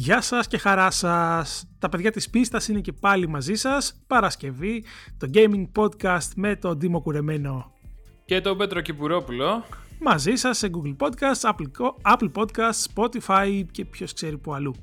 Γεια 0.00 0.20
σας 0.20 0.46
και 0.46 0.58
χαρά 0.58 0.90
σας. 0.90 1.68
Τα 1.78 1.88
παιδιά 1.88 2.10
της 2.10 2.30
πίστας 2.30 2.68
είναι 2.68 2.80
και 2.80 2.92
πάλι 2.92 3.28
μαζί 3.28 3.54
σας. 3.54 4.04
Παρασκευή, 4.06 4.84
το 5.18 5.30
Gaming 5.34 5.66
Podcast 5.74 6.28
με 6.36 6.56
τον 6.56 6.76
Ντίμο 6.76 7.00
Κουρεμένο. 7.00 7.72
Και 8.24 8.40
τον 8.40 8.56
Πέτρο 8.56 8.80
Κυπουρόπουλο. 8.80 9.64
Μαζί 10.00 10.34
σας 10.34 10.58
σε 10.58 10.70
Google 10.72 10.96
Podcast, 11.06 11.50
Apple, 11.50 11.66
Apple 12.14 12.30
Podcast, 12.32 12.86
Spotify 12.94 13.64
και 13.70 13.84
ποιος 13.84 14.12
ξέρει 14.12 14.38
που 14.38 14.54
αλλού. 14.54 14.74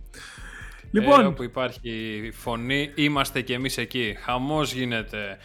Λοιπόν, 0.92 1.22
ε, 1.22 1.26
όπου 1.26 1.44
υπάρχει 1.44 2.30
φωνή, 2.34 2.92
είμαστε 2.96 3.42
και 3.42 3.54
εμείς 3.54 3.78
εκεί. 3.78 4.16
Χαμός 4.20 4.74
γίνεται. 4.74 5.38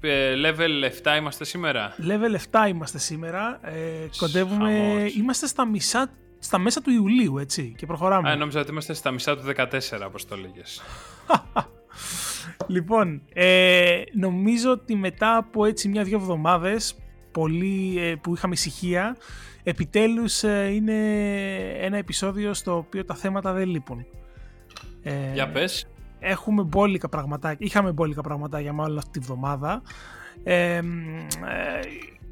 Ε, 0.00 0.34
level 0.44 0.84
7 1.02 1.16
είμαστε 1.18 1.44
σήμερα; 1.44 1.94
Level 1.98 2.58
7 2.64 2.68
είμαστε 2.68 2.98
σήμερα. 2.98 3.60
Ε, 3.62 4.08
κοντεύουμε, 4.16 5.04
είμαστε 5.16 5.46
στα 5.46 5.66
μισά 5.66 6.10
στα 6.44 6.58
μέσα 6.58 6.80
του 6.82 6.90
Ιουλίου, 6.90 7.38
έτσι, 7.38 7.74
και 7.76 7.86
προχωράμε. 7.86 8.30
Α, 8.30 8.36
νόμιζα 8.36 8.60
ότι 8.60 8.70
είμαστε 8.70 8.94
στα 8.94 9.10
μισά 9.10 9.36
του 9.36 9.42
14, 9.56 9.68
όπως 10.06 10.26
το 10.26 10.36
λέγες. 10.36 10.82
λοιπόν, 12.74 13.22
ε, 13.32 14.02
νομίζω 14.12 14.70
ότι 14.70 14.96
μετά 14.96 15.36
από 15.36 15.64
έτσι 15.64 15.88
μια-δυο 15.88 16.16
εβδομάδες 16.16 16.96
πολύ, 17.30 17.98
ε, 17.98 18.14
που 18.14 18.34
είχαμε 18.34 18.54
ησυχία, 18.54 19.16
επιτέλους 19.62 20.42
ε, 20.42 20.70
είναι 20.72 20.94
ένα 21.80 21.96
επεισόδιο 21.96 22.54
στο 22.54 22.76
οποίο 22.76 23.04
τα 23.04 23.14
θέματα 23.14 23.52
δεν 23.52 23.68
λείπουν. 23.68 24.06
Ε, 25.02 25.32
για 25.32 25.48
πες. 25.48 25.86
Έχουμε 26.18 26.62
μπόλικα 26.62 27.08
πραγματάκια, 27.08 27.66
είχαμε 27.66 27.92
μπόλικα 27.92 28.20
πραγματάκια 28.20 28.72
μάλλον 28.72 28.98
αυτή 28.98 29.18
τη 29.18 29.24
βδομάδα. 29.24 29.82
Ε, 30.42 30.80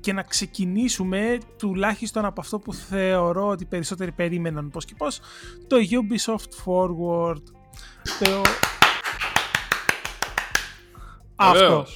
και 0.02 0.12
να 0.12 0.23
ξεκινήσουμε 0.23 1.38
τουλάχιστον 1.58 2.25
από 2.25 2.41
αυτό 2.41 2.58
που 2.58 2.75
θεωρώ 2.75 3.48
ότι 3.48 3.64
περισσότεροι 3.64 4.12
περίμεναν 4.12 4.70
πώς 4.70 4.84
και 4.84 4.95
πώς 4.97 5.20
το 5.67 5.77
Ubisoft 5.91 6.64
Forward. 6.64 7.42
Το... 8.19 8.42
αυτό. 11.36 11.86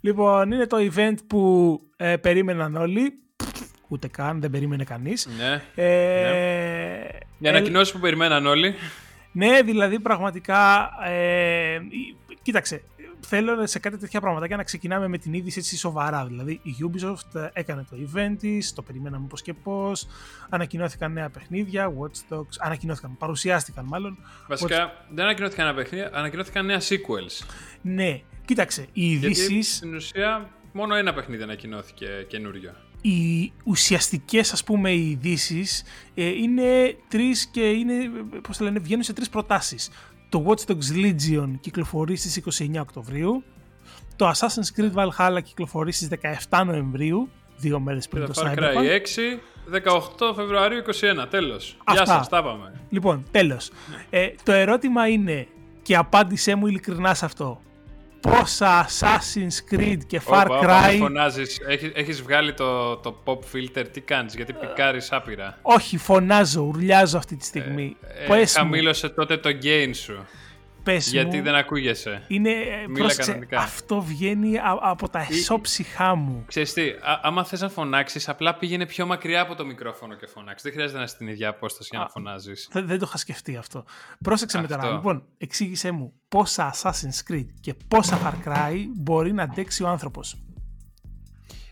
Λοιπόν 0.00 0.52
είναι 0.52 0.66
το 0.66 0.76
event 0.76 1.16
που 1.26 1.80
ε, 1.96 2.16
περίμεναν 2.16 2.76
όλοι. 2.76 3.12
Ούτε 3.88 4.08
καν 4.08 4.40
δεν 4.40 4.50
περίμενε 4.50 4.84
κανείς. 4.84 5.28
Ναι, 5.38 5.62
ε, 5.84 7.08
ναι. 7.38 7.48
ανακοινώσεις 7.48 7.92
που 7.92 8.00
περιμέναν 8.00 8.46
όλοι. 8.46 8.74
Ναι 9.32 9.62
δηλαδή 9.62 10.00
πραγματικά 10.00 10.90
ε, 11.06 11.78
κοίταξε 12.42 12.82
θέλω 13.26 13.66
σε 13.66 13.78
κάτι 13.78 13.96
τέτοια 13.96 14.20
πράγματα 14.20 14.56
να 14.56 14.62
ξεκινάμε 14.62 15.08
με 15.08 15.18
την 15.18 15.32
είδηση 15.32 15.58
έτσι 15.58 15.76
σοβαρά. 15.76 16.26
Δηλαδή 16.26 16.60
η 16.62 16.74
Ubisoft 16.80 17.50
έκανε 17.52 17.84
το 17.90 17.96
event 17.96 18.36
της, 18.38 18.72
το 18.72 18.82
περιμέναμε 18.82 19.26
πώς 19.26 19.42
και 19.42 19.54
πώς. 19.54 20.06
Ανακοινώθηκαν 20.48 21.12
νέα 21.12 21.30
παιχνίδια, 21.30 21.92
Watch 21.98 22.34
Dogs, 22.34 22.56
ανακοινώθηκαν, 22.58 23.16
παρουσιάστηκαν 23.16 23.84
μάλλον. 23.84 24.18
Βασικά 24.48 25.06
δεν 25.10 25.24
ανακοινώθηκαν 25.24 25.64
νέα 25.64 25.74
παιχνίδια, 25.74 26.10
ανακοινώθηκαν 26.12 26.66
νέα 26.66 26.80
sequels. 26.80 27.46
Ναι, 27.82 28.20
κοίταξε, 28.44 28.86
οι 28.92 29.10
ειδήσει. 29.10 29.62
Στην 29.62 29.94
ουσία 29.94 30.50
μόνο 30.72 30.94
ένα 30.94 31.14
παιχνίδι 31.14 31.42
ανακοινώθηκε 31.42 32.06
καινούριο. 32.28 32.72
Οι 33.00 33.52
ουσιαστικές, 33.64 34.52
ας 34.52 34.64
πούμε, 34.64 34.90
οι 34.90 35.10
ειδήσεις 35.10 35.82
ε, 36.14 36.24
είναι 36.24 36.96
τρεις 37.08 37.46
και 37.46 37.60
είναι, 37.60 37.94
πώς 38.42 38.56
το 38.56 38.64
λένε, 38.64 38.78
βγαίνουν 38.78 39.02
σε 39.02 39.12
τρεις 39.12 39.28
προτάσεις. 39.28 39.90
Το 40.28 40.44
Watch 40.46 40.70
Dogs 40.70 41.04
Legion 41.04 41.50
κυκλοφορεί 41.60 42.16
στις 42.16 42.60
29 42.60 42.80
Οκτωβρίου. 42.80 43.42
Το 44.16 44.30
Assassin's 44.30 44.80
Creed 44.80 44.92
Valhalla 44.94 45.38
κυκλοφορεί 45.42 45.92
στις 45.92 46.08
17 46.48 46.62
Νοεμβρίου, 46.66 47.28
δύο 47.56 47.80
μέρες 47.80 48.08
πριν 48.08 48.26
το, 48.26 48.32
το 48.32 48.42
Far 48.44 48.58
Cry 48.58 48.74
6, 48.74 50.28
18 50.28 50.34
Φεβρουαρίου 50.34 50.82
21, 51.22 51.26
τέλος. 51.30 51.76
Αυτά. 51.84 51.92
Γεια 52.04 52.14
σας, 52.14 52.28
τα 52.28 52.42
πάμε. 52.42 52.72
Λοιπόν, 52.90 53.24
τέλος. 53.30 53.70
Ε, 54.10 54.28
το 54.42 54.52
ερώτημα 54.52 55.08
είναι, 55.08 55.46
και 55.82 55.96
απάντησέ 55.96 56.54
μου 56.54 56.66
ειλικρινά 56.66 57.14
σε 57.14 57.24
αυτό, 57.24 57.60
πόσα 58.20 58.88
Assassin's 58.88 59.74
Creed 59.74 59.98
και 60.06 60.20
Far 60.26 60.46
Cry... 60.46 60.60
Όπα, 60.60 60.94
φωνάζεις, 60.98 61.58
έχεις, 61.68 61.90
έχεις 61.94 62.22
βγάλει 62.22 62.54
το, 62.54 62.96
το 62.96 63.22
pop 63.24 63.38
filter, 63.38 63.84
τι 63.92 64.00
κάνεις, 64.00 64.34
γιατί 64.34 64.52
πικάρεις 64.52 65.12
άπειρα; 65.12 65.58
Όχι, 65.62 65.96
φωνάζω, 65.96 66.62
ουρλιάζω 66.62 67.18
αυτή 67.18 67.36
τη 67.36 67.44
στιγμή. 67.44 67.96
Ε, 68.28 68.40
ε, 68.40 68.46
χαμήλωσε 68.46 69.08
τότε 69.08 69.36
το 69.36 69.50
gain 69.62 69.90
σου. 69.94 70.26
Γιατί 70.96 71.40
δεν 71.40 71.54
ακούγεσαι. 71.54 72.22
Είναι, 72.28 72.50
πρόσεξε, 72.92 73.48
αυτό 73.56 74.00
βγαίνει 74.00 74.54
από 74.80 75.08
τα 75.08 75.26
εσώψυχά 75.30 76.14
μου. 76.14 76.44
Ξέρεις 76.46 76.72
τι, 76.72 76.88
α, 76.88 77.20
άμα 77.22 77.44
θες 77.44 77.60
να 77.60 77.68
φωνάξεις, 77.68 78.28
απλά 78.28 78.54
πήγαινε 78.54 78.86
πιο 78.86 79.06
μακριά 79.06 79.40
από 79.40 79.54
το 79.54 79.64
μικρόφωνο 79.64 80.14
και 80.14 80.26
φωνάξεις. 80.26 80.62
Δεν 80.62 80.72
χρειάζεται 80.72 80.98
να 80.98 81.04
είσαι 81.04 81.14
στην 81.14 81.28
ίδια 81.28 81.48
απόσταση 81.48 81.88
για 81.92 81.98
να 81.98 82.08
φωνάζεις. 82.08 82.68
Δεν, 82.72 82.86
δεν 82.86 82.98
το 82.98 83.04
είχα 83.08 83.18
σκεφτεί 83.18 83.56
αυτό. 83.56 83.84
Πρόσεξε 84.24 84.60
με 84.60 84.66
τώρα. 84.66 84.90
Λοιπόν, 84.90 85.24
εξήγησέ 85.38 85.90
μου 85.90 86.12
πόσα 86.28 86.74
Assassin's 86.74 87.32
Creed 87.32 87.46
και 87.60 87.74
πόσα 87.88 88.18
Far 88.22 88.48
Cry 88.48 88.76
μπορεί 88.96 89.32
να 89.32 89.42
αντέξει 89.42 89.82
ο 89.82 89.88
άνθρωπος. 89.88 90.36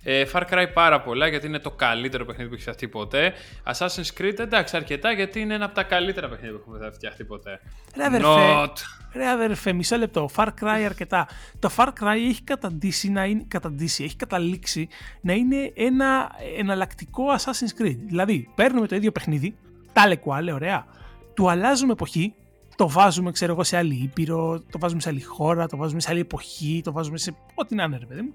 Ε, 0.09 0.25
Far 0.33 0.43
Cry 0.51 0.67
πάρα 0.75 1.01
πολλά 1.01 1.27
γιατί 1.27 1.47
είναι 1.47 1.59
το 1.59 1.71
καλύτερο 1.71 2.25
παιχνίδι 2.25 2.49
που 2.49 2.55
έχει 2.55 2.63
φτιαχτεί 2.63 2.89
ποτέ. 2.89 3.33
Assassin's 3.65 4.21
Creed 4.21 4.39
εντάξει 4.39 4.77
αρκετά 4.77 5.13
γιατί 5.13 5.41
είναι 5.41 5.55
ένα 5.55 5.65
από 5.65 5.75
τα 5.75 5.83
καλύτερα 5.83 6.29
παιχνίδια 6.29 6.59
που 6.59 6.75
έχουν 6.75 6.93
φτιαχτεί 6.93 7.25
ποτέ. 7.25 7.61
Ρε 7.97 8.05
αδερφέ, 8.05 8.27
Not. 8.29 8.73
ρε 9.15 9.29
αδερφέ, 9.29 9.73
μισό 9.73 9.97
λεπτό. 9.97 10.29
Far 10.37 10.47
Cry 10.47 10.83
αρκετά. 10.85 11.29
Το 11.59 11.71
Far 11.77 11.87
Cry 11.87 12.17
έχει 12.29 12.43
καταντήσει, 12.43 13.11
να 13.11 13.25
είναι, 13.25 13.45
καταντήσει, 13.49 14.05
έχει 14.05 14.17
καταλήξει 14.17 14.89
να 15.21 15.33
είναι 15.33 15.73
ένα 15.75 16.31
εναλλακτικό 16.59 17.25
Assassin's 17.39 17.83
Creed. 17.83 17.99
Δηλαδή, 18.07 18.51
παίρνουμε 18.55 18.87
το 18.87 18.95
ίδιο 18.95 19.13
παιχνίδι, 19.13 19.57
τα 19.93 20.09
λεκουάλε, 20.09 20.53
ωραία. 20.53 20.87
Του 21.35 21.51
αλλάζουμε 21.51 21.93
εποχή, 21.93 22.35
το 22.77 22.89
βάζουμε, 22.89 23.33
ξέρω 23.33 23.53
εγώ, 23.53 23.65
σε 23.65 23.77
άλλη 23.77 23.95
ήπειρο, 23.95 24.63
το 24.71 24.79
βάζουμε 24.79 25.01
σε 25.01 25.09
άλλη 25.09 25.23
χώρα, 25.23 25.67
το 25.67 25.77
βάζουμε 25.77 26.01
σε 26.01 26.11
άλλη 26.11 26.21
εποχή, 26.21 26.81
το 26.85 26.93
βάζουμε 26.93 27.19
σε 27.19 27.35
ό,τι 27.55 27.75
να 27.75 27.85
είναι, 27.85 27.99
ρε 27.99 28.07
παιδί 28.07 28.21
μου, 28.21 28.35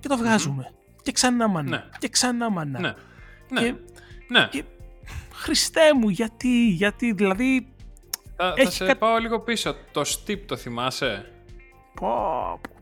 και 0.00 0.08
το 0.08 0.16
βγαζουμε 0.16 0.70
και 1.06 1.12
ξανά 1.12 1.48
μανά. 1.48 1.70
Ναι. 1.70 1.84
Και 1.98 2.08
ξανά 2.08 2.50
μανά. 2.50 2.80
Ναι. 2.80 2.94
ναι. 3.50 3.60
Και, 3.60 3.74
ναι. 4.28 4.48
Και, 4.50 4.64
Χριστέ 5.32 5.94
μου, 5.94 6.08
γιατί, 6.08 6.68
γιατί, 6.68 7.12
δηλαδή... 7.12 7.68
Θα, 8.36 8.54
θα 8.56 8.70
σε 8.70 8.94
πάω 8.94 9.18
λίγο 9.18 9.40
πίσω. 9.40 9.74
Το 9.92 10.00
Steep 10.00 10.38
το 10.46 10.56
θυμάσαι; 10.56 11.32
Πω, 11.94 12.08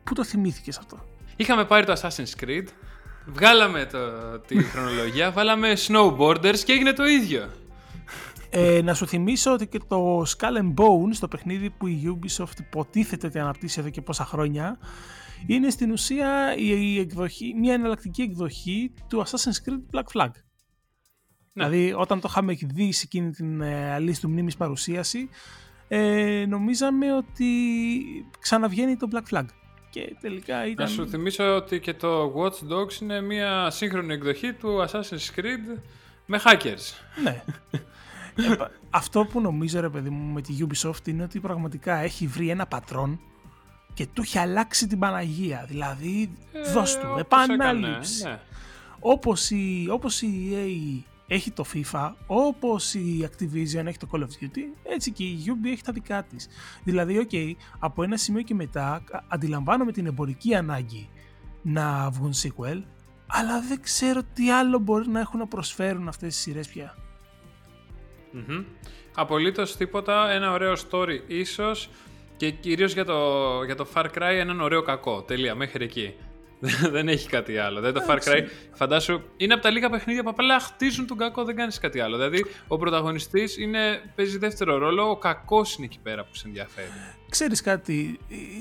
πού 0.05 0.15
το 0.15 0.25
θυμήθηκες 0.25 0.79
αυτό; 0.79 1.05
Είχαμε 1.37 1.65
πάρει 1.65 1.87
το 1.87 1.93
Assassin's 1.93 2.45
Creed, 2.45 2.67
βγάλαμε 3.27 3.85
το, 3.85 3.99
τη 4.39 4.63
χρονολογία, 4.63 5.31
βάλαμε 5.37 5.73
snowboarders 5.87 6.59
και 6.59 6.73
έγινε 6.73 6.93
το 6.93 7.05
ίδιο. 7.05 7.51
Ε, 8.51 8.83
να 8.83 8.95
σου 8.95 9.07
θυμίσω 9.07 9.53
ότι 9.53 9.67
και 9.67 9.81
το 9.89 10.21
Skull 10.21 10.59
and 10.63 10.75
Bones, 10.75 11.17
το 11.21 11.29
παιχνίδι 11.29 11.71
που 11.71 11.87
η 11.87 12.19
Ubisoft 12.21 12.59
υποτίθεται 12.59 13.27
ότι 13.27 13.39
αναπτύσσει 13.39 13.81
εδώ 13.81 13.89
και 13.89 14.01
πόσα 14.01 14.25
χρόνια, 14.25 14.79
είναι 15.47 15.71
στην 15.71 15.91
ουσία 15.91 16.57
η 16.57 16.99
εκδοχή, 16.99 17.55
μια 17.59 17.75
εναλλακτική 17.75 18.23
εκδοχή 18.23 18.93
του 19.09 19.25
Assassin's 19.25 19.69
Creed 19.69 19.99
Black 19.99 20.21
Flag. 20.21 20.31
Ναι. 21.53 21.69
Δηλαδή 21.69 21.93
όταν 21.93 22.21
το 22.21 22.29
είχαμε 22.31 22.57
δει 22.61 22.93
σε 22.93 23.03
εκείνη 23.05 23.31
την 23.31 23.61
ε, 23.61 24.13
του 24.21 24.31
μνήμης 24.31 24.57
παρουσίαση 24.57 25.29
ε, 25.89 26.45
νομίζαμε 26.49 27.15
ότι 27.15 27.47
ξαναβγαίνει 28.41 28.97
το 28.97 29.09
Black 29.13 29.35
Flag. 29.35 29.45
Και 29.91 30.17
τελικά 30.21 30.67
ήταν... 30.67 30.87
Να 30.87 30.91
σου 30.91 31.09
θυμίσω 31.09 31.55
ότι 31.57 31.81
και 31.81 31.95
το 31.95 32.35
Watch 32.37 32.73
Dogs 32.73 33.01
είναι 33.01 33.21
μια 33.21 33.71
σύγχρονη 33.71 34.15
εκδοχή 34.15 34.53
του 34.53 34.85
Assassin's 34.89 35.39
Creed 35.39 35.79
με 36.27 36.41
hackers. 36.45 36.93
Ναι. 37.23 37.43
ε, 38.35 38.57
αυτό 38.91 39.25
που 39.25 39.41
νομίζω 39.41 39.81
ρε 39.81 39.89
παιδί 39.89 40.11
μου 40.11 40.33
με 40.33 40.41
τη 40.41 40.57
Ubisoft 40.61 41.09
είναι 41.09 41.23
ότι 41.23 41.41
πραγματικά 41.41 41.97
έχει 41.97 42.27
βρει 42.27 42.49
ένα 42.49 42.67
πατρόν 42.67 43.21
και 43.95 44.07
του 44.07 44.23
έχει 44.23 44.39
αλλάξει 44.39 44.87
την 44.87 44.99
Παναγία. 44.99 45.65
Δηλαδή, 45.69 46.31
ε, 46.53 46.73
δώσ' 46.73 46.99
του, 46.99 47.15
επανάληψη. 47.19 48.25
Ναι. 48.25 48.39
Όπως, 49.01 49.51
η, 49.51 49.87
όπως 49.91 50.23
η 50.23 50.53
EA 50.53 51.13
έχει 51.27 51.51
το 51.51 51.65
FIFA, 51.75 52.13
όπως 52.27 52.95
η 52.95 53.29
Activision 53.31 53.87
έχει 53.87 53.99
το 53.99 54.09
Call 54.13 54.19
of 54.19 54.23
Duty, 54.23 54.63
έτσι 54.83 55.11
και 55.13 55.25
η 55.25 55.45
Ubi 55.47 55.67
έχει 55.67 55.83
τα 55.83 55.93
δικά 55.93 56.23
της. 56.23 56.49
Δηλαδή, 56.85 57.27
ok, 57.31 57.53
από 57.79 58.03
ένα 58.03 58.17
σημείο 58.17 58.43
και 58.43 58.55
μετά 58.55 59.03
αντιλαμβάνομαι 59.29 59.93
την 59.93 60.07
εμπορική 60.07 60.55
ανάγκη 60.55 61.09
να 61.63 62.11
βγουν 62.11 62.33
sequel, 62.33 62.83
αλλά 63.27 63.61
δεν 63.69 63.81
ξέρω 63.83 64.21
τι 64.35 64.51
άλλο 64.51 64.79
μπορεί 64.79 65.09
να 65.09 65.21
έχουν 65.21 65.39
να 65.39 65.47
προσφέρουν 65.47 66.09
αυτές 66.09 66.35
τις 66.35 66.43
σειρές 66.43 66.69
πια. 66.69 66.97
Mm-hmm. 68.35 68.65
Απολύτως 69.15 69.77
τίποτα, 69.77 70.31
ένα 70.31 70.53
ωραίο 70.53 70.73
story 70.91 71.21
ίσως, 71.27 71.89
και 72.37 72.51
κυρίως 72.51 72.93
για 72.93 73.05
το, 73.05 73.63
για 73.65 73.75
το 73.75 73.87
Far 73.95 74.05
Cry 74.05 74.35
έναν 74.39 74.61
ωραίο 74.61 74.83
κακό. 74.83 75.23
Τελεία, 75.23 75.55
μέχρι 75.55 75.85
εκεί. 75.85 76.15
δεν 76.95 77.09
έχει 77.09 77.29
κάτι 77.29 77.59
άλλο. 77.59 77.81
Δηλαδή 77.81 78.01
το 78.01 78.07
Far 78.09 78.19
Cry, 78.19 78.43
φαντάσου, 78.73 79.21
είναι 79.37 79.55
από 79.55 79.63
τα 79.63 79.71
λίγα 79.71 79.91
παιχνίδια 79.91 80.23
που 80.23 80.29
απλά 80.29 80.61
χτίζουν 80.61 81.07
τον 81.07 81.17
κακό, 81.17 81.45
δεν 81.45 81.57
κάνεις 81.57 81.79
κάτι 81.79 82.01
άλλο. 82.01 82.17
Δηλαδή 82.17 82.45
ο 82.69 82.77
πρωταγωνιστής 82.77 83.57
παίζει 84.15 84.39
δεύτερο 84.39 84.79
ρόλο, 84.79 85.11
ο 85.11 85.17
κακός 85.17 85.77
είναι 85.77 85.87
εκεί 85.87 85.99
πέρα 86.03 86.25
που 86.25 86.35
σε 86.35 86.47
ενδιαφέρει. 86.47 86.89
Ξέρεις 87.29 87.61
κάτι, 87.61 88.19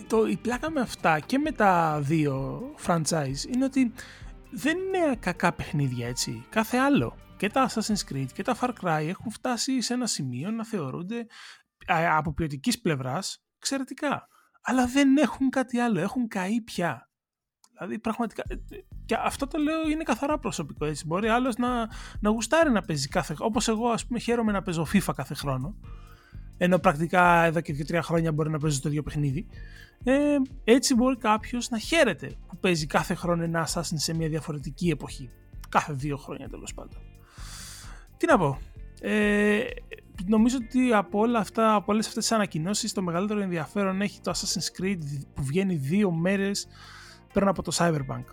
το, 0.07 0.25
η 0.27 0.37
πλάκα 0.37 0.71
με 0.71 0.81
αυτά 0.81 1.19
και 1.19 1.37
με 1.37 1.51
τα 1.51 1.99
δύο 2.01 2.61
franchise 2.87 3.53
είναι 3.53 3.65
ότι 3.65 3.93
δεν 4.49 4.77
είναι 4.77 5.15
κακά 5.19 5.53
παιχνίδια 5.53 6.07
έτσι. 6.07 6.45
Κάθε 6.49 6.77
άλλο. 6.77 7.17
Και 7.37 7.49
τα 7.49 7.69
Assassin's 7.69 8.13
Creed 8.13 8.27
και 8.33 8.43
τα 8.43 8.57
Far 8.61 8.69
Cry 8.81 9.05
έχουν 9.07 9.31
φτάσει 9.31 9.81
σε 9.81 9.93
ένα 9.93 10.07
σημείο 10.07 10.51
να 10.51 10.65
θεωρούνται 10.65 11.25
από 12.17 12.33
ποιοτικής 12.33 12.81
πλευράς, 12.81 13.43
εξαιρετικά. 13.63 14.27
Αλλά 14.61 14.87
δεν 14.87 15.17
έχουν 15.17 15.49
κάτι 15.49 15.79
άλλο, 15.79 15.99
έχουν 15.99 16.27
καεί 16.27 16.61
πια. 16.61 17.09
Δηλαδή 17.71 17.99
πραγματικά. 17.99 18.43
Ε, 18.47 18.55
και 19.05 19.15
αυτό 19.19 19.47
το 19.47 19.57
λέω 19.57 19.89
είναι 19.89 20.03
καθαρά 20.03 20.39
προσωπικό 20.39 20.85
έτσι. 20.85 21.05
Μπορεί 21.05 21.27
άλλος 21.27 21.55
να, 21.55 21.89
να 22.19 22.29
γουστάρει 22.29 22.71
να 22.71 22.81
παίζει 22.81 23.07
κάθε 23.07 23.33
χρόνο. 23.33 23.49
Όπως 23.49 23.67
εγώ, 23.67 23.89
ας 23.89 24.05
πούμε, 24.05 24.19
χαίρομαι 24.19 24.51
να 24.51 24.61
παίζω 24.61 24.87
FIFA 24.93 25.13
κάθε 25.15 25.33
χρόνο. 25.33 25.75
Ενώ 26.57 26.79
πρακτικά 26.79 27.43
εδώ 27.43 27.61
και 27.61 27.75
2-3 27.87 27.99
χρόνια 28.01 28.31
μπορεί 28.31 28.49
να 28.49 28.59
παίζω 28.59 28.81
το 28.81 28.89
ίδιο 28.89 29.03
παιχνίδι. 29.03 29.47
Ε, 30.03 30.37
έτσι 30.63 30.95
μπορεί 30.95 31.17
κάποιος 31.17 31.69
να 31.69 31.77
χαίρεται 31.77 32.35
που 32.47 32.57
παίζει 32.57 32.85
κάθε 32.85 33.13
χρόνο 33.13 33.43
ένα 33.43 33.67
Assassin 33.67 33.95
σε 33.95 34.13
μια 34.13 34.29
διαφορετική 34.29 34.89
εποχή. 34.89 35.29
Κάθε 35.69 35.93
δύο 35.93 36.17
χρόνια 36.17 36.49
τέλος 36.49 36.73
πάντων. 36.73 37.01
Τι 38.17 38.25
να 38.25 38.37
πω. 38.37 38.59
Ε, 39.05 39.63
νομίζω 40.25 40.57
ότι 40.61 40.93
από, 40.93 41.19
όλα 41.19 41.39
αυτά, 41.39 41.75
από 41.75 41.91
όλες 41.91 42.07
αυτές 42.07 42.23
τις 42.23 42.31
ανακοινώσεις 42.31 42.93
το 42.93 43.01
μεγαλύτερο 43.01 43.39
ενδιαφέρον 43.39 44.01
έχει 44.01 44.19
το 44.21 44.31
Assassin's 44.31 44.81
Creed 44.81 44.97
που 45.33 45.43
βγαίνει 45.43 45.75
δύο 45.75 46.11
μέρες 46.11 46.67
πριν 47.33 47.47
από 47.47 47.61
το 47.61 47.71
Cyberpunk. 47.75 48.23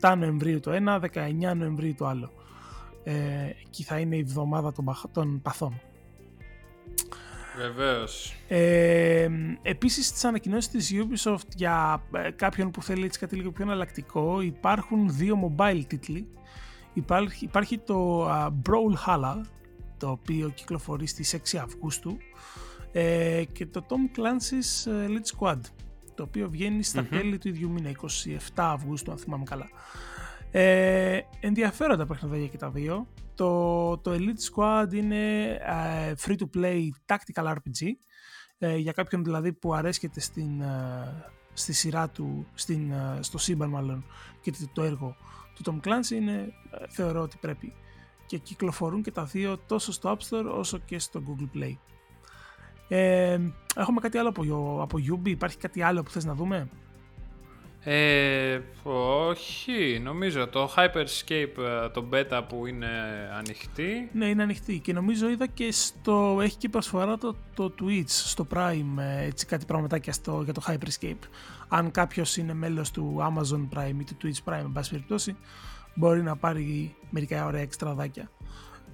17 0.00 0.14
Νοεμβρίου 0.18 0.60
το 0.60 0.70
ένα, 0.70 1.00
19 1.14 1.54
Νοεμβρίου 1.56 1.94
το 1.94 2.06
άλλο. 2.06 2.32
Ε, 3.04 3.14
εκεί 3.66 3.82
θα 3.82 3.98
είναι 3.98 4.16
η 4.16 4.18
εβδομάδα 4.18 4.72
των, 4.72 4.84
των 5.12 5.42
παθών. 5.42 5.80
Βεβαίως. 7.56 8.34
Ε, 8.48 9.28
επίσης 9.62 10.06
στις 10.06 10.24
ανακοινώσεις 10.24 10.70
της 10.70 10.92
Ubisoft 10.94 11.48
για 11.56 12.02
ε, 12.12 12.30
κάποιον 12.30 12.70
που 12.70 12.82
θέλει 12.82 13.04
έτσι 13.04 13.18
κάτι 13.18 13.36
λίγο 13.36 13.50
πιο 13.52 13.64
εναλλακτικό 13.64 14.40
υπάρχουν 14.40 15.08
δύο 15.10 15.54
mobile 15.56 15.82
τίτλοι. 15.86 16.28
Υπάρχει, 16.92 17.44
υπάρχει 17.44 17.78
το 17.78 18.28
uh, 18.28 18.48
Brawlhalla 18.48 19.40
το 19.98 20.10
οποίο 20.10 20.48
κυκλοφορεί 20.48 21.06
στις 21.06 21.36
6 21.52 21.56
Αυγούστου 21.56 22.16
ε, 22.92 23.44
και 23.52 23.66
το 23.66 23.86
Tom 23.88 24.18
Clancy's 24.18 24.90
ε, 24.92 25.06
Elite 25.06 25.38
Squad 25.38 25.60
το 26.16 26.22
οποίο 26.22 26.50
βγαίνει 26.50 26.82
στα 26.82 27.04
τέλη 27.04 27.38
του 27.38 27.48
ίδιου 27.48 27.70
μήνα, 27.70 27.90
27 27.90 28.38
Αυγούστου 28.54 29.10
αν 29.10 29.18
θυμάμαι 29.18 29.44
καλά. 29.44 29.68
Ε, 30.50 31.20
ενδιαφέροντα 31.40 32.06
παιχνίδια 32.06 32.46
και 32.46 32.56
τα 32.56 32.70
δύο. 32.70 33.06
Το, 33.34 33.98
το 33.98 34.12
Elite 34.14 34.54
Squad 34.54 34.92
είναι 34.92 35.44
ε, 35.50 36.12
free 36.26 36.36
to 36.36 36.56
play 36.56 36.88
tactical 37.06 37.52
RPG 37.52 37.86
ε, 38.58 38.76
για 38.76 38.92
κάποιον 38.92 39.24
δηλαδή 39.24 39.52
που 39.52 39.74
αρέσκεται 39.74 40.20
στην, 40.20 40.60
ε, 40.60 41.30
στη 41.52 41.72
σειρά 41.72 42.08
του, 42.08 42.46
στην, 42.54 42.92
στο 43.20 43.38
σύμπαν 43.38 43.68
μάλλον 43.68 44.04
και 44.40 44.52
το 44.72 44.82
έργο 44.82 45.16
του 45.54 45.62
Tom 45.64 45.88
Clancy 45.88 46.10
είναι, 46.10 46.52
θεωρώ 46.88 47.20
ότι 47.20 47.36
πρέπει 47.40 47.72
και 48.26 48.38
κυκλοφορούν 48.38 49.02
και 49.02 49.10
τα 49.10 49.24
δύο 49.24 49.58
τόσο 49.66 49.92
στο 49.92 50.16
App 50.16 50.28
Store 50.28 50.46
όσο 50.58 50.78
και 50.78 50.98
στο 50.98 51.22
Google 51.26 51.58
Play. 51.58 51.76
Ε, 52.88 53.38
έχουμε 53.76 54.00
κάτι 54.00 54.18
άλλο 54.18 54.28
από, 54.28 54.42
από 54.82 54.98
Ubi, 55.10 55.28
υπάρχει 55.28 55.56
κάτι 55.56 55.82
άλλο 55.82 56.02
που 56.02 56.10
θες 56.10 56.24
να 56.24 56.34
δούμε; 56.34 56.68
Ε, 57.88 58.60
όχι, 58.82 60.00
νομίζω 60.02 60.48
το 60.48 60.72
Hyperscape, 60.76 61.58
ε, 61.58 61.88
το 61.88 62.04
beta 62.12 62.42
που 62.48 62.66
είναι 62.66 62.88
ανοιχτή. 63.38 64.10
Ναι, 64.12 64.26
είναι 64.26 64.42
ανοιχτή 64.42 64.78
και 64.78 64.92
νομίζω 64.92 65.28
είδα 65.28 65.46
και 65.46 65.72
στο, 65.72 66.38
έχει 66.42 66.56
και 66.56 66.68
προσφορά 66.68 67.18
το, 67.18 67.36
το 67.54 67.74
Twitch 67.80 68.04
στο 68.06 68.46
Prime, 68.54 68.98
ε, 68.98 69.24
έτσι 69.24 69.46
κάτι 69.46 69.64
πραγματάκια 69.64 70.12
στο, 70.12 70.42
για 70.44 70.52
το 70.52 70.62
Hyperscape. 70.66 71.28
Αν 71.68 71.90
κάποιος 71.90 72.36
είναι 72.36 72.54
μέλος 72.54 72.90
του 72.90 73.16
Amazon 73.20 73.68
Prime 73.78 73.96
ή 74.00 74.04
του 74.04 74.16
Twitch 74.22 74.52
Prime, 74.52 74.58
εν 74.58 74.72
πάση 74.72 74.90
περιπτώσει, 74.90 75.36
μπορεί 75.96 76.22
να 76.22 76.36
πάρει 76.36 76.94
μερικά 77.10 77.46
ωραία 77.46 77.60
εξτραδάκια. 77.60 78.30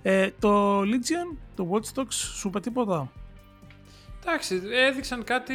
Ε, 0.02 0.30
το 0.38 0.80
Legion, 0.80 1.36
το 1.54 1.70
Watch 1.72 2.00
Dogs, 2.00 2.12
σου 2.12 2.48
είπα 2.48 2.60
τίποτα; 2.60 3.12
Εντάξει, 4.26 4.62
έδειξαν 4.72 5.24
κάτι 5.24 5.54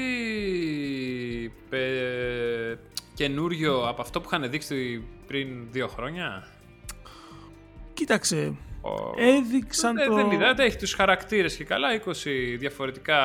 ε, 1.69 2.75
καινούριο 3.13 3.87
από 3.87 4.01
αυτό 4.01 4.21
που 4.21 4.29
είχαν 4.31 4.49
δείξει 4.49 5.03
πριν 5.27 5.67
δύο 5.71 5.87
χρόνια. 5.87 6.47
Κοίταξε, 7.93 8.55
έδειξαν 9.17 9.95
δεν, 9.95 10.07
το... 10.07 10.15
Δεν 10.15 10.31
είδα, 10.31 10.53
δεν 10.53 10.65
έχει 10.65 10.77
τους 10.77 10.93
χαρακτήρες 10.93 11.55
και 11.55 11.63
καλά, 11.63 11.87
20 12.05 12.11
διαφορετικά 12.57 13.21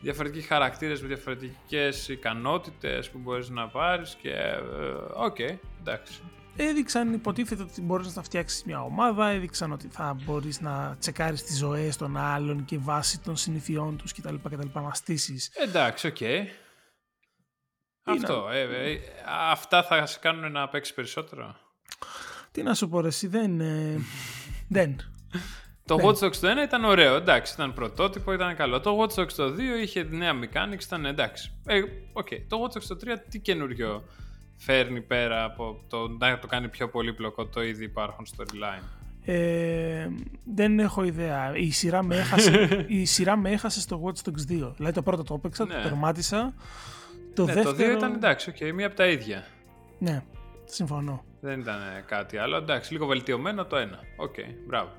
διαφορετικοί 0.00 0.46
χαρακτήρες 0.46 1.00
με 1.02 1.06
διαφορετικές 1.06 2.08
ικανότητες 2.08 3.10
που 3.10 3.18
μπορείς 3.18 3.48
να 3.48 3.68
πάρεις 3.68 4.16
και 4.22 4.30
ε, 4.30 4.60
OK, 5.14 5.36
okay, 5.38 5.56
εντάξει 5.80 6.20
έδειξαν 6.56 7.12
υποτίθεται 7.12 7.62
ότι 7.62 7.80
μπορείς 7.80 8.16
να 8.16 8.22
φτιάξεις 8.22 8.64
μια 8.64 8.82
ομάδα, 8.82 9.28
έδειξαν 9.28 9.72
ότι 9.72 9.88
θα 9.88 10.16
μπορείς 10.24 10.60
να 10.60 10.96
τσεκάρεις 11.00 11.44
τις 11.44 11.56
ζωές 11.56 11.96
των 11.96 12.16
άλλων 12.16 12.64
και 12.64 12.78
βάσει 12.78 13.20
των 13.20 13.36
συνηθειών 13.36 13.96
τους 13.96 14.12
κτλ. 14.12 14.34
κτλ 14.34 14.68
να 14.72 14.94
στήσεις. 14.94 15.50
Εντάξει, 15.54 16.06
OK. 16.06 16.16
Okay. 16.20 16.44
Αυτό. 18.04 18.48
Ε, 18.52 18.90
ε, 18.92 19.00
αυτά 19.50 19.82
θα 19.82 20.06
σε 20.06 20.18
κάνουν 20.18 20.52
να 20.52 20.68
παίξεις 20.68 20.94
περισσότερο; 20.94 21.56
Τι 22.52 22.62
να 22.62 22.74
σου 22.74 22.88
πω 22.88 23.00
ρε, 23.00 23.06
εσύ 23.06 23.26
δεν... 23.26 23.60
Ε, 23.60 24.00
δεν. 24.68 25.00
Το 25.86 25.96
Watch 26.02 26.18
Dogs 26.24 26.36
το 26.36 26.60
1 26.60 26.64
ήταν 26.64 26.84
ωραίο, 26.84 27.14
εντάξει, 27.14 27.52
ήταν 27.52 27.74
πρωτότυπο, 27.74 28.32
ήταν 28.32 28.56
καλό. 28.56 28.80
Το 28.80 28.98
Watch 29.00 29.20
Dogs 29.20 29.32
το 29.32 29.54
2 29.54 29.58
είχε 29.82 30.02
νέα 30.02 30.32
mechanics, 30.32 30.82
ήταν 30.82 31.04
εντάξει. 31.04 31.52
Ε, 31.66 31.80
okay. 32.12 32.44
Το 32.48 32.62
Watch 32.62 32.78
Dogs 32.78 32.84
το 32.88 32.96
3 33.04 33.16
τι 33.28 33.40
καινούριο 33.40 34.04
φέρνει 34.56 35.00
πέρα 35.00 35.44
από 35.44 35.84
το 35.88 36.08
να 36.08 36.38
το 36.38 36.46
κάνει 36.46 36.68
πιο 36.68 36.88
πολύπλοκο 36.88 37.46
το 37.46 37.62
ήδη 37.62 37.84
υπάρχον 37.84 38.26
storyline. 38.36 38.82
Ε, 39.24 40.08
δεν 40.54 40.78
έχω 40.78 41.04
ιδέα. 41.04 41.56
Η 41.56 41.70
σειρά 41.70 42.02
με 42.02 42.16
έχασε, 42.16 42.68
η 42.88 43.04
σειρά 43.04 43.36
με 43.36 43.50
έχασε 43.50 43.80
στο 43.80 44.02
Watch 44.04 44.28
Dogs 44.28 44.52
2. 44.52 44.72
Δηλαδή 44.76 44.94
το 44.94 45.02
πρώτο 45.02 45.22
το 45.22 45.34
έπαιξα, 45.34 45.64
ναι. 45.64 45.74
το 45.74 45.80
τερμάτισα. 45.80 46.54
Το 47.34 47.44
ναι, 47.44 47.52
δεύτερο... 47.52 47.76
το 47.76 47.92
2 47.92 47.96
ήταν 47.96 48.12
εντάξει, 48.12 48.52
okay, 48.54 48.72
μία 48.72 48.86
από 48.86 48.96
τα 48.96 49.06
ίδια. 49.06 49.44
Ναι, 49.98 50.22
συμφωνώ. 50.64 51.24
Δεν 51.40 51.60
ήταν 51.60 51.78
κάτι 52.06 52.36
άλλο. 52.36 52.56
Εντάξει, 52.56 52.92
λίγο 52.92 53.06
βελτιωμένο 53.06 53.64
το 53.64 53.76
ένα. 53.76 54.00
OK, 54.16 54.34
okay, 54.36 54.54
μπράβο. 54.66 54.90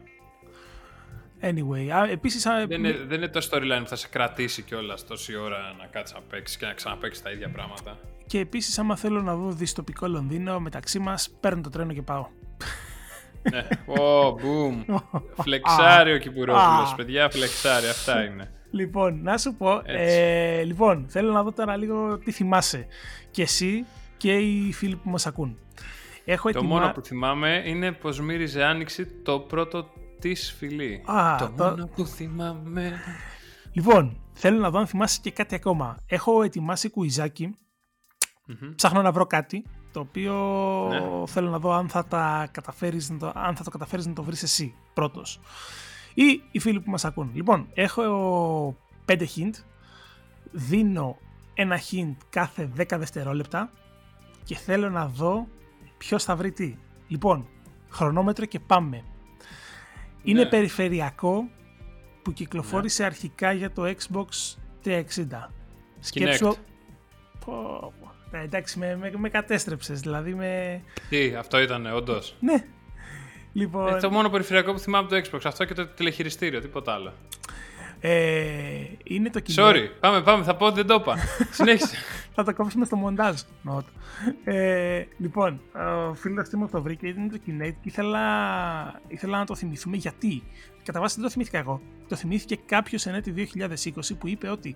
Anyway, 1.41 1.89
α, 1.89 2.09
επίσης... 2.09 2.43
Δεν, 2.43 2.83
είναι, 2.83 2.91
δεν 3.07 3.17
είναι 3.17 3.27
το 3.27 3.47
storyline 3.51 3.79
που 3.81 3.87
θα 3.87 3.95
σε 3.95 4.07
κρατήσει 4.07 4.61
κιόλας 4.61 5.05
τόση 5.05 5.35
ώρα 5.35 5.75
να 5.79 5.85
κάτσεις 5.85 6.15
να 6.15 6.21
παίξεις 6.21 6.57
και 6.57 6.65
να 6.65 6.73
ξαναπαίξεις 6.73 7.23
τα 7.23 7.31
ίδια 7.31 7.49
πράγματα. 7.49 7.97
Και 8.27 8.39
επίσης, 8.39 8.79
άμα 8.79 8.95
θέλω 8.95 9.21
να 9.21 9.35
δω 9.35 9.51
δυστοπικό 9.51 10.07
Λονδίνο 10.07 10.59
μεταξύ 10.59 10.99
μας, 10.99 11.29
παίρνω 11.39 11.61
το 11.61 11.69
τρένο 11.69 11.93
και 11.93 12.01
πάω. 12.01 12.27
ναι, 13.51 13.67
oh, 13.97 14.29
boom. 14.43 14.99
φλεξάρει 15.41 16.13
ο 16.13 16.17
Κυπουρόπουλος, 16.17 16.93
παιδιά, 16.95 17.29
φλεξάρει, 17.29 17.87
αυτά 17.87 18.23
είναι. 18.25 18.51
Λοιπόν, 18.71 19.21
να 19.21 19.37
σου 19.37 19.55
πω, 19.55 19.81
ε, 19.83 20.63
λοιπόν, 20.63 21.05
θέλω 21.07 21.31
να 21.31 21.43
δω 21.43 21.51
τώρα 21.51 21.77
λίγο 21.77 22.17
τι 22.17 22.31
θυμάσαι. 22.31 22.87
Και 23.31 23.41
εσύ 23.41 23.85
και 24.17 24.33
οι 24.33 24.73
φίλοι 24.73 24.95
που 24.95 25.09
μας 25.09 25.27
ακούν. 25.27 25.57
Έχω 26.25 26.51
το 26.51 26.63
μόνο 26.63 26.91
που 26.91 27.01
θυμάμαι 27.01 27.63
είναι 27.65 27.91
πως 27.91 28.19
μύριζε 28.19 28.63
άνοιξη 28.63 29.05
το 29.05 29.39
πρώτο 29.39 29.89
της 30.19 30.55
φιλί. 30.57 31.03
Α, 31.05 31.35
το, 31.37 31.51
μόνο 31.57 31.89
που 31.95 32.05
θυμάμαι. 32.05 32.99
Λοιπόν, 33.73 34.17
θέλω 34.33 34.59
να 34.59 34.69
δω 34.69 34.79
αν 34.79 34.87
θυμάσαι 34.87 35.19
και 35.21 35.31
κάτι 35.31 35.55
ακόμα. 35.55 35.97
Έχω 36.07 36.43
ετοιμάσει 36.43 36.89
κουιζάκι 36.89 37.55
Mm-hmm. 38.49 38.73
Ψάχνω 38.75 39.01
να 39.01 39.11
βρω 39.11 39.25
κάτι 39.25 39.63
το 39.95 39.99
οποίο 39.99 40.33
ναι. 40.89 41.27
θέλω 41.27 41.49
να 41.49 41.59
δω 41.59 41.71
αν 41.71 41.89
θα, 41.89 42.05
τα 42.05 42.47
καταφέρεις, 42.51 43.17
το, 43.19 43.31
αν 43.35 43.55
θα 43.55 43.63
το 43.63 43.69
καταφέρεις 43.69 44.05
να 44.05 44.13
το 44.13 44.23
βρεις 44.23 44.43
εσύ 44.43 44.75
πρώτος. 44.93 45.39
Ή 46.13 46.41
οι 46.51 46.59
φίλοι 46.59 46.81
που 46.81 46.91
μας 46.91 47.05
ακούν. 47.05 47.31
Λοιπόν, 47.33 47.67
έχω 47.73 48.77
5 49.05 49.19
hint. 49.21 49.53
Δίνω 50.51 51.17
ένα 51.53 51.79
hint 51.91 52.15
κάθε 52.29 52.71
10 52.77 52.85
δευτερόλεπτα 52.89 53.71
και 54.43 54.55
θέλω 54.55 54.89
να 54.89 55.07
δω 55.07 55.47
ποιος 55.97 56.23
θα 56.23 56.35
βρει 56.35 56.51
τι. 56.51 56.77
Λοιπόν, 57.07 57.47
χρονόμετρο 57.89 58.45
και 58.45 58.59
πάμε. 58.59 59.03
Είναι 60.23 60.43
ναι. 60.43 60.49
περιφερειακό 60.49 61.49
που 62.21 62.33
κυκλοφόρησε 62.33 63.01
ναι. 63.01 63.07
αρχικά 63.07 63.51
για 63.51 63.71
το 63.71 63.83
Xbox 63.85 64.57
360. 64.83 65.03
Σκέψω... 65.99 66.55
Ναι, 68.35 68.43
εντάξει, 68.43 68.79
με, 68.79 68.95
με, 68.95 69.11
με 69.17 69.29
κατέστρεψες. 69.29 69.99
Δηλαδή 69.99 70.33
με. 70.33 70.81
Τι, 71.09 71.35
αυτό 71.35 71.61
ήταν, 71.61 71.85
όντως; 71.85 72.35
Ναι. 72.39 72.63
Λοιπόν... 73.53 73.95
Ε, 73.95 73.99
το 73.99 74.11
μόνο 74.11 74.29
περιφερειακό 74.29 74.73
που 74.73 74.79
θυμάμαι 74.79 75.07
από 75.07 75.15
το 75.15 75.29
Xbox. 75.29 75.41
Αυτό 75.43 75.65
και 75.65 75.73
το 75.73 75.87
τηλεχειριστήριο, 75.87 76.61
τίποτα 76.61 76.93
άλλο. 76.93 77.13
Ε, 77.99 78.85
είναι 79.03 79.29
το 79.29 79.39
κοινό. 79.39 79.67
Sorry, 79.67 79.89
πάμε, 79.99 80.21
πάμε, 80.21 80.43
θα 80.43 80.55
πω 80.55 80.65
ότι 80.65 80.75
δεν 80.75 80.87
το 80.87 80.93
είπα. 80.93 81.17
Συνέχισε. 81.57 81.97
θα 82.33 82.43
το 82.43 82.53
κόψουμε 82.53 82.85
στο 82.85 82.95
μοντάζ. 82.95 83.41
Ε, 84.43 85.03
λοιπόν, 85.17 85.61
ο 86.09 86.13
φίλος 86.13 86.49
μου 86.53 86.69
το 86.69 86.81
βρήκε, 86.81 87.07
είναι 87.07 87.29
το 87.31 87.39
Kinect 87.47 87.73
και 87.81 87.89
ήθελα, 87.89 88.21
ήθελα 89.07 89.37
να 89.37 89.45
το 89.45 89.55
θυμηθούμε 89.55 89.97
γιατί; 89.97 90.43
Κατά 90.83 90.99
βάση 90.99 91.15
δεν 91.15 91.23
το 91.23 91.29
θυμήθηκα 91.29 91.57
εγώ. 91.57 91.81
Το 92.07 92.15
θυμήθηκε 92.15 92.59
κάποιος 92.65 93.05
ενέτη 93.05 93.49
2020 93.53 94.17
που 94.19 94.27
είπε 94.27 94.49
ότι 94.49 94.75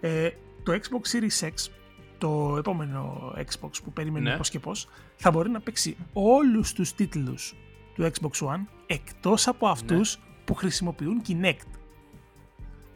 ε, 0.00 0.28
το 0.62 0.72
Xbox 0.72 1.16
Series 1.16 1.48
X 1.48 1.70
το 2.18 2.56
επόμενο 2.58 3.32
Xbox 3.36 3.70
που 3.84 3.92
περίμενε 3.92 4.30
ναι. 4.30 4.36
πώς 4.36 4.50
και 4.50 4.58
πώς, 4.58 4.88
θα 5.16 5.30
μπορεί 5.30 5.50
να 5.50 5.60
παίξει 5.60 5.96
όλους 6.12 6.72
τους 6.72 6.94
τίτλους 6.94 7.54
του 7.94 8.10
Xbox 8.12 8.46
One 8.46 8.64
εκτός 8.86 9.46
από 9.46 9.66
ναι. 9.66 9.72
αυτούς 9.72 10.18
που 10.44 10.54
χρησιμοποιούν 10.54 11.22
Kinect. 11.28 11.78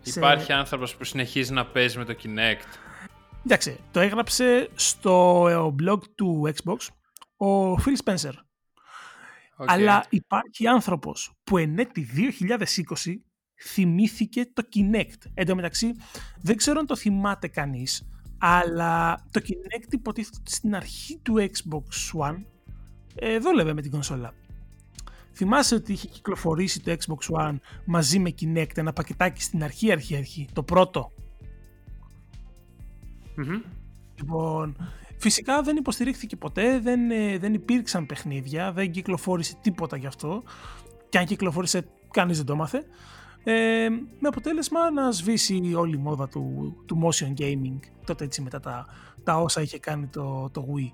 Υπάρχει 0.05 0.45
σε... 0.45 0.53
άνθρωπος 0.53 0.97
που 0.97 1.05
συνεχίζει 1.05 1.53
να 1.53 1.67
παίζει 1.67 1.99
με 1.99 2.05
το 2.05 2.17
Kinect. 2.23 2.67
Εντάξει, 3.45 3.79
το 3.91 4.01
έγραψε 4.01 4.69
στο 4.75 5.45
blog 5.83 5.99
του 6.15 6.53
Xbox 6.55 6.77
ο 7.37 7.75
Phil 7.75 7.97
Spencer. 8.05 8.33
Αλλά 9.57 10.05
υπάρχει 10.09 10.67
άνθρωπος 10.67 11.33
που 11.45 11.57
εν 11.59 11.79
έτη 11.79 12.09
2020 13.05 13.15
θυμήθηκε 13.63 14.47
το 14.53 14.63
Kinect. 14.75 15.31
Εν 15.35 15.47
τω 15.47 15.55
μεταξύ, 15.55 15.95
δεν 16.41 16.57
ξέρω 16.57 16.79
αν 16.79 16.87
το 16.87 16.97
θυμάται 16.97 17.49
κανείς, 17.49 18.09
αλλά 18.45 19.25
το 19.31 19.41
Kinect 19.45 19.93
υποτίθεται 19.93 20.39
στην 20.45 20.75
αρχή 20.75 21.19
του 21.23 21.35
Xbox 21.39 22.21
One 22.21 22.43
ε, 23.15 23.39
δόλευε 23.39 23.73
με 23.73 23.83
την 23.83 23.91
κονσόλα. 23.91 24.35
Θυμάσαι 25.33 25.75
ότι 25.75 25.93
είχε 25.93 26.09
κυκλοφορήσει 26.09 26.81
το 26.81 26.97
Xbox 26.99 27.37
One 27.39 27.57
μαζί 27.85 28.19
με 28.19 28.35
Kinect 28.41 28.77
ένα 28.77 28.93
πακετάκι 28.93 29.43
στην 29.43 29.63
αρχή 29.63 29.93
αρχή 29.93 30.17
αρχή, 30.17 30.49
το 30.53 30.63
πρωτο 30.63 31.13
Λοιπόν, 34.19 34.77
φυσικά 35.19 35.63
δεν 35.63 35.77
υποστηρίχθηκε 35.77 36.37
ποτέ, 36.37 36.81
δεν, 36.81 37.11
ε, 37.11 37.39
δεν 37.39 37.55
υπήρξαν 37.55 38.07
παιχνίδια, 38.07 38.73
δεν 38.73 38.91
κυκλοφόρησε 38.91 39.57
τίποτα 39.61 39.97
γι' 39.97 40.07
αυτό 40.07 40.43
και 41.09 41.19
αν 41.19 41.25
κυκλοφόρησε 41.25 41.87
κανείς 42.11 42.37
δεν 42.37 42.47
το 42.47 42.57
μάθε. 42.57 42.85
Ε, 43.45 43.89
με 44.19 44.29
αποτέλεσμα 44.29 44.91
να 44.91 45.11
σβήσει 45.11 45.73
όλη 45.77 45.95
η 45.95 45.99
μόδα 45.99 46.29
του, 46.29 46.77
του 46.87 47.03
motion 47.05 47.41
gaming 47.41 47.79
τότε 48.05 48.25
έτσι 48.25 48.43
μετά 48.43 48.61
τα, 48.61 48.87
τα 49.25 49.37
όσα 49.37 49.61
είχε 49.61 49.79
κάνει 49.79 50.07
το, 50.07 50.51
το 50.53 50.67
Wii. 50.77 50.93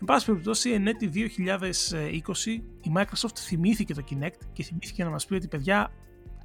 Εν 0.00 0.04
πάση 0.04 0.26
περιπτώσει, 0.26 0.70
εν 0.70 0.86
έτη 0.86 1.10
2020 1.14 2.48
η 2.80 2.92
Microsoft 2.96 3.38
θυμήθηκε 3.38 3.94
το 3.94 4.04
Kinect 4.10 4.40
και 4.52 4.62
θυμήθηκε 4.62 5.04
να 5.04 5.10
μας 5.10 5.26
πει 5.26 5.34
ότι 5.34 5.48
παιδιά 5.48 5.90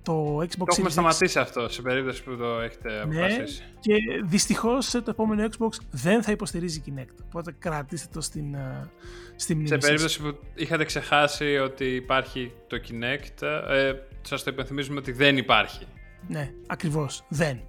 το 0.04 0.38
Xbox 0.38 0.58
Το 0.58 0.66
έχουμε 0.68 0.90
σταματήσει 0.90 1.40
αυτό 1.40 1.70
σε 1.70 1.82
περίπτωση 1.82 2.24
που 2.24 2.36
το 2.38 2.60
έχετε 2.60 3.06
ναι, 3.06 3.22
αποφασίσει. 3.24 3.64
Και 3.80 3.94
δυστυχώς 4.24 4.90
το 4.90 5.04
επόμενο 5.08 5.48
Xbox 5.58 5.70
δεν 5.92 6.24
θα 6.24 6.32
υποστηρίζει 6.32 6.84
Kinect. 6.86 7.24
Οπότε 7.26 7.56
κρατήστε 7.60 8.08
το 8.14 8.22
στην, 8.22 8.54
ε, 8.54 8.90
στην 9.36 9.56
μνήμη 9.56 9.70
Σε 9.70 9.78
περίπτωση 9.78 10.22
που 10.22 10.38
είχατε 10.56 10.84
ξεχάσει 10.86 11.58
ότι 11.58 11.86
υπάρχει 11.86 12.52
το 12.68 12.78
Kinect, 12.88 13.42
ε, 13.70 13.94
σας 14.22 14.44
το 14.44 14.52
υπενθυμίζουμε 14.52 15.00
ότι 15.00 15.12
δεν 15.12 15.38
υπάρχει. 15.38 15.86
Ναι, 16.28 16.52
ακριβώς. 16.68 17.24
Δεν. 17.30 17.62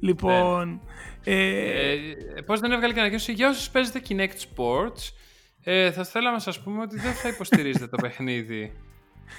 Λοιπόν. 0.00 0.80
Ε, 1.24 1.92
ε, 1.92 1.98
Πώς 2.46 2.60
δεν 2.60 2.72
έβγαλε 2.72 2.92
και 2.92 2.98
ανακοίνωση 2.98 3.32
για 3.32 3.48
όσους 3.48 3.70
παίζετε 3.70 4.02
Kinect 4.08 4.56
Sports, 4.56 5.12
ε, 5.62 5.92
θα 5.92 6.04
θέλαμε 6.04 6.34
να 6.34 6.42
σας 6.42 6.60
πούμε 6.60 6.82
ότι 6.82 6.98
δεν 6.98 7.12
θα 7.12 7.28
υποστηρίζετε 7.28 7.86
το 7.86 7.96
παιχνίδι 8.02 8.72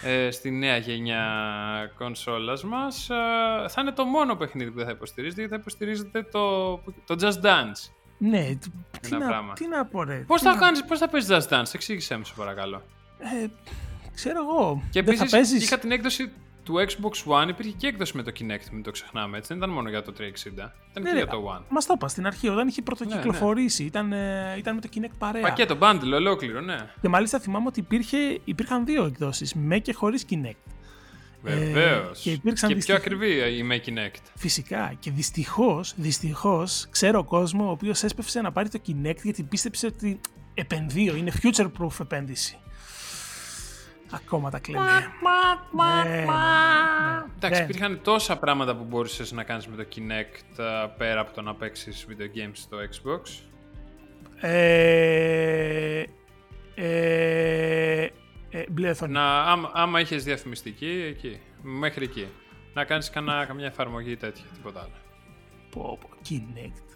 ε, 0.04 0.32
στη 0.32 0.52
νέα 0.52 0.78
γενιά 0.78 1.26
κονσόλας 1.98 2.64
μας. 2.64 3.10
Ε, 3.10 3.14
θα 3.68 3.82
είναι 3.82 3.92
το 3.92 4.06
μόνο 4.06 4.36
παιχνίδι 4.36 4.70
που 4.72 4.78
δεν 4.78 4.86
θα 4.86 4.92
υποστηρίζετε 4.92 5.42
γιατί 5.42 5.56
θα 5.56 5.62
υποστηρίζετε 5.62 6.24
το, 6.24 6.76
το 7.06 7.16
Just 7.20 7.46
Dance. 7.46 7.92
Ναι, 8.18 8.58
τι 9.02 9.12
να, 9.12 9.54
τι 9.54 9.68
να 9.68 9.86
πω 9.86 10.04
ρε. 10.04 10.24
Πώς 10.28 10.42
θα, 10.42 10.54
να... 10.54 10.60
Κάνεις, 10.60 10.86
πώς 10.86 11.00
θα 11.00 11.10
παίζεις 11.10 11.30
Just 11.32 11.54
Dance, 11.54 11.74
εξήγησέ 11.74 12.18
μου 12.18 12.26
σε 12.26 12.34
παρακαλώ. 12.36 12.82
Ε, 13.18 13.48
ξέρω 14.16 14.40
εγώ. 14.42 14.84
Και 14.90 15.00
επίσης 15.00 15.64
είχα 15.64 15.78
την 15.78 15.92
έκδοση 15.92 16.32
του 16.66 16.76
Xbox 16.88 17.44
One 17.44 17.50
υπήρχε 17.50 17.72
και 17.78 17.88
έκδοση 17.88 18.18
με 18.18 18.24
το 18.24 18.32
Kinect, 18.40 18.70
μην 18.72 18.84
το 18.84 18.92
ξεχνάμε. 18.92 19.38
Έτσι. 19.38 19.48
Δεν 19.48 19.58
ήταν 19.58 19.70
μόνο 19.70 19.90
για 19.90 20.02
το 20.02 20.14
360. 20.18 20.22
Ήταν 20.22 20.72
ναι, 21.02 21.10
και 21.10 21.16
για 21.16 21.28
το 21.28 21.56
One. 21.58 21.64
Μας 21.70 21.86
το 21.86 21.94
είπα 21.96 22.08
στην 22.08 22.28
αρχή, 22.28 22.50
όταν 22.50 22.68
είχε 22.68 22.82
πρωτοκυκλοφορήσει. 22.82 23.92
Ναι, 23.94 24.02
ναι. 24.02 24.08
Ήταν, 24.08 24.14
ε, 24.14 24.56
ήταν 24.58 24.76
με 24.76 24.82
το 24.82 24.90
Kinect 24.96 25.16
παρέα. 25.18 25.42
Πακέτο, 25.42 25.78
bundle, 25.80 26.12
ολόκληρο, 26.14 26.62
ναι. 26.62 26.78
Και 27.02 27.10
μάλιστα 27.10 27.40
θυμάμαι 27.40 27.68
ότι 27.68 27.80
υπήρχε, 27.80 28.18
υπήρχαν 28.44 28.86
δύο 28.86 29.06
εκδόσεις, 29.06 29.54
με 29.54 29.80
και 29.80 29.94
χωρίς 29.94 30.26
Kinect. 30.30 30.72
Βεβαίως. 31.42 32.20
Ε, 32.20 32.22
και, 32.22 32.32
υπήρξαν 32.32 32.70
και 32.70 32.76
πιο 32.76 32.96
ακριβή 32.96 33.58
η 33.58 33.64
με 33.64 33.82
Kinect. 33.86 34.22
Φυσικά. 34.36 34.94
Και 35.00 35.12
δυστυχώς, 35.12 35.94
δυστυχώς, 35.96 36.88
ξέρω 36.92 37.24
κόσμο 37.24 37.68
ο 37.68 37.72
οποίος 37.72 38.04
έσπευσε 38.04 38.42
να 38.42 38.52
πάρει 38.52 38.70
το 38.70 38.80
Kinect 38.88 39.22
γιατί 39.24 39.44
πίστεψε 39.44 39.86
ότι 39.86 40.20
επενδύω, 40.54 41.16
είναι 41.16 41.32
future 41.42 41.72
proof 41.80 42.00
επένδυση. 42.00 42.58
Ακόμα 44.16 44.50
τα 44.50 44.60
κλείνει. 44.60 44.84
Ναι, 44.84 44.90
ναι, 46.04 46.10
ναι, 46.10 46.26
Εντάξει, 47.36 47.64
υπήρχαν 47.64 48.00
τόσα 48.04 48.38
πράγματα 48.38 48.76
που 48.76 48.84
μπορούσες 48.84 49.32
να 49.32 49.44
κάνεις 49.44 49.68
με 49.68 49.76
το 49.76 49.88
Kinect 49.96 50.64
πέρα 50.98 51.20
από 51.20 51.34
το 51.34 51.42
να 51.42 51.56
παίξεις 51.56 52.08
video 52.10 52.38
games 52.38 52.52
στο 52.54 52.78
Xbox. 52.78 53.22
Ε, 54.40 56.04
ε, 56.76 58.10
ε, 58.50 59.08
να, 59.08 59.42
άμα, 59.42 59.72
άμα 59.74 60.00
είχες 60.00 60.24
διαφημιστική, 60.24 61.06
εκεί. 61.08 61.40
Μέχρι 61.62 62.06
εκεί. 62.06 62.28
Να 62.74 62.84
κάνεις 62.84 63.10
καμιά 63.10 63.48
εφαρμογή 63.66 64.18
τέτοια, 64.18 64.46
τίποτα 64.54 64.80
άλλο. 64.80 64.92
Πω, 65.70 65.98
πω, 66.02 66.10
Kinect. 66.30 66.96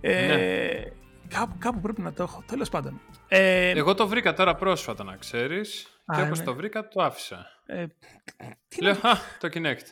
Ε, 0.00 0.82
κάπου, 1.28 1.54
κάπου 1.58 1.80
πρέπει 1.80 2.00
να 2.00 2.12
το 2.12 2.22
έχω. 2.22 2.42
Τέλος 2.46 2.68
πάντων. 2.68 3.00
Ε, 3.28 3.70
Εγώ 3.70 3.94
το 3.94 4.08
βρήκα 4.08 4.34
τώρα 4.34 4.54
πρόσφατα, 4.54 5.04
να 5.04 5.16
ξέρεις. 5.16 5.91
Και 6.14 6.22
όπως 6.22 6.38
ναι. 6.38 6.44
το 6.44 6.54
βρήκα, 6.54 6.88
το 6.88 7.02
άφησα. 7.02 7.46
Ε, 7.66 7.86
Λέω, 8.80 8.98
να... 9.02 9.10
α, 9.10 9.16
το 9.38 9.48
Kinect. 9.52 9.86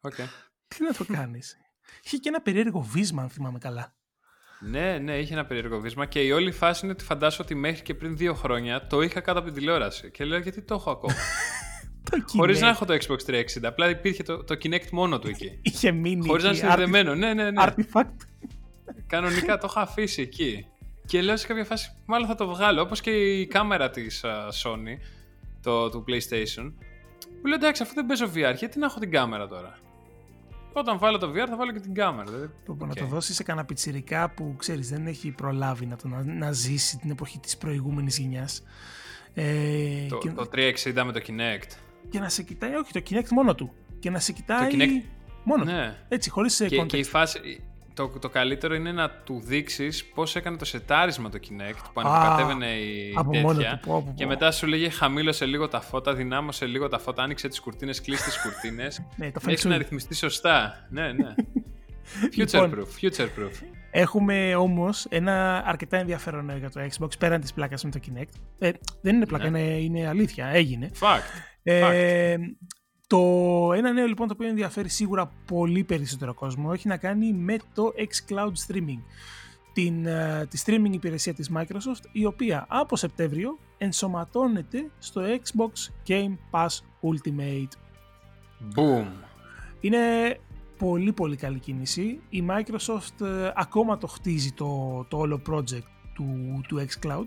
Okay. 0.00 0.26
Τι 0.68 0.84
να 0.84 0.92
το 0.92 1.04
κάνεις. 1.04 1.56
Είχε 2.02 2.16
και 2.16 2.28
ένα 2.28 2.40
περίεργο 2.40 2.80
βίσμα, 2.80 3.22
αν 3.22 3.28
θυμάμαι 3.28 3.58
καλά. 3.58 3.94
Ναι, 4.60 4.98
ναι, 4.98 5.18
είχε 5.18 5.32
ένα 5.32 5.46
περίεργο 5.46 5.80
βίσμα 5.80 6.06
και 6.06 6.20
η 6.20 6.30
όλη 6.30 6.52
φάση 6.52 6.80
είναι 6.84 6.92
ότι 6.92 7.04
φαντάζομαι 7.04 7.42
ότι 7.44 7.54
μέχρι 7.54 7.82
και 7.82 7.94
πριν 7.94 8.16
δύο 8.16 8.34
χρόνια 8.34 8.86
το 8.86 9.00
είχα 9.00 9.20
κάτω 9.20 9.38
από 9.38 9.48
την 9.48 9.58
τηλεόραση. 9.58 10.10
Και 10.10 10.24
λέω 10.24 10.38
γιατί 10.38 10.62
το 10.62 10.74
έχω 10.74 10.90
ακόμα; 10.90 11.14
Χωρίς 12.36 12.60
να 12.60 12.68
έχω 12.68 12.84
το 12.84 12.94
Xbox 12.94 13.30
360. 13.30 13.42
Απλά 13.62 13.90
υπήρχε 13.90 14.22
το, 14.22 14.44
το 14.44 14.54
Kinect 14.62 14.90
μόνο 14.90 15.18
του 15.18 15.28
εκεί. 15.28 15.58
Είχε 15.62 15.90
μείνει. 15.90 16.26
Χωρίς 16.26 16.42
να 16.42 16.48
είναι 16.48 16.58
συνδεδεμένο. 16.58 17.14
Ναι, 17.14 17.34
ναι, 17.34 17.50
ναι. 17.50 17.64
Artifact. 17.66 18.16
Κανονικά 19.06 19.58
το 19.58 19.66
είχα 19.70 19.80
αφήσει 19.80 20.22
εκεί. 20.22 20.66
Και 21.06 21.22
λέω 21.22 21.36
σε 21.36 21.46
κάποια 21.46 21.64
φάση, 21.64 21.96
μάλλον 22.06 22.26
θα 22.26 22.34
το 22.34 22.48
βγάλω. 22.48 22.80
Όπως 22.80 23.00
και 23.00 23.10
η 23.10 23.46
κάμερα 23.46 23.90
της 23.90 24.24
uh, 24.24 24.48
Sony 24.62 24.98
το, 25.66 25.90
του 25.90 26.04
PlayStation. 26.08 26.72
Μου 27.22 27.46
λέει 27.46 27.54
εντάξει, 27.54 27.82
αφού 27.82 27.94
δεν 27.94 28.06
παίζω 28.06 28.30
VR, 28.34 28.54
γιατί 28.56 28.78
να 28.78 28.86
έχω 28.86 28.98
την 28.98 29.10
κάμερα 29.10 29.48
τώρα; 29.48 29.78
Όταν 30.72 30.98
βάλω 30.98 31.18
το 31.18 31.30
VR 31.30 31.46
θα 31.48 31.56
βάλω 31.56 31.72
και 31.72 31.80
την 31.80 31.94
κάμερα. 31.94 32.30
Δηλαδή, 32.30 32.50
okay. 32.68 32.86
Να 32.86 32.94
το 32.94 33.04
δώσεις 33.04 33.36
σε 33.36 33.42
κανένα 33.42 33.66
πιτσιρικά 33.66 34.30
που 34.30 34.54
ξέρεις 34.58 34.88
δεν 34.88 35.06
έχει 35.06 35.30
προλάβει 35.30 35.86
να, 35.86 35.96
το, 35.96 36.08
να, 36.08 36.24
να 36.24 36.52
ζήσει 36.52 36.98
την 36.98 37.10
εποχή 37.10 37.38
της 37.38 37.56
προηγούμενης 37.56 38.18
γενιάς. 38.18 38.62
Ε, 39.34 40.06
το, 40.08 40.18
και... 40.18 40.30
το 40.30 40.48
360 40.52 41.02
με 41.04 41.12
το 41.12 41.20
Kinect. 41.26 41.70
Και 42.10 42.18
να 42.18 42.28
σε 42.28 42.42
κοιτάει, 42.42 42.74
όχι 42.74 42.92
το 42.92 43.02
Kinect 43.10 43.28
μόνο 43.28 43.54
του. 43.54 43.72
Και 43.98 44.10
να 44.10 44.18
σε 44.18 44.32
κοιτάει. 44.32 44.70
Το 44.70 44.76
Kinect... 44.76 45.04
Μόνο 45.44 45.64
ναι. 45.64 45.88
του. 45.88 46.04
Έτσι, 46.08 46.30
χωρίς 46.30 46.64
και, 46.68 46.84
και 46.84 46.96
η 46.96 47.04
φάση, 47.04 47.62
το, 47.96 48.08
το 48.08 48.28
καλύτερο 48.28 48.74
είναι 48.74 48.92
να 48.92 49.10
του 49.10 49.40
δείξεις 49.44 50.04
πώς 50.04 50.36
έκανε 50.36 50.56
το 50.56 50.64
σετάρισμα 50.64 51.28
το 51.28 51.38
Kinect 51.42 51.90
που 51.92 52.00
ανακατεύαινε 52.00 52.66
η 52.66 53.14
τέτοια. 53.30 53.80
Του, 53.82 54.12
Και 54.14 54.26
μετά 54.26 54.52
σου 54.52 54.66
λέγε 54.66 54.88
χαμήλωσε 54.88 55.44
λίγο 55.46 55.68
τα 55.68 55.80
φώτα, 55.80 56.14
δυνάμωσε 56.14 56.66
λίγο 56.66 56.88
τα 56.88 56.98
φώτα, 56.98 57.22
άνοιξε 57.22 57.48
τις 57.48 57.60
κουρτίνες, 57.60 58.00
κλείσε 58.00 58.24
τις 58.24 58.42
κουρτίνες. 58.42 59.02
ναι, 59.16 59.30
Έχεις 59.46 59.64
να 59.64 59.76
ρυθμιστεί 59.76 60.14
σωστά. 60.14 60.86
ναι, 60.90 61.12
ναι. 61.12 61.34
future 62.36 62.52
λοιπόν, 62.52 62.74
proof, 62.74 63.04
future 63.04 63.28
proof. 63.38 63.62
Έχουμε 63.90 64.54
όμως 64.54 65.06
ένα 65.08 65.62
αρκετά 65.66 65.96
ενδιαφέρον 65.96 66.58
για 66.58 66.70
το 66.70 66.80
Xbox 66.80 67.18
πέραν 67.18 67.40
της 67.40 67.52
πλάκας 67.52 67.84
με 67.84 67.90
το 67.90 68.00
Kinect. 68.06 68.40
Ε, 68.58 68.70
δεν 69.00 69.14
είναι 69.14 69.26
πλάκα, 69.26 69.50
ναι. 69.50 69.60
είναι, 69.60 69.98
είναι 69.98 70.08
αλήθεια. 70.08 70.46
Έγινε. 70.46 70.90
Fact. 71.00 71.56
Ε, 71.62 72.34
Fact. 72.34 72.40
Το 73.08 73.18
ένα 73.74 73.92
νέο 73.92 74.06
λοιπόν 74.06 74.26
το 74.26 74.32
οποίο 74.36 74.48
ενδιαφέρει 74.48 74.88
σίγουρα 74.88 75.32
πολύ 75.46 75.84
περισσότερο 75.84 76.34
κόσμο 76.34 76.70
έχει 76.72 76.88
να 76.88 76.96
κάνει 76.96 77.32
με 77.32 77.56
το 77.74 77.92
xCloud 77.96 78.52
Streaming 78.66 79.02
την, 79.72 80.06
uh, 80.06 80.48
τη 80.48 80.62
streaming 80.66 80.92
υπηρεσία 80.92 81.34
της 81.34 81.50
Microsoft 81.54 82.04
η 82.12 82.24
οποία 82.24 82.66
από 82.68 82.96
Σεπτέμβριο 82.96 83.58
ενσωματώνεται 83.78 84.90
στο 84.98 85.22
Xbox 85.22 85.90
Game 86.08 86.36
Pass 86.50 86.68
Ultimate. 87.02 87.72
Boom! 88.74 89.06
Είναι 89.80 89.98
πολύ 90.78 91.12
πολύ 91.12 91.36
καλή 91.36 91.58
κίνηση. 91.58 92.20
Η 92.28 92.44
Microsoft 92.48 93.24
uh, 93.24 93.50
ακόμα 93.54 93.98
το 93.98 94.06
χτίζει 94.06 94.52
το, 94.52 95.04
το 95.08 95.18
όλο 95.18 95.40
project 95.50 95.88
του, 96.14 96.60
του 96.68 96.86
xCloud 96.88 97.26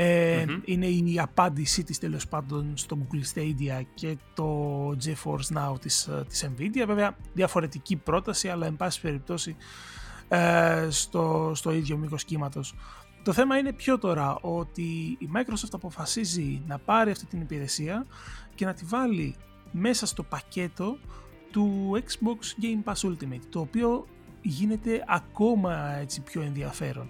ε, 0.00 0.44
Είναι 0.64 0.86
η 0.86 1.18
απάντησή 1.20 1.84
της 1.84 1.98
τέλος 1.98 2.28
πάντων 2.28 2.72
στο 2.74 2.98
Google 3.00 3.38
Stadia 3.38 3.82
και 3.94 4.16
το 4.34 4.88
GeForce 5.04 5.56
Now 5.56 5.80
της, 5.80 6.06
ε, 6.06 6.24
της 6.28 6.48
Nvidia. 6.48 6.84
Βέβαια 6.86 7.16
διαφορετική 7.32 7.96
πρόταση 7.96 8.48
αλλά 8.48 8.66
εν 8.66 8.76
πάση 8.76 9.00
περιπτώσει 9.00 9.56
ε, 10.28 10.86
στο, 10.90 11.52
στο 11.54 11.72
ίδιο 11.72 11.96
μήκος 11.96 12.24
κύματος. 12.24 12.74
Το 13.22 13.32
θέμα 13.32 13.58
είναι 13.58 13.72
πιο 13.72 13.98
τώρα 13.98 14.38
ότι 14.40 14.82
η 15.18 15.28
Microsoft 15.34 15.72
αποφασίζει 15.72 16.62
να 16.66 16.78
πάρει 16.78 17.10
αυτή 17.10 17.26
την 17.26 17.40
υπηρεσία 17.40 18.06
και 18.54 18.64
να 18.64 18.74
τη 18.74 18.84
βάλει 18.84 19.34
μέσα 19.70 20.06
στο 20.06 20.22
πακέτο 20.22 20.98
του 21.50 21.90
Xbox 22.04 22.64
Game 22.64 22.92
Pass 22.92 23.08
Ultimate 23.08 23.42
το 23.50 23.60
οποίο 23.60 24.06
γίνεται 24.42 25.04
ακόμα 25.06 25.94
έτσι 25.94 26.20
πιο 26.20 26.42
ενδιαφέρον. 26.42 27.08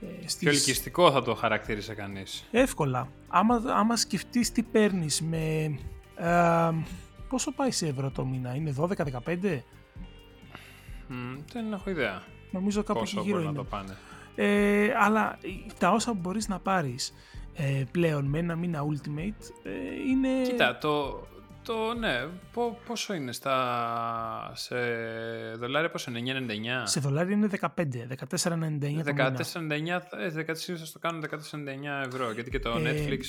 Ε, 0.00 0.28
στις... 0.28 0.36
Πιο 0.36 0.50
ελκυστικό 0.50 1.10
θα 1.10 1.22
το 1.22 1.34
χαρακτήρισε 1.34 1.94
κανείς. 1.94 2.44
Εύκολα. 2.50 3.08
Άμα, 3.28 3.62
άμα 3.66 3.96
σκεφτείς 3.96 4.52
τι 4.52 4.62
παίρνεις 4.62 5.22
με... 5.22 5.78
Ε, 6.16 6.72
πόσο 7.28 7.52
πάει 7.52 7.70
σε 7.70 7.86
ευρώ 7.86 8.10
το 8.10 8.24
μήνα, 8.24 8.54
είναι 8.54 8.74
12-15? 8.78 9.60
δεν 11.52 11.72
έχω 11.72 11.90
ιδέα. 11.90 12.22
Νομίζω 12.50 12.82
κάπου 12.82 13.00
Πόσο 13.00 13.20
γύρω 13.20 13.32
μπορεί 13.36 13.48
είναι. 13.48 13.52
να 13.52 13.58
το 13.58 13.64
πάνε. 13.64 13.96
Ε, 14.34 14.94
αλλά 14.98 15.38
τα 15.78 15.90
όσα 15.90 16.12
μπορείς 16.12 16.48
να 16.48 16.58
πάρεις 16.58 17.14
ε, 17.54 17.84
πλέον 17.90 18.24
με 18.24 18.38
ένα 18.38 18.56
μήνα 18.56 18.84
Ultimate 18.84 19.42
ε, 19.62 19.70
είναι... 20.08 20.42
Κοίτα, 20.42 20.78
το, 20.78 21.20
το 21.72 21.94
ναι, 21.98 22.26
πο- 22.52 22.78
πόσο 22.86 23.14
είναι 23.14 23.32
στα, 23.32 24.52
σε 24.54 24.76
δολάρια, 25.58 25.90
πόσο 25.90 26.10
είναι, 26.10 26.32
9,99. 26.82 26.82
Σε 26.84 27.00
δολάρια 27.00 27.34
είναι 27.36 27.48
15, 27.60 27.66
14,99 27.66 28.48
το 28.48 28.56
μήνα. 28.86 29.02
14,99, 29.04 30.02
ε, 30.18 30.44
14 30.50 30.50
συνήθως 30.52 30.92
το 30.92 30.98
κάνουν 30.98 31.20
14,99 31.20 32.06
ευρώ, 32.06 32.32
γιατί 32.32 32.50
και 32.50 32.58
το 32.58 32.70
Ε, 32.70 32.82
Netflix 33.08 33.20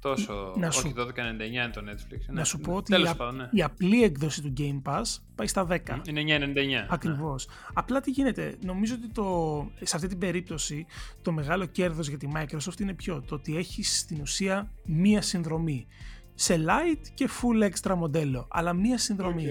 τόσο, 0.00 0.54
να 0.56 0.70
σου- 0.70 0.84
όχι 0.84 0.94
12,99 0.96 1.64
είναι 1.64 1.68
το 1.72 1.80
Netflix. 1.90 2.18
Να 2.26 2.32
Ναι, 2.34 2.44
σου 2.44 2.58
πω 2.60 2.72
ότι 2.74 2.92
τέλος 2.92 3.08
η, 3.08 3.10
α- 3.10 3.14
πάντων, 3.16 3.36
ναι. 3.36 3.48
η 3.52 3.62
απλή 3.62 4.02
έκδοση 4.02 4.42
του 4.42 4.52
Game 4.58 4.82
Pass 4.92 5.02
πάει 5.34 5.46
στα 5.46 5.66
10. 5.70 6.00
Είναι 6.08 6.20
9,99. 6.20 6.86
Ακριβώς. 6.88 7.48
Απλά 7.72 8.00
τι 8.00 8.10
γίνεται, 8.10 8.56
νομίζω 8.64 8.94
ότι 8.94 9.08
το, 9.12 9.70
σε 9.82 9.96
αυτή 9.96 10.08
την 10.08 10.18
περίπτωση 10.18 10.86
το 11.22 11.32
μεγάλο 11.32 11.64
κέρδος 11.64 12.08
για 12.08 12.18
τη 12.18 12.28
Microsoft 12.34 12.80
είναι 12.80 12.92
ποιο, 12.94 13.20
το 13.28 13.34
ότι 13.34 13.56
έχεις 13.56 13.98
στην 13.98 14.20
ουσία 14.20 14.70
μία 14.84 15.22
συνδρομή. 15.22 15.86
Σε 16.34 16.64
light 16.66 17.00
και 17.14 17.28
full 17.40 17.70
extra 17.70 17.94
μοντέλο, 17.96 18.46
αλλά 18.50 18.72
μία 18.72 18.98
συνδρομή. 18.98 19.46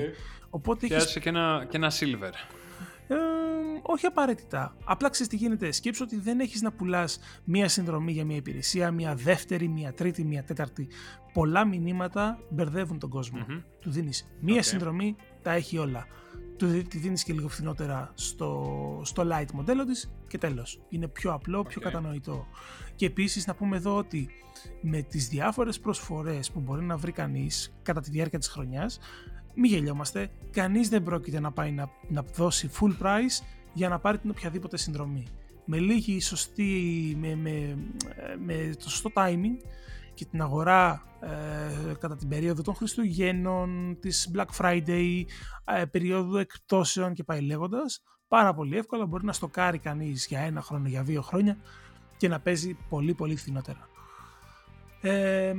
Οπότε 0.50 0.78
έχεις 0.86 0.88
Χρειάζεσαι 0.96 1.20
και 1.20 1.30
ένα, 1.30 1.66
και 1.70 1.78
ένα 1.78 1.92
silver. 1.92 2.32
Ε, 3.08 3.16
όχι 3.82 4.06
απαραίτητα. 4.06 4.75
Απλά 4.84 5.10
ξέρεις 5.10 5.28
τι 5.32 5.36
γίνεται. 5.38 5.72
Σκέψου 5.72 6.04
ότι 6.06 6.20
δεν 6.20 6.40
έχεις 6.40 6.62
να 6.62 6.72
πουλάς 6.72 7.20
μία 7.44 7.68
συνδρομή 7.68 8.12
για 8.12 8.25
μία 8.25 8.36
υπηρεσία, 8.36 8.92
μία 8.92 9.16
δεύτερη, 9.16 9.68
μία 9.68 9.94
τρίτη, 9.94 10.24
μία 10.25 10.44
τέταρτη. 10.44 10.88
Πολλά 11.34 11.66
μηνύματα 11.66 12.40
μπερδεύουν 12.50 13.00
τον 13.00 13.10
κόσμο. 13.10 13.46
Μμμ. 13.48 13.60
Του 13.80 13.92
δίνεις 13.92 14.28
μία 14.40 14.56
Οκ. 14.58 14.63
συνδρομή, 14.63 15.16
τα 15.42 15.52
έχει 15.52 15.78
όλα. 15.78 16.08
Του 16.58 16.68
δι- 16.68 16.88
τη 16.88 16.98
δίνεις 16.98 17.24
και 17.24 17.34
λίγο 17.34 17.48
φθηνότερα 17.48 18.12
στο, 18.13 19.02
στο 19.06 19.28
light 19.32 19.52
μοντέλο 19.54 19.86
της 19.86 20.12
και 20.28 20.38
τέλος. 20.38 20.82
Είναι 20.90 21.08
πιο 21.08 21.34
απλό, 21.34 21.63
πιο 21.63 21.82
Οκ. 21.86 21.92
κατανοητό. 21.92 22.48
Και 22.96 23.06
επίσης 23.06 23.48
να 23.48 23.56
πούμε 23.56 23.78
εδώ 23.78 23.96
ότι 23.96 24.30
με 24.82 25.02
τις 25.02 25.28
διάφορες 25.28 25.80
προσφορές 25.80 26.52
που 26.52 26.60
μπορεί 26.60 26.84
να 26.84 26.98
βρει 26.98 27.12
κανείς 27.12 27.74
κατά 27.82 28.02
τη 28.02 28.10
διάρκεια 28.10 28.40
της 28.40 28.48
χρονιάς, 28.48 29.00
μη 29.56 29.68
γελιόμαστε, 29.68 30.30
κανείς 30.52 30.90
δεν 30.90 31.04
πρόκειται 31.04 31.40
να 31.40 31.52
πάει 31.52 31.72
να, 31.72 31.90
να 32.08 32.22
δώσει 32.22 32.70
full 32.80 33.04
price 33.04 33.44
για 33.74 33.90
να 33.90 34.00
πάρει 34.00 34.18
την 34.18 34.30
οποιαδήποτε 34.30 34.78
συνδρομή. 34.78 35.24
Με 35.66 35.80
λίγη 35.80 36.22
σωστή, 36.22 37.18
με, 37.20 37.36
με, 37.36 37.78
με 38.46 38.76
το 38.84 38.90
σωστό 38.90 39.12
timing 39.16 39.66
και 40.14 40.26
την 40.26 40.42
αγορά 40.42 41.04
ε, 41.20 41.94
κατά 42.00 42.16
την 42.16 42.28
περίοδο 42.28 42.62
των 42.62 42.76
Χριστουγέννων, 42.76 43.98
της 44.00 44.32
Black 44.36 44.62
Friday, 44.62 45.24
ε, 45.66 45.86
περίοδου 45.86 46.38
εκπτώσεων 46.38 47.14
και 47.14 47.24
πάει 47.24 47.42
λέγοντας, 47.42 48.04
πάρα 48.28 48.54
πολύ 48.54 48.78
εύκολα 48.78 49.06
μπορεί 49.06 49.26
να 49.26 49.34
στοκάρει 49.34 49.78
κανείς 49.78 50.28
για 50.28 50.40
ένα 50.40 50.62
χρόνο, 50.62 50.88
για 50.88 51.04
δύο 51.04 51.22
χρόνια 51.22 51.58
και 52.24 52.30
να 52.30 52.39
παίζει 52.39 52.77
πολύ 52.89 53.13
πολύ 53.13 53.36
φθηνότερα. 53.36 53.89
Ε, 55.01 55.53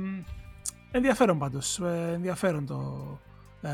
ενδιαφέρον 0.91 1.39
πάντως, 1.39 1.79
ε, 1.79 2.11
ενδιαφέρον 2.13 2.65
το, 2.65 3.19
ε, 3.61 3.69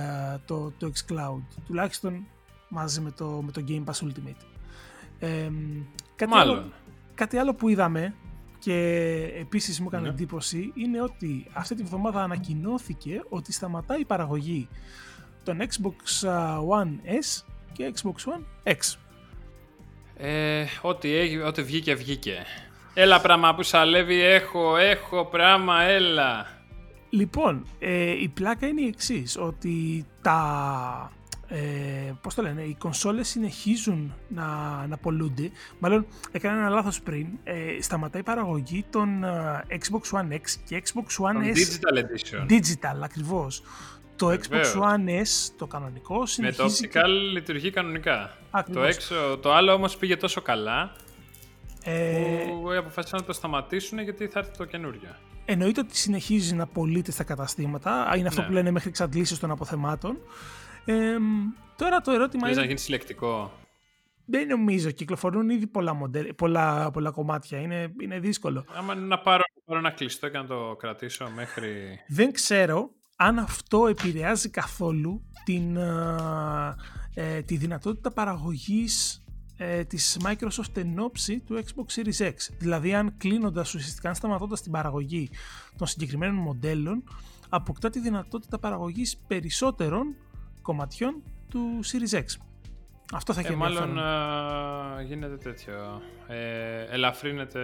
το, 0.46 0.72
το 0.78 0.92
xCloud, 0.96 1.42
τουλάχιστον 1.68 2.28
μαζί 2.70 3.02
με 3.02 3.12
το, 3.12 3.26
με 3.46 3.52
το 3.52 3.64
Game 3.68 3.84
Pass 3.84 4.06
Ultimate. 4.08 4.46
Ε, 5.20 5.50
κάτι, 6.16 6.32
Μάλλον. 6.32 6.58
άλλο, 6.58 6.72
κάτι 7.16 7.38
άλλο 7.38 7.54
που 7.54 7.70
είδαμε 7.70 8.14
και 8.60 8.74
επίσης 9.40 9.80
μου 9.80 9.88
έκανε 9.88 10.04
Ναι. 10.08 10.10
εντύπωση 10.14 10.72
είναι 10.76 11.02
ότι 11.02 11.48
αυτή 11.54 11.76
τη 11.76 11.84
βδομάδα 11.84 12.24
ανακοινώθηκε 12.24 13.22
ότι 13.30 13.52
σταματάει 13.54 14.00
η 14.00 14.06
παραγωγή 14.06 14.68
των 15.44 15.58
Xbox 15.60 16.28
One 16.80 17.10
S 17.10 17.44
και 17.72 17.94
Xbox 17.96 18.34
One 18.34 18.72
X. 18.74 18.96
Ε, 20.18 20.66
ό,τι, 20.82 21.16
έγι- 21.16 21.44
ό,τι 21.44 21.64
βγήκε, 21.64 21.96
βγήκε. 21.96 22.46
Έλα 22.94 23.22
πράγμα 23.22 23.56
που 23.56 23.64
σαλεύει, 23.64 24.22
έχω, 24.22 24.78
έχω 24.78 25.26
πράγμα, 25.26 25.82
έλα. 25.82 26.48
Λοιπόν, 27.10 27.66
ε, 27.80 28.12
η 28.22 28.28
πλάκα 28.28 28.68
είναι 28.68 28.82
η 28.82 28.88
εξής 28.88 29.38
ότι 29.38 30.06
τα... 30.22 31.12
Ε, 31.48 32.14
πώς 32.22 32.36
το 32.36 32.42
λένε, 32.42 32.62
οι 32.62 32.76
κονσόλες 32.80 33.28
συνεχίζουν 33.28 34.14
να, 34.28 34.46
να 34.88 34.98
πολλούνται. 34.98 35.52
Μάλλον 35.80 36.06
έκανα 36.32 36.58
ένα 36.58 36.70
λάθος 36.70 37.02
πριν. 37.02 37.28
Ε, 37.44 37.82
σταματάει 37.82 38.22
η 38.22 38.26
παραγωγή 38.26 38.86
των 38.90 39.24
ε, 39.24 39.66
Xbox 39.70 40.20
One 40.20 40.34
X 40.34 40.42
και 40.66 40.84
Xbox 40.86 41.26
One 41.26 41.34
Το 41.34 41.40
S 41.40 41.58
Digital 41.58 41.98
Edition. 41.98 42.52
Digital 42.52 43.00
ακριβώς. 43.04 43.64
Το 44.16 44.26
Βεβαίως. 44.28 44.74
Xbox 44.74 44.82
One 44.82 45.10
S, 45.10 45.54
το 45.58 45.68
κανονικό, 45.68 46.18
Με 46.18 46.52
το 46.52 46.70
συνεχίζει 46.70 46.90
optical 46.94 47.08
λειτουργεί 47.34 47.72
κανονικά. 47.72 48.38
Ακριβώς. 48.52 48.82
Το, 48.82 48.88
έξω, 48.88 49.38
το 49.38 49.54
άλλο 49.54 49.74
όμως 49.74 49.98
πήγε 49.98 50.18
τόσο 50.18 50.42
καλά 50.42 50.92
ε, 51.84 52.46
που 52.50 52.72
αποφάσισαν 52.78 53.20
να 53.20 53.26
το 53.26 53.34
σταματήσουν 53.34 54.00
γιατί 54.00 54.28
θα 54.28 54.40
έρθει 54.40 54.58
το 54.58 54.66
καινούριο. 54.66 55.16
Εννοείται 55.46 55.80
ότι 55.80 55.98
συνεχίζει 55.98 56.56
να 56.56 56.68
πωλείται 56.68 57.12
στα 57.12 57.24
καταστήματα. 57.24 58.14
Είναι 58.18 58.28
αυτό 58.28 58.42
Ναι. 58.42 58.48
που 58.48 58.54
λένε 58.54 58.72
μέχρι 58.72 58.90
εξαντλήσεις 58.90 59.40
των 59.40 59.52
αποθεμάτων. 59.52 60.18
Ε, 60.86 61.16
τώρα 61.76 62.02
το 62.02 62.12
ερώτημα 62.12 62.42
Θες 62.42 62.52
είναι... 62.52 62.62
να 62.62 62.68
γίνει 62.68 62.80
συλλεκτικό. 62.80 63.52
Δεν 64.26 64.48
νομίζω. 64.48 64.92
Κυκλοφορούν 64.92 65.50
ήδη 65.50 65.68
πολλά, 65.68 65.94
μοντέλ, 65.94 66.34
πολλά, 66.34 66.92
πολλά 66.92 67.12
κομμάτια. 67.12 67.60
Είναι, 67.60 67.94
είναι 68.02 68.20
δύσκολο. 68.20 68.66
Άμα 68.76 68.94
είναι 68.94 69.06
να 69.06 69.20
πάρω, 69.20 69.44
να 69.56 69.62
πάρω 69.66 69.80
ένα 69.80 69.92
κλειστό 69.92 70.30
και 70.30 70.38
να 70.38 70.46
το 70.46 70.76
κρατήσω 70.78 71.30
μέχρι... 71.36 72.00
Δεν 72.08 72.32
ξέρω 72.32 72.90
αν 73.16 73.40
αυτό 73.40 73.88
επηρεάζει 73.88 74.50
καθόλου 74.50 75.22
την, 75.44 75.78
ε, 75.78 76.76
ε, 77.14 77.42
τη 77.42 77.58
δυνατότητα 77.58 78.12
παραγωγής 78.12 79.24
ε, 79.64 79.84
της 79.84 80.18
Microsoft 80.24 80.78
εν 80.78 81.00
ώψη 81.00 81.40
του 81.40 81.64
Xbox 81.64 82.00
Series 82.00 82.28
X. 82.28 82.34
Δηλαδή 82.58 82.94
αν 82.94 83.18
κλείνοντας 83.18 83.74
ουσιαστικά, 83.74 84.10
αν 84.10 84.16
σταματώντας 84.16 84.62
την 84.62 84.72
παραγωγή 84.72 85.30
των 85.78 85.88
συγκεκριμένων 85.88 86.36
μοντέλων, 86.36 87.04
αποκτά 87.50 87.90
τη 87.90 88.00
δυνατότητα 88.00 88.60
παραγωγής 88.60 89.18
περισσότερων 89.28 90.16
κομματιών 90.62 91.24
του 91.50 91.80
Series 91.84 92.18
X. 92.18 92.24
Αυτό 93.14 93.34
θα 93.34 93.40
έχει 93.40 93.52
Ε, 93.52 93.56
μάλλον 93.56 93.84
ενδιαφέρον. 93.90 95.00
ε, 95.00 95.04
γίνεται 95.04 95.38
τέτοιο. 95.38 96.02
Ε, 96.28 96.84
ελαφρύνεται, 96.84 97.64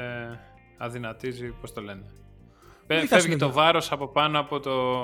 αδυνατίζει, 0.77 1.47
πώς 1.61 1.73
το 1.73 1.81
λένε. 1.81 2.05
Πε- 2.87 2.97
Μην 2.97 3.07
Φεύγει 3.07 3.13
χάσουμε 3.23 3.35
το 3.35 3.45
λίγο. 3.45 3.57
βάρος 3.57 3.91
από 3.91 4.07
πάνω 4.07 4.39
από 4.39 4.59
το 4.59 5.01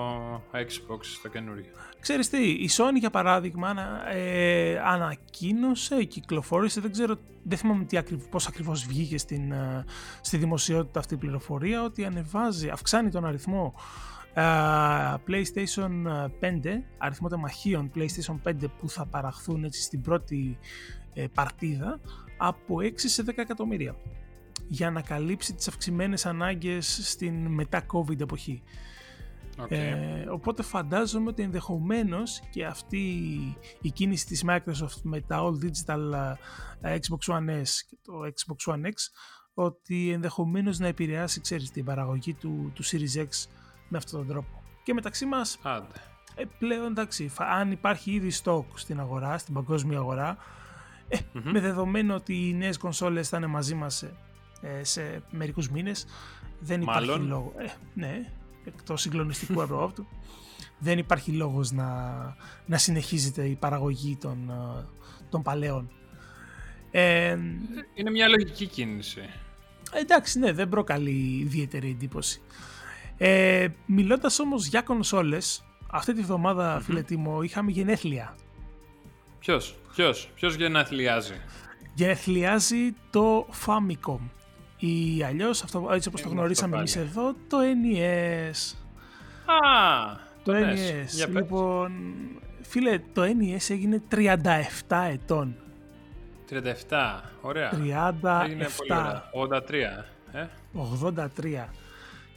Xbox 0.51 0.99
το 1.21 1.29
καινούριο. 1.29 1.65
Ξέρεις 1.99 2.29
τι, 2.29 2.49
η 2.49 2.69
Sony 2.77 2.99
για 2.99 3.09
παράδειγμα 3.09 3.67
ανα- 3.69 4.09
ε, 4.15 4.79
ανακοίνωσε, 4.79 6.03
κυκλοφόρησε, 6.03 6.81
δεν 6.81 6.91
ξέρω, 6.91 7.15
δεν 7.43 7.57
θυμάμαι 7.57 7.83
τι 7.83 7.97
ακριβ, 7.97 8.19
πώς 8.29 8.47
ακριβώς 8.47 8.85
βγήκε 8.85 9.17
στην, 9.17 9.51
ε, 9.51 9.85
στη 10.21 10.37
δημοσιότητα 10.37 10.99
αυτή 10.99 11.13
η 11.13 11.17
πληροφορία, 11.17 11.83
ότι 11.83 12.05
ανεβάζει, 12.05 12.69
αυξάνει 12.69 13.09
τον 13.09 13.25
αριθμό 13.25 13.73
ε, 14.33 14.41
PlayStation 15.27 15.91
5, 16.39 16.83
αριθμό 16.97 17.27
τεμαχίων 17.27 17.91
PlayStation 17.95 18.35
5 18.49 18.53
που 18.79 18.89
θα 18.89 19.05
παραχθούν 19.05 19.63
έτσι 19.63 19.81
στην 19.81 20.01
πρώτη 20.01 20.57
ε, 21.13 21.25
παρτίδα 21.33 21.99
από 22.37 22.75
6 22.81 22.91
σε 22.95 23.23
10 23.27 23.31
εκατομμύρια 23.35 23.95
για 24.73 24.91
να 24.91 25.01
καλύψει 25.01 25.53
τις 25.53 25.67
αυξημένες 25.67 26.25
ανάγκες 26.25 26.99
στην 27.03 27.45
μετά 27.47 27.85
COVID 27.93 28.19
εποχή. 28.19 28.63
Οκ. 29.59 29.71
Ε, 29.71 30.25
οπότε 30.31 30.63
φαντάζομαι 30.63 31.29
ότι 31.29 31.41
ενδεχομένως 31.43 32.41
και 32.51 32.65
αυτή 32.65 32.97
η 33.81 33.89
κίνηση 33.91 34.25
της 34.25 34.43
Microsoft 34.47 35.01
με 35.03 35.21
τα 35.21 35.39
All 35.41 35.65
Digital 35.65 36.35
ε, 36.81 36.97
Xbox 36.97 37.33
One 37.33 37.49
S 37.49 37.67
και 37.89 37.97
το 38.03 38.13
Xbox 38.23 38.73
One 38.73 38.85
X 38.85 38.91
ότι 39.53 40.11
ενδεχομένως 40.11 40.79
να 40.79 40.87
επηρεάσει 40.87 41.41
ξέρεις, 41.41 41.71
την 41.71 41.85
παραγωγή 41.85 42.33
του, 42.33 42.71
του 42.75 42.83
Series 42.85 43.19
X 43.19 43.27
με 43.89 43.97
αυτόν 43.97 44.19
τον 44.19 44.27
τρόπο. 44.27 44.63
Και 44.83 44.93
μεταξύ 44.93 45.25
μας 45.25 45.59
Άντε. 45.61 45.93
ε, 46.35 46.43
πλέον 46.59 46.91
εντάξει, 46.91 47.27
φα- 47.27 47.45
αν 47.45 47.71
υπάρχει 47.71 48.11
ήδη 48.11 48.31
stock 48.43 48.65
στην 48.73 48.99
αγορά, 48.99 49.37
στην 49.37 49.53
παγκόσμια 49.53 49.97
αγορά, 49.97 50.37
ε, 51.07 51.17
Μμμ. 51.33 51.51
με 51.51 51.59
δεδομένο 51.59 52.15
ότι 52.15 52.47
οι 52.47 52.53
νέες 52.53 52.77
κονσόλες 52.77 53.29
θα 53.29 53.37
είναι 53.37 53.47
μαζί 53.47 53.75
μας 53.75 54.03
ε, 54.03 54.07
ε, 54.07 54.11
σε 54.81 55.23
μερικούς 55.31 55.69
μήνες, 55.69 56.05
δεν 56.59 56.81
υπάρχει 56.81 57.07
Μάλλον. 57.07 57.27
λόγο. 57.27 57.53
Ε, 57.57 57.65
ναι, 57.93 58.31
εκτός 58.65 59.01
συγκλονιστικού 59.01 59.61
από 59.63 59.83
αυτού. 59.83 60.07
Δεν 60.79 60.97
υπάρχει 60.97 61.31
λόγος 61.31 61.71
να, 61.71 61.85
να 62.65 62.77
συνεχίζεται 62.77 63.45
η 63.47 63.55
παραγωγή 63.55 64.17
των, 64.21 64.49
ε, 64.49 64.85
των 65.29 65.41
παλαιών. 65.41 65.89
Ε, 66.91 67.37
Είναι 67.93 68.09
μια 68.11 68.27
λογική 68.27 68.65
κίνηση. 68.67 69.21
εντάξει, 69.93 70.39
ναι, 70.39 70.51
δεν 70.51 70.69
προκαλεί 70.69 71.39
ιδιαίτερη 71.43 71.89
εντύπωση. 71.89 72.41
Ε, 73.17 73.67
μιλώντας 73.85 74.39
όμως 74.39 74.65
για 74.67 74.81
κονσόλες, 74.81 75.63
αυτή 75.91 76.13
τη 76.13 76.21
βδομάδα, 76.21 76.79
φίλε 76.81 77.01
Τίμο, 77.01 77.41
είχαμε 77.41 77.71
γενέθλια. 77.71 78.35
Ποιος, 79.39 79.75
ποιος, 79.95 80.31
ποιος 80.35 80.55
γενναθλιάζει. 80.55 81.33
Γενεθλιάζει 81.93 82.93
το 83.09 83.47
Famicom. 83.65 84.19
Ή 84.85 85.23
αλλιώς, 85.23 85.63
αυτό, 85.63 85.89
έτσι 85.91 86.07
όπως 86.07 86.21
το 86.21 86.29
Είναι 86.29 86.39
γνωρίσαμε 86.39 86.77
αυτό 86.77 86.99
εμείς 86.99 87.11
εδώ, 87.11 87.33
το 87.47 87.57
NES. 87.83 88.75
Α, 89.45 90.15
Το 90.43 90.51
το 90.51 90.57
NES. 90.57 90.61
NES. 90.61 91.07
Για 91.09 91.27
πες. 91.27 91.35
λοιπόν, 91.35 91.91
Φίλε, 92.61 92.99
το 93.13 93.21
NES 93.21 93.69
έγινε 93.69 94.01
37 94.11 95.07
ετών. 95.11 95.55
37, 96.49 97.21
ωραία. 97.41 97.71
37. 97.71 98.41
Έγινε 98.43 98.67
πολύ 98.77 98.93
ωραία. 98.93 99.29
83, 99.31 99.73
ε. 100.31 100.47
83. 100.73 101.69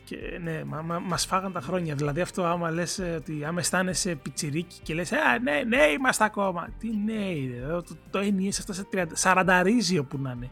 Και 0.04 0.16
ναι, 0.42 0.64
μα, 0.64 0.82
μα, 0.82 0.98
μας 0.98 1.26
φάγαν 1.26 1.52
τα 1.52 1.60
χρόνια. 1.60 1.94
Δηλαδή 1.94 2.20
αυτό 2.20 2.44
άμα 2.44 2.70
λες 2.70 2.98
ε, 2.98 3.14
ότι 3.18 3.44
άμα 3.44 3.60
αισθάνεσαι 3.60 4.14
πιτσιρίκι 4.14 4.80
και 4.82 4.94
λες 4.94 5.12
«Α, 5.12 5.38
ναι, 5.42 5.62
ναι, 5.66 5.82
είμαστε 5.86 6.24
ακόμα». 6.24 6.68
Τι 6.78 6.88
ναι, 6.96 7.24
το, 7.68 7.82
το, 7.82 7.96
το 8.10 8.18
NES 8.18 8.46
έφτασε 8.46 8.86
30, 8.92 9.04
40 9.22 9.60
ρίζι 9.62 9.98
όπου 9.98 10.18
να 10.18 10.30
είναι. 10.36 10.50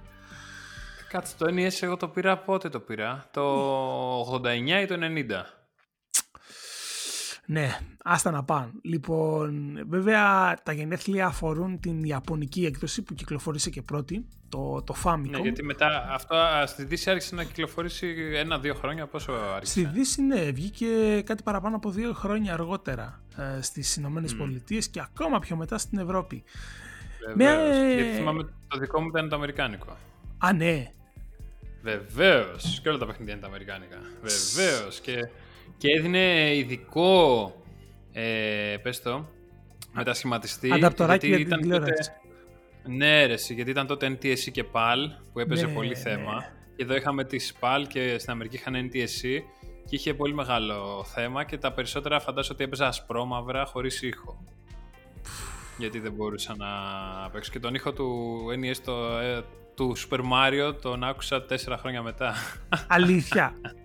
Κάτσε, 1.15 1.35
το 1.39 1.47
NES 1.49 1.73
εγώ 1.81 1.97
το 1.97 2.09
πήρα 2.09 2.39
πότε 2.39 2.69
το 2.69 2.81
πήρα, 2.81 3.27
το 3.31 3.43
89 4.21 4.83
ή 4.83 4.87
το 4.87 4.95
90. 5.01 5.27
Ναι, 7.47 7.79
άστα 8.05 8.31
να 8.31 8.45
πάνε. 8.45 8.71
Λοιπόν, 8.83 9.81
βέβαια 9.89 10.57
τα 10.63 10.73
γενέθλια 10.73 11.27
αφορούν 11.27 11.81
την 11.81 12.05
Ιαπωνική 12.05 12.65
έκδοση 12.65 13.03
που 13.03 13.15
κυκλοφόρησε 13.15 13.71
και 13.71 13.83
πρώτη, 13.83 14.29
το, 14.49 14.83
το 14.83 14.95
Famicom. 15.05 15.31
Ναι, 15.31 15.39
γιατί 15.39 15.63
μετά 15.63 16.07
αυτό 16.11 16.37
στη 16.67 16.85
Δύση 16.85 17.11
άρχισε 17.11 17.35
να 17.35 17.45
κυκλοφορήσει 17.45 18.15
ένα-δύο 18.35 18.75
χρόνια, 18.75 19.07
πόσο 19.07 19.33
άρχισε; 19.33 19.73
Στη 19.73 19.85
Δύση, 19.85 20.23
ναι, 20.23 20.51
βγήκε 20.51 21.23
κάτι 21.25 21.43
παραπάνω 21.43 21.77
από 21.77 21.91
δύο 21.91 22.13
χρόνια 22.13 22.53
αργότερα 22.53 23.21
ε, 23.37 23.63
στις 23.63 23.97
Ηνωμένες 23.97 24.35
mm. 24.35 24.39
Πολιτείες 24.39 24.89
και 24.89 25.01
ακόμα 25.01 25.39
πιο 25.39 25.57
μετά 25.57 25.79
στην 25.79 25.99
Ευρώπη. 25.99 26.45
Βεβαίως. 27.27 27.77
Με... 27.79 27.95
Γιατί 27.95 28.17
θυμάμαι 28.17 28.43
το 28.69 28.79
δικό 28.79 29.01
μου 29.01 29.09
ήταν 29.09 29.29
το 29.29 29.37
Αμερικάνικο. 29.37 29.97
Α, 30.39 30.53
ναι. 30.53 30.95
Βεβαίως. 31.85 32.81
Και 32.83 32.89
όλα 32.89 32.99
τα 32.99 33.07
παιχνίδια 33.07 33.33
είναι 33.33 33.43
τα 33.43 33.49
Αμερικάνικα. 33.49 33.97
Βεβαίως. 34.23 35.01
Και 35.01 35.19
και 35.77 35.89
έδινε 35.97 36.57
ειδικό, 36.57 37.53
ε, 38.13 38.77
πες 38.83 39.03
το, 39.03 39.29
μετασχηματιστή. 39.93 40.73
Ανταπτοράκι 40.73 41.27
γιατί 41.27 41.43
για 41.43 41.57
την 41.57 41.67
ήταν 41.67 41.81
τότε, 41.81 41.95
Ναι 42.85 43.27
ρε, 43.27 43.35
γιατί 43.49 43.71
ήταν 43.71 43.87
τότε 43.87 44.07
NTSC 44.09 44.51
και 44.53 44.65
PAL 44.73 44.99
που 45.33 45.41
έπαιζε 45.41 45.67
ναι, 45.67 45.73
πολύ 45.73 45.89
ναι. 45.89 45.95
θέμα. 45.95 46.53
Και 46.77 46.83
εδώ 46.83 46.95
είχαμε 46.95 47.25
τη 47.25 47.49
PAL 47.61 47.85
και 47.89 48.19
στην 48.19 48.33
Αμερική 48.33 48.57
είχαν 48.57 48.75
NTSC 48.75 49.43
και 49.85 49.97
είχε 49.97 50.15
πολύ 50.15 50.35
μεγάλο 50.35 51.05
θέμα 51.05 51.45
και 51.45 51.59
τα 51.59 51.73
περισσότερα 51.73 52.21
φαντάζομαι 52.21 52.55
ότι 52.55 52.65
έπαιζα 52.65 52.87
ασπρόμαυρα 52.87 53.65
χωρίς 53.65 54.03
ήχο. 54.03 54.45
Γιατί 55.79 55.99
δεν 55.99 56.13
μπορούσα 56.13 56.55
να 56.57 56.67
παίξω. 57.31 57.51
Και 57.51 57.61
τον 57.61 57.75
ήχο 57.75 57.93
του 57.93 58.39
NES 58.51 58.77
το, 58.85 59.19
ε, 59.19 59.45
του 59.75 59.97
Super 59.97 60.19
Mario 60.19 60.75
τον 60.83 61.05
άκουσα 61.05 61.43
τέσσερα 61.43 61.77
χρόνια 61.77 62.03
μετά. 62.03 62.35
Αλήθεια. 62.89 63.53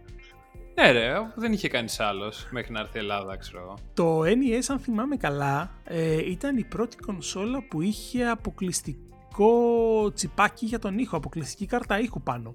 Ναι, 0.82 0.92
ρε, 0.92 1.14
δεν 1.36 1.54
είχε 1.54 1.68
κανείς 1.68 2.00
άλλος 2.00 2.48
μέχρι 2.52 2.72
να 2.72 2.80
έρθει 2.80 2.98
η 2.98 3.00
Ελλάδα, 3.00 3.38
ξέρω 3.38 3.78
Το 3.94 4.22
NES, 4.22 4.64
αν 4.68 4.80
θυμάμαι 4.80 5.18
καλά, 5.18 5.72
ε, 5.84 6.30
ήταν 6.30 6.58
η 6.58 6.64
πρώτη 6.64 6.98
κονσόλα 6.98 7.64
που 7.70 7.82
είχε 7.82 8.26
αποκλειστικό 8.26 10.12
τσιπάκι 10.14 10.66
για 10.66 10.80
τον 10.80 10.98
ήχο, 10.98 11.18
αποκλειστική 11.18 11.66
κάρτα 11.66 12.00
ήχου 12.00 12.22
πάνω. 12.22 12.54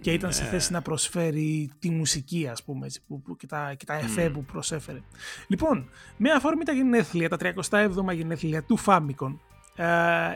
Και 0.00 0.12
ήταν 0.12 0.32
σε 0.32 0.42
ναι. 0.42 0.48
θέση 0.48 0.72
να 0.72 0.82
προσφέρει 0.82 1.70
τη 1.78 1.90
μουσική, 1.90 2.48
ας 2.48 2.62
πούμε, 2.62 2.86
έτσι, 2.86 3.02
που, 3.06 3.22
που, 3.22 3.36
και 3.36 3.46
τα, 3.46 3.74
και 3.76 3.84
τα 3.84 3.94
εφέ 3.94 4.30
που 4.30 4.44
προσέφερε. 4.44 5.02
Λοιπόν, 5.48 5.90
με 6.16 6.30
αφορμή 6.30 6.64
τα 6.64 6.72
γενέθλια, 6.72 7.28
τα 7.28 7.36
37 7.70 8.14
γενέθλια 8.14 8.62
του 8.62 8.78
Famicom, 8.86 9.36
ε, 9.36 9.55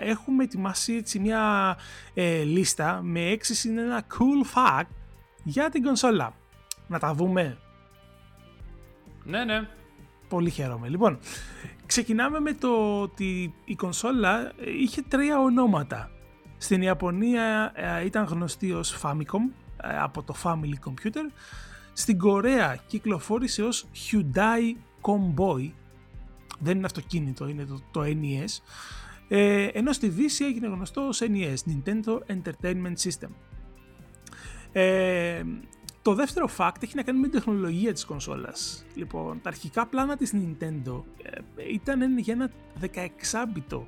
έχουμε 0.01 0.45
ετοιμάσει 0.45 0.95
έτσι 0.95 1.19
μια 1.19 1.77
ε, 2.15 2.43
λίστα 2.43 3.01
με 3.03 3.21
έξι 3.21 3.69
είναι 3.69 3.81
ένα 3.81 4.07
cool 4.11 4.57
fact 4.57 4.89
για 5.43 5.71
την 5.71 5.83
κονσόλα 5.83 6.35
να 6.87 6.99
τα 6.99 7.15
δούμε. 7.15 7.59
Ναι, 9.25 9.45
ναι. 9.45 9.69
Πολύ 10.29 10.51
χαίρομαι. 10.51 10.89
Λοιπόν, 10.89 11.19
ξεκινάμε 11.87 12.41
με 12.41 12.53
το 12.53 13.01
ότι 13.01 13.55
η 13.65 13.75
κονσόλα 13.75 14.53
είχε 14.81 15.03
τρία 15.03 15.39
ονόματα. 15.39 16.11
Στην 16.59 16.83
Ιαπωνία 16.83 17.73
ε, 17.75 18.05
ήταν 18.05 18.25
γνωστή 18.25 18.73
ως 18.73 18.99
Famicom 19.03 19.53
ε, 19.83 19.99
από 19.99 20.23
το 20.23 20.35
Family 20.43 20.89
Computer. 20.89 21.33
Στην 21.93 22.19
Κορέα 22.19 22.83
κυκλοφόρησε 22.87 23.63
ως 23.63 23.87
Hyundai 23.95 24.75
Comboy. 25.01 25.71
Δεν 26.59 26.77
είναι 26.77 26.87
αυτοκίνητο, 26.87 27.49
είναι 27.49 27.65
το, 27.65 27.81
το 27.91 28.01
NES. 28.03 28.59
Ε, 29.33 29.65
ενώ 29.65 29.93
στη 29.93 30.09
Δύση 30.09 30.45
έγινε 30.45 30.67
γνωστό 30.67 31.07
ως 31.07 31.23
NES, 31.23 31.55
Nintendo 31.55 32.19
Entertainment 32.27 32.95
System. 33.03 33.31
Ε, 34.73 35.43
το 36.03 36.15
δεύτερο 36.15 36.51
fact 36.57 36.83
έχει 36.83 36.97
να 36.97 37.03
κάνει 37.03 37.19
με 37.19 37.29
την 37.29 37.39
τεχνολογία 37.39 37.93
της 37.93 38.05
κονσόλας. 38.05 38.87
Λοιπόν, 38.95 39.41
τα 39.43 39.49
αρχικά 39.49 39.87
πλάνα 39.87 40.17
της 40.17 40.35
Nintendo 40.35 41.03
ε, 41.23 41.73
ήταν 41.73 42.19
για 42.19 42.35
ένα 42.35 42.51
16-bit 42.81 43.83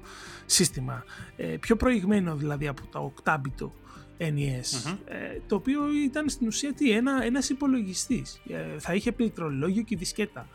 σύστημα, 0.47 1.05
ε, 1.37 1.45
πιο 1.61 1.77
προηγμένο 1.77 2.37
δηλαδή 2.37 2.67
από 2.69 2.87
τα 2.87 3.13
8-bit 3.25 3.71
NES, 4.19 4.97
ε, 5.05 5.41
το 5.47 5.55
οποίο 5.55 5.93
ήταν 6.05 6.29
στην 6.29 6.47
ουσία 6.47 6.73
τι, 6.73 6.91
ένα, 6.91 7.25
ένας 7.25 7.49
υπολογιστής. 7.49 8.43
θα 8.79 8.95
είχε 8.95 9.13
πληκτρολόγιο 9.13 9.83
και 9.83 9.97
δισκέτα. 9.97 10.49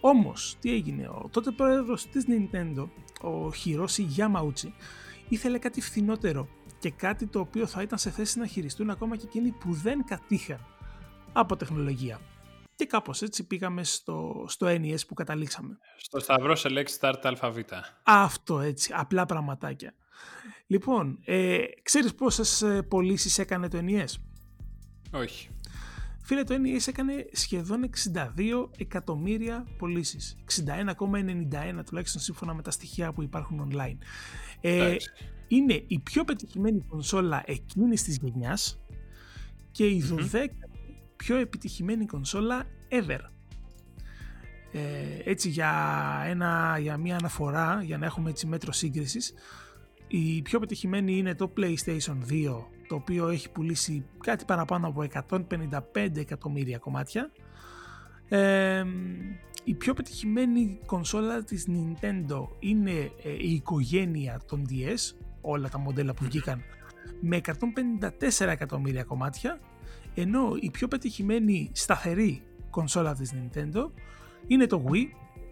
Όμως, 0.00 0.56
τι 0.60 0.72
έγινε, 0.72 1.08
ο 1.08 1.28
τότε 1.32 1.50
πρόεδρος 1.50 2.06
της 2.06 2.24
Nintendo, 2.28 2.88
ο 3.22 3.48
Hiroshi 3.48 4.06
Yamauchi, 4.16 4.72
ήθελε 5.28 5.58
κάτι 5.58 5.80
φθηνότερο 5.80 6.48
και 6.78 6.90
κάτι 6.90 7.26
το 7.26 7.40
οποίο 7.40 7.66
θα 7.66 7.82
ήταν 7.82 7.98
σε 7.98 8.10
θέση 8.10 8.38
να 8.38 8.46
χειριστούν 8.46 8.90
ακόμα 8.90 9.16
και 9.16 9.24
εκείνοι 9.26 9.50
που 9.50 9.72
δεν 9.72 10.04
κατήχαν 10.04 10.66
από 11.32 11.56
τεχνολογία. 11.56 12.20
Και 12.74 12.86
κάπως 12.86 13.22
έτσι 13.22 13.46
πήγαμε 13.46 13.84
στο, 13.84 14.44
στο 14.48 14.66
NES 14.66 15.06
που 15.08 15.14
καταλήξαμε. 15.14 15.78
Στο 15.96 16.18
σταυρό 16.18 16.54
select 16.56 16.98
start 17.00 17.34
ΑΒ. 17.40 17.58
Αυτό 18.02 18.60
έτσι, 18.60 18.92
απλά 18.96 19.26
πραγματάκια. 19.26 19.94
Λοιπόν, 20.66 21.18
ε, 21.24 21.58
ξέρεις 21.82 22.14
πόσες 22.14 22.62
ε, 22.62 22.82
πωλήσεις 22.82 23.38
έκανε 23.38 23.68
το 23.68 23.78
NES? 23.82 24.14
Όχι. 25.12 25.48
Φίλε, 26.28 26.44
το 26.44 26.54
NES 26.54 26.88
έκανε 26.88 27.26
σχεδόν 27.32 27.90
62 28.14 28.68
εκατομμύρια 28.78 29.66
πωλήσεις. 29.78 30.36
61,91 30.66 31.84
τουλάχιστον 31.86 32.20
σύμφωνα 32.20 32.54
με 32.54 32.62
τα 32.62 32.70
στοιχεία 32.70 33.12
που 33.12 33.22
υπάρχουν 33.22 33.70
online. 33.72 33.96
Ε, 34.60 34.96
είναι 35.48 35.84
η 35.86 35.98
πιο 35.98 36.24
πετυχημένη 36.24 36.80
κονσόλα 36.88 37.42
εκείνης 37.46 38.02
της 38.02 38.16
γενιάς 38.16 38.80
και 39.70 39.86
η 39.86 40.04
12 40.32 40.46
πιο 41.16 41.36
επιτυχημένη 41.36 42.06
κονσόλα 42.06 42.64
ever. 42.88 43.20
Ε, 44.72 45.30
έτσι 45.30 45.48
για, 45.48 45.72
ένα, 46.26 46.78
για 46.80 46.96
μια 46.96 47.16
αναφορά, 47.16 47.82
για 47.82 47.98
να 47.98 48.06
έχουμε 48.06 48.30
έτσι 48.30 48.46
μέτρο 48.46 48.72
σύγκρισης, 48.72 49.34
η 50.08 50.42
πιο 50.42 50.56
επιτυχημένη 50.58 51.16
είναι 51.16 51.34
το 51.34 51.52
PlayStation 51.56 52.16
2, 52.30 52.66
το 52.88 52.94
οποίο 52.94 53.28
έχει 53.28 53.50
πουλήσει 53.50 54.04
κάτι 54.24 54.44
παραπάνω 54.44 54.86
από 54.86 55.06
155 55.28 56.16
εκατομμύρια 56.16 56.78
κομμάτια. 56.78 57.30
Ε, 58.28 58.84
η 59.64 59.74
πιο 59.74 59.94
πετυχημένη 59.94 60.80
κονσόλα 60.86 61.44
της 61.44 61.66
Nintendo 61.68 62.48
είναι 62.58 63.10
ε, 63.22 63.30
η 63.38 63.52
οικογένεια 63.52 64.40
των 64.46 64.66
DS, 64.70 65.16
όλα 65.40 65.68
τα 65.68 65.78
μοντέλα 65.78 66.14
που 66.14 66.24
βγήκαν, 66.24 66.62
με 67.20 67.40
154 67.44 68.46
εκατομμύρια 68.46 69.04
κομμάτια 69.04 69.60
ενώ 70.14 70.56
η 70.60 70.70
πιο 70.70 70.88
πετυχημένη 70.88 71.70
σταθερή 71.72 72.42
κονσόλα 72.70 73.14
της 73.14 73.32
Nintendo 73.34 73.90
είναι 74.46 74.66
το 74.66 74.84
Wii 74.90 75.06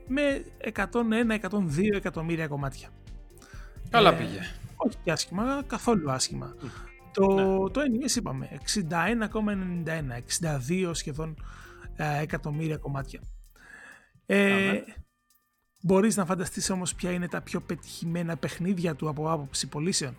με 0.07 0.45
101-102 0.75 1.95
εκατομμύρια 1.95 2.47
κομμάτια. 2.49 2.89
Καλά 3.91 4.13
ε, 4.13 4.17
πήγε. 4.17 4.39
Όχι 4.77 4.97
και 5.03 5.11
άσχημα, 5.11 5.63
καθόλου 5.67 6.11
άσχημα. 6.11 6.55
Το, 7.17 7.35
ναι. 7.35 7.71
το 7.71 7.81
NES 7.81 8.17
είπαμε 8.17 8.49
61,91, 8.91 10.89
62 10.89 10.91
σχεδόν 10.93 11.37
ε, 11.97 12.21
εκατομμύρια 12.21 12.77
κομμάτια. 12.77 13.21
Ε, 14.27 14.81
μπορείς 15.83 16.17
να 16.17 16.25
φανταστείς 16.25 16.71
όμως 16.71 16.95
ποια 16.95 17.11
είναι 17.11 17.29
τα 17.29 17.41
πιο 17.41 17.61
πετυχημένα 17.61 18.37
παιχνίδια 18.37 18.95
του 18.95 19.09
από 19.09 19.31
άποψη 19.31 19.69
πωλήσεων; 19.69 20.17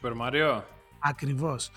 Super 0.00 0.12
Mario. 0.12 0.62
Ακριβώς. 0.98 1.70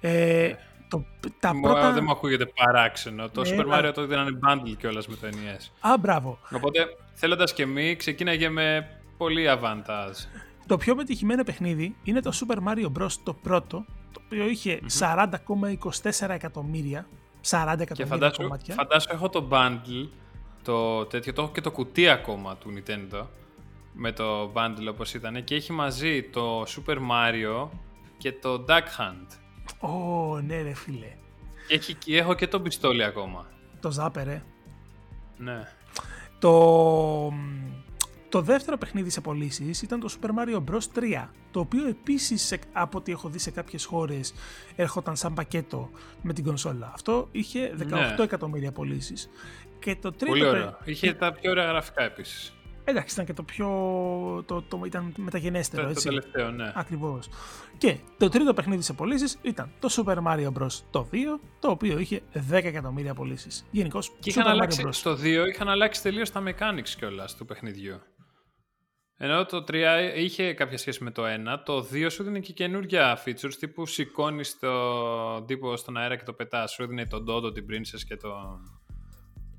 Ε, 0.00 0.46
ναι. 0.46 0.56
Το, 0.88 1.04
τα 1.40 1.52
πρώτα... 1.62 1.92
Δεν 1.92 2.04
μου 2.04 2.10
ακούγεται 2.10 2.46
παράξενο. 2.46 3.28
Το 3.28 3.42
ναι, 3.42 3.50
Super 3.50 3.78
Mario 3.78 3.92
τότε 3.94 4.14
ήταν 4.14 4.40
bundle 4.46 4.74
κιόλας 4.78 5.08
με 5.08 5.16
το 5.16 5.28
NES. 5.30 5.90
Α, 5.90 5.98
μπράβο. 5.98 6.38
Οπότε 6.50 6.86
θέλοντας 7.12 7.52
και 7.52 7.66
μη, 7.66 7.96
ξεκίναγε 7.96 8.48
με 8.48 8.88
πολύ 9.16 9.46
avantage. 9.48 10.16
Το 10.66 10.76
πιο 10.76 10.94
πετυχημένο 10.94 11.42
παιχνίδι 11.42 11.96
είναι 12.02 12.20
το 12.20 12.32
Super 12.34 12.56
Mario 12.68 12.92
Bros. 12.98 13.12
το 13.22 13.34
πρώτο, 13.34 13.84
το 14.12 14.20
οποίο 14.24 14.48
είχε 14.48 14.80
40,24 14.98 16.28
εκατομμύρια. 16.28 17.06
40 17.48 17.76
εκατομμύρια 17.78 17.84
και 17.94 18.04
φαντάσου, 18.04 18.42
κομμάτια. 18.42 18.74
Φαντάσου 18.74 19.08
έχω 19.12 19.28
το 19.28 19.48
bundle, 19.50 20.08
το 20.62 21.04
τέτοιο, 21.04 21.32
το 21.32 21.42
έχω 21.42 21.52
και 21.52 21.60
το 21.60 21.70
κουτί 21.70 22.08
ακόμα 22.08 22.56
του 22.56 22.72
Nintendo 22.76 23.26
με 23.92 24.12
το 24.12 24.52
bundle 24.54 24.86
όπως 24.90 25.14
ήταν 25.14 25.44
και 25.44 25.54
έχει 25.54 25.72
μαζί 25.72 26.22
το 26.22 26.62
Super 26.62 26.96
Mario 26.96 27.68
και 28.18 28.32
το 28.32 28.64
Duck 28.68 28.82
Hunt. 28.98 29.26
Ω, 29.88 30.40
ναι 30.40 30.62
ρε 30.62 30.74
φίλε. 30.74 31.16
Έχει, 31.68 31.96
έχω 32.06 32.34
και 32.34 32.48
το 32.48 32.60
πιστόλι 32.60 33.04
ακόμα. 33.04 33.46
Το 33.80 33.94
Zapper, 33.98 34.26
ε. 34.26 34.42
Ναι. 35.36 35.68
Το, 36.38 37.32
Το 38.32 38.40
δεύτερο 38.40 38.78
παιχνίδι 38.78 39.10
σε 39.10 39.20
πωλήσεις 39.20 39.82
ήταν 39.82 40.00
το 40.00 40.08
Super 40.20 40.28
Mario 40.28 40.64
Bros. 40.70 40.98
3, 41.22 41.28
το 41.50 41.60
οποίο 41.60 41.86
επίσης 41.86 42.58
από 42.72 42.98
ό,τι 42.98 43.12
έχω 43.12 43.28
δει 43.28 43.38
σε 43.38 43.50
κάποιες 43.50 43.84
χώρες 43.84 44.34
έρχονταν 44.76 45.16
σαν 45.16 45.34
πακέτο 45.34 45.90
με 46.22 46.32
την 46.32 46.44
κονσόλα. 46.44 46.90
Αυτό 46.94 47.28
είχε 47.32 47.74
18 47.78 47.86
ναι. 47.86 48.14
εκατομμύρια 48.18 48.72
πωλήσεις. 48.72 49.30
Και 49.78 49.96
το 49.96 50.10
τρίτο... 50.12 50.32
Πολύ 50.32 50.46
ωραίο. 50.46 50.78
Είχε 50.84 51.14
τα 51.14 51.32
πιο 51.32 51.50
ωραία 51.50 51.64
γραφικά 51.64 52.02
επίσης. 52.02 52.54
Εντάξει, 52.84 53.14
ήταν 53.14 53.26
και 53.26 53.32
το 53.32 53.42
πιο. 53.42 53.66
Το, 54.46 54.62
το, 54.62 54.82
ήταν 54.86 55.14
μεταγενέστερο. 55.16 55.82
Το, 55.82 55.88
έτσι. 55.88 56.04
το 56.04 56.08
τελευταίο, 56.08 56.50
ναι. 56.50 56.72
Ακριβώς. 56.74 57.28
Και 57.78 57.98
το 58.18 58.28
τρίτο 58.28 58.54
παιχνίδι 58.54 58.82
σε 58.82 58.92
πωλήσεις 58.92 59.38
ήταν 59.42 59.70
το 59.78 59.88
Super 59.90 60.16
Mario 60.16 60.52
Bros. 60.58 60.80
το 60.90 61.08
2, 61.12 61.16
το 61.58 61.70
οποίο 61.70 61.98
είχε 61.98 62.22
10 62.34 62.40
εκατομμύρια 62.50 63.14
πωλήσεις. 63.14 63.66
Γενικώς. 63.70 64.12
Και 64.18 64.30
είχαν 64.30 64.46
αλλάξει, 64.46 64.86
στο 64.90 65.12
2 65.12 65.46
είχαν 65.52 65.68
αλλάξει 65.68 66.02
τελείως 66.02 66.30
τα 66.30 66.42
mechanics 66.46 66.88
κιόλας 66.98 67.36
του 67.36 67.44
παιχνιδιού. 67.44 68.00
Ενώ 69.24 69.44
το 69.44 69.64
3 69.68 70.12
είχε 70.16 70.52
κάποια 70.52 70.78
σχέση 70.78 71.04
με 71.04 71.10
το 71.10 71.22
1, 71.24 71.28
το 71.64 71.86
2 71.92 72.06
σου 72.10 72.22
δίνει 72.22 72.40
και 72.40 72.52
καινούργια 72.52 73.18
features 73.24 73.54
τύπου 73.58 73.86
σηκώνεις 73.86 74.58
τον 74.58 75.46
τύπο 75.46 75.76
στον 75.76 75.96
αέρα 75.96 76.16
και 76.16 76.24
το 76.24 76.32
πετάς. 76.32 76.72
Σου 76.72 76.82
έδινε 76.82 77.06
τον 77.06 77.26
Dodo, 77.28 77.54
την 77.54 77.66
Princess 77.70 78.00
και 78.08 78.16
τον 78.16 78.80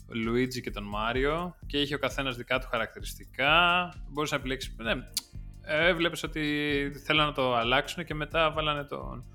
Luigi 0.09 0.61
και 0.61 0.71
τον 0.71 0.83
Μάριο 0.83 1.55
και 1.67 1.77
είχε 1.77 1.95
ο 1.95 1.97
καθένας 1.97 2.35
δικά 2.35 2.59
του 2.59 2.67
χαρακτηριστικά. 2.71 3.53
Μπορούσε 4.09 4.33
να 4.33 4.39
επιλέξεις. 4.39 4.75
Ναι, 4.77 4.93
έβλεπες 5.61 6.23
ότι 6.23 6.41
θέλανε 7.05 7.27
να 7.27 7.33
το 7.33 7.55
αλλάξουν 7.55 8.05
και 8.05 8.13
μετά 8.13 8.51
βάλανε 8.51 8.83
τον. 8.83 9.25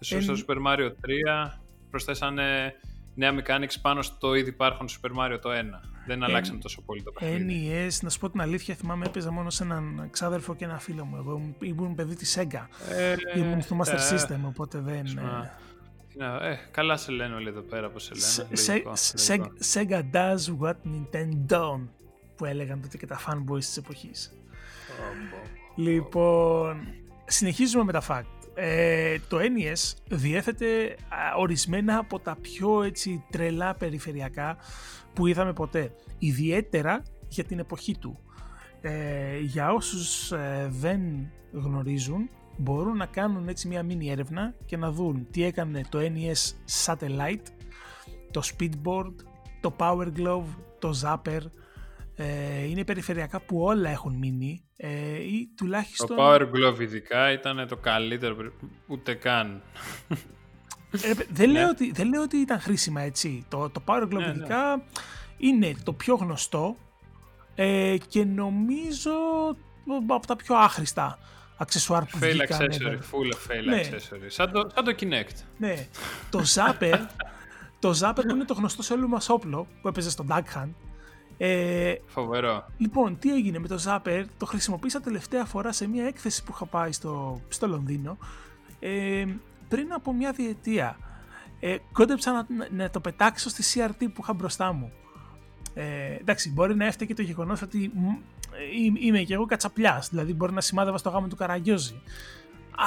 Στο 0.00 0.34
Super 0.46 0.56
Mario 0.66 0.88
3 0.88 1.58
προσθέσανε 1.90 2.74
νέα 3.14 3.34
mechanics 3.34 3.76
πάνω 3.82 4.02
στο 4.02 4.34
ήδη 4.34 4.48
υπάρχον 4.48 4.86
Super 4.88 5.10
Mario 5.18 5.38
το 5.40 5.50
1. 5.50 5.54
Δεν 6.08 6.22
αλλάξαν 6.22 6.60
τόσο 6.60 6.82
πολύ 6.82 7.02
το 7.02 7.10
παιχνίδι. 7.10 7.70
NES, 7.70 7.98
να 8.00 8.10
σου 8.10 8.18
πω 8.18 8.30
την 8.30 8.40
αλήθεια, 8.40 8.74
θυμάμαι 8.74 9.04
έπαιζα 9.06 9.30
μόνο 9.30 9.50
σε 9.50 9.62
έναν 9.62 10.08
ξάδερφο 10.10 10.54
και 10.54 10.64
ένα 10.64 10.78
φίλο 10.78 11.04
μου. 11.04 11.16
Εγώ 11.16 11.54
ήμουν 11.60 11.94
παιδί 11.94 12.14
της 12.14 12.38
Sega. 12.38 12.66
Ε, 12.90 13.14
ήμουν 13.36 13.60
στο 13.60 13.76
Master 13.78 13.92
ε, 13.92 14.16
System, 14.16 14.38
οπότε 14.44 14.78
δεν. 14.78 15.06
Ε, 16.40 16.56
καλά 16.70 16.96
σε 16.96 17.12
λένε 17.12 17.34
όλοι 17.34 17.48
εδώ 17.48 17.60
πέρα, 17.60 17.90
πώς 17.90 18.10
σε 18.12 18.12
λένε. 18.14 18.82
Sega 19.72 20.02
does 20.12 20.58
what 20.60 20.74
Nintendo 20.84 21.80
που 22.36 22.44
έλεγαν 22.44 22.80
τότε 22.80 22.96
και 22.96 23.06
τα 23.06 23.20
fanboys 23.26 23.58
της 23.58 23.76
εποχής. 23.76 24.32
Λοιπόν, 25.74 26.86
συνεχίζουμε 27.24 27.84
με 27.84 27.92
τα 27.92 28.02
fact. 28.08 28.38
Ε, 28.54 29.18
το 29.28 29.38
NES 29.38 29.94
διέθετε 30.08 30.96
ορισμένα 31.36 31.98
από 31.98 32.18
τα 32.18 32.36
πιο 32.40 32.82
έτσι 32.82 33.24
τρελά 33.30 33.74
περιφερειακά 33.74 34.56
που 35.18 35.26
είδαμε 35.26 35.52
ποτέ. 35.52 35.94
Ιδιαίτερα 36.18 37.02
για 37.28 37.44
την 37.44 37.58
εποχή 37.58 37.98
του. 37.98 38.18
Ε, 38.80 39.38
για 39.38 39.72
όσους 39.72 40.32
ε, 40.32 40.68
δεν 40.70 41.00
γνωρίζουν, 41.52 42.30
μπορούν 42.56 42.96
να 42.96 43.06
κάνουν 43.06 43.48
έτσι 43.48 43.68
μια 43.68 43.82
μίνι 43.82 44.10
έρευνα 44.10 44.54
και 44.66 44.76
να 44.76 44.90
δουν 44.90 45.26
τι 45.30 45.44
έκανε 45.44 45.80
το 45.88 45.98
NES 45.98 46.52
Satellite, 46.84 47.46
το 48.30 48.42
Speedboard, 48.44 49.14
το 49.60 49.74
Power 49.78 50.06
Glove, 50.16 50.56
το 50.78 51.00
Zapper. 51.02 51.40
Ε, 52.16 52.64
είναι 52.64 52.84
περιφερειακά 52.84 53.40
που 53.40 53.62
όλα 53.62 53.90
έχουν 53.90 54.14
μείνει 54.14 54.64
ε, 54.76 55.22
ή 55.22 55.52
τουλάχιστον... 55.56 56.06
Το 56.06 56.14
Power 56.18 56.40
Glove 56.40 56.80
ειδικά 56.80 57.32
ήταν 57.32 57.68
το 57.68 57.76
καλύτερο, 57.76 58.36
ούτε 58.86 59.14
καν. 59.14 59.62
Ε, 60.90 61.12
δεν, 61.30 61.50
λέω 61.50 61.62
ναι. 61.62 61.68
ότι, 61.68 61.92
δεν 61.92 62.08
λέω 62.08 62.22
ότι 62.22 62.36
ήταν 62.36 62.60
χρήσιμα 62.60 63.00
έτσι. 63.00 63.44
Το, 63.48 63.70
το 63.70 63.82
Power 63.86 64.02
Glove 64.02 64.08
ναι, 64.08 64.26
ναι. 64.26 64.32
ειδικά 64.34 64.82
είναι 65.36 65.74
το 65.82 65.92
πιο 65.92 66.14
γνωστό 66.14 66.76
ε, 67.54 67.96
και 68.08 68.24
νομίζω 68.24 69.12
από 70.06 70.26
τα 70.26 70.36
πιο 70.36 70.56
άχρηστα 70.56 71.18
αξεσουάρ 71.56 72.04
που 72.04 72.18
fail 72.20 72.40
accessory, 72.40 72.98
full 73.10 73.32
fail 73.48 73.64
ναι. 73.64 73.80
accessory. 73.80 74.26
Σαν 74.26 74.52
το, 74.52 74.70
σαν 74.74 74.84
το 74.84 74.94
Kinect. 75.00 75.44
Ναι. 75.58 75.86
το 76.30 76.42
Zapper, 76.54 77.06
το 77.78 77.98
Zapper 78.00 78.22
που 78.28 78.34
είναι 78.34 78.44
το 78.44 78.54
γνωστό 78.54 78.82
σε 78.82 78.92
όλο 78.92 79.08
μας 79.08 79.28
όπλο 79.28 79.66
που 79.82 79.88
έπαιζε 79.88 80.10
στο 80.10 80.24
Duck 80.28 80.42
Hunt. 80.54 80.70
Ε, 81.38 81.94
Φοβερό. 82.06 82.64
Λοιπόν, 82.76 83.18
τι 83.18 83.32
έγινε 83.32 83.58
με 83.58 83.68
το 83.68 83.82
Zapper, 83.86 84.24
το 84.38 84.46
χρησιμοποίησα 84.46 85.00
τελευταία 85.00 85.44
φορά 85.44 85.72
σε 85.72 85.88
μια 85.88 86.06
έκθεση 86.06 86.44
που 86.44 86.52
είχα 86.54 86.66
πάει 86.66 86.92
στο, 86.92 87.40
στο 87.48 87.66
Λονδίνο 87.68 88.18
ε, 88.80 89.24
πριν 89.68 89.92
από 89.92 90.12
μια 90.12 90.32
διετία. 90.32 90.96
Ε, 91.60 91.76
κόντεψα 91.92 92.32
να, 92.32 92.68
να, 92.70 92.90
το 92.90 93.00
πετάξω 93.00 93.48
στη 93.48 93.62
CRT 93.74 94.06
που 94.12 94.20
είχα 94.22 94.32
μπροστά 94.32 94.72
μου. 94.72 94.92
Ε, 95.74 96.14
εντάξει, 96.20 96.52
μπορεί 96.52 96.76
να 96.76 96.86
έφταιγε 96.86 97.14
το 97.14 97.22
γεγονός 97.22 97.62
ότι 97.62 97.92
είμαι 99.00 99.22
και 99.22 99.34
εγώ 99.34 99.46
κατσαπλιάς. 99.46 100.08
Δηλαδή, 100.08 100.34
μπορεί 100.34 100.52
να 100.52 100.60
σημάδευα 100.60 100.98
στο 100.98 101.10
γάμο 101.10 101.28
του 101.28 101.36
Καραγκιόζη. 101.36 102.02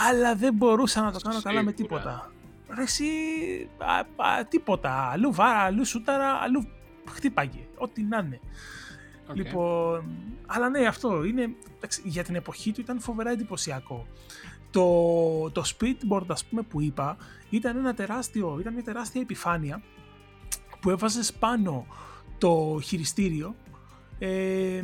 Αλλά 0.10 0.36
δεν 0.36 0.54
μπορούσα 0.54 1.02
να 1.02 1.12
το 1.12 1.20
κάνω 1.20 1.42
καλά 1.42 1.64
με 1.64 1.72
τίποτα. 1.72 2.32
Ρε, 2.76 2.82
εσύ, 2.82 3.06
α, 3.78 4.26
α, 4.26 4.46
τίποτα. 4.46 5.10
Αλλού 5.12 5.34
βάρα, 5.34 5.60
αλλού 5.60 5.86
σούταρα, 5.86 6.34
αλλού 6.34 6.68
χτύπαγε. 7.10 7.68
Ό,τι 7.78 8.04
να 8.04 8.18
είναι. 8.18 8.40
Λοιπόν, 9.34 10.06
αλλά 10.46 10.70
ναι, 10.70 10.86
αυτό 10.86 11.24
είναι, 11.24 11.56
για 12.04 12.24
την 12.24 12.36
εποχή 12.36 12.72
του 12.72 12.82
ήταν 12.82 13.00
φοβερά 13.00 13.32
εντυπωσιακό. 13.32 14.08
Το, 14.72 15.52
το 15.52 15.64
speedboard, 15.66 16.26
ας 16.28 16.46
πούμε, 16.46 16.62
που 16.62 16.82
είπα, 16.82 17.18
ήταν 17.50 17.78
ένα 17.78 17.94
τεράστιο, 17.94 18.58
ήταν 18.60 18.74
μια 18.74 18.84
τεράστια 18.84 19.22
επιφάνεια 19.22 19.82
που 20.80 20.90
έβαζες 20.90 21.34
πάνω 21.34 21.88
το 22.38 22.80
χειριστήριο 22.84 23.56
ε, 24.20 24.84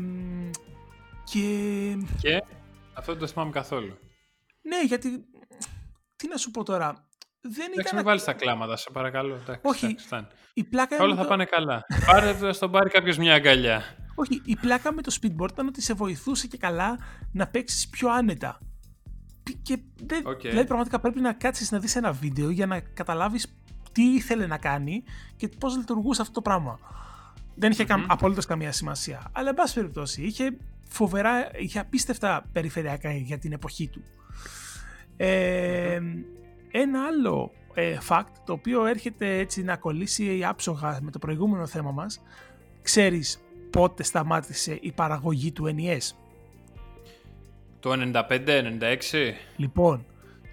και... 1.24 1.98
και 2.22 2.44
αυτό 2.94 3.12
δεν 3.12 3.22
το 3.22 3.28
θυμάμαι 3.28 3.52
καθόλου. 3.52 3.98
Ναι, 4.62 4.84
γιατί. 4.86 5.10
Τι 6.16 6.28
να 6.28 6.38
σου 6.38 6.52
πω 6.52 6.64
τώρα. 6.64 7.08
Δεν 7.42 7.66
Εντάξει, 7.66 7.80
ήταν... 7.80 7.96
μην 7.96 8.04
βάλεις 8.04 8.24
τα 8.24 8.34
κλάματα, 8.34 8.76
σε 8.76 8.90
παρακαλώ. 8.94 9.36
Εντάξει, 9.36 9.62
Όχι. 9.64 9.96
η 10.54 10.64
πλάκα 10.64 11.04
Όλα 11.04 11.16
θα 11.16 11.26
πάνε 11.26 11.46
καλά. 11.46 11.84
Πάρε 12.06 12.34
το, 12.34 12.54
στον 12.54 12.72
πάρει 12.72 12.90
κάποιος 12.90 13.18
μια 13.18 13.34
αγκαλιά. 13.34 13.84
Όχι, 14.16 14.42
η 14.46 14.56
πλάκα 14.56 14.92
με 14.92 15.02
το 15.02 15.16
speedboard 15.22 15.52
ήταν 15.52 15.68
ότι 15.68 15.82
σε 15.82 15.94
βοηθούσε 15.94 16.48
και 16.48 16.58
καλά 16.58 16.98
να 17.34 17.48
παίξεις 17.48 17.90
πιο 17.90 18.10
άνετα. 18.10 18.60
Και 19.62 19.78
δεν, 20.06 20.24
okay. 20.28 20.42
Δηλαδή, 20.42 20.68
πραγματικά 20.68 21.00
πρέπει 21.00 21.20
να 21.20 21.34
κάτσεις 21.34 21.72
να 21.72 21.80
δεις 21.80 21.96
ένα 21.96 22.12
βίντεο 22.12 22.50
για 22.50 22.66
να 22.66 22.80
καταλάβεις 22.80 23.58
τι 23.92 24.04
ήθελε 24.04 24.48
να 24.48 24.58
κάνει 24.58 25.04
και 25.36 25.48
πώς 25.48 25.78
λειτουργούσε 25.78 26.22
αυτό 26.22 26.34
το 26.34 26.42
πράγμα. 26.42 26.80
Δεν 27.56 27.72
είχε 27.72 27.86
mm-hmm. 27.88 28.06
απολύτω 28.08 28.42
καμία 28.42 28.72
σημασία. 28.72 29.30
Αλλά, 29.32 29.50
εν 29.50 29.56
πάση 29.56 29.74
περιπτώσει, 29.74 30.22
είχε 30.22 30.58
φοβερά, 30.90 31.50
είχε 31.60 31.80
απίστευτα 31.80 32.46
περιφερειακά 32.52 33.12
για 33.12 33.38
την 33.38 33.52
εποχή 33.52 33.88
του. 33.88 34.04
Ε, 35.18 36.00
ένα 36.72 37.06
άλλο 37.08 37.52
ε, 37.74 37.98
fact, 38.08 38.32
το 38.46 38.54
οποίο 38.54 38.86
έρχεται 38.86 39.38
έτσι 39.38 39.64
να 39.64 39.76
κολλήσει 39.76 40.44
άψογα 40.44 41.00
με 41.02 41.12
το 41.12 41.20
προηγούμενο 41.20 41.68
θέμα 41.68 41.92
μας, 41.92 42.22
ξέρεις 42.82 43.40
πότε 43.70 44.04
σταμάτησε 44.04 44.78
η 44.82 44.92
παραγωγή 44.92 45.52
του 45.52 45.76
NES. 45.78 46.16
Το 47.80 48.12
95-96. 48.14 48.22
Λοιπόν, 49.56 50.06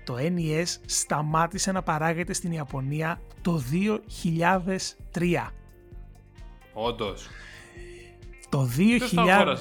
το 0.04 0.14
NES 0.18 0.64
σταμάτησε 0.86 1.72
να 1.72 1.82
παράγεται 1.82 2.32
στην 2.32 2.52
Ιαπωνία 2.52 3.20
το 3.42 3.62
2003. 5.12 5.50
Όντως. 6.72 7.28
Το 8.48 8.68
2000 9.14 9.56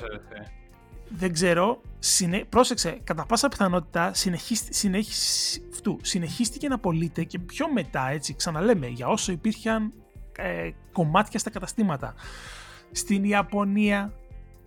δεν 1.15 1.34
ξέρω, 1.34 1.82
συνε... 1.99 2.45
πρόσεξε, 2.49 2.99
κατά 3.04 3.26
πάσα 3.26 3.47
πιθανότητα 3.47 4.12
συνεχίστηκε 6.02 6.67
να 6.67 6.80
πωλείται 6.80 7.23
και 7.23 7.39
πιο 7.39 7.71
μετά, 7.71 8.10
έτσι, 8.10 8.36
ξαναλέμε, 8.36 8.88
για 8.88 9.08
όσο 9.08 9.32
υπήρχαν 9.32 9.93
ε, 10.38 10.69
κομμάτια 10.91 11.39
στα 11.39 11.49
καταστήματα. 11.49 12.13
Στην 12.91 13.23
Ιαπωνία, 13.23 14.13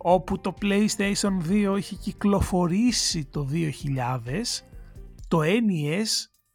όπου 0.09 0.39
το 0.39 0.53
PlayStation 0.61 1.49
2 1.49 1.75
είχε 1.77 1.95
κυκλοφορήσει 1.95 3.25
το 3.25 3.47
2000, 3.51 4.41
το 5.27 5.39
NES 5.41 6.05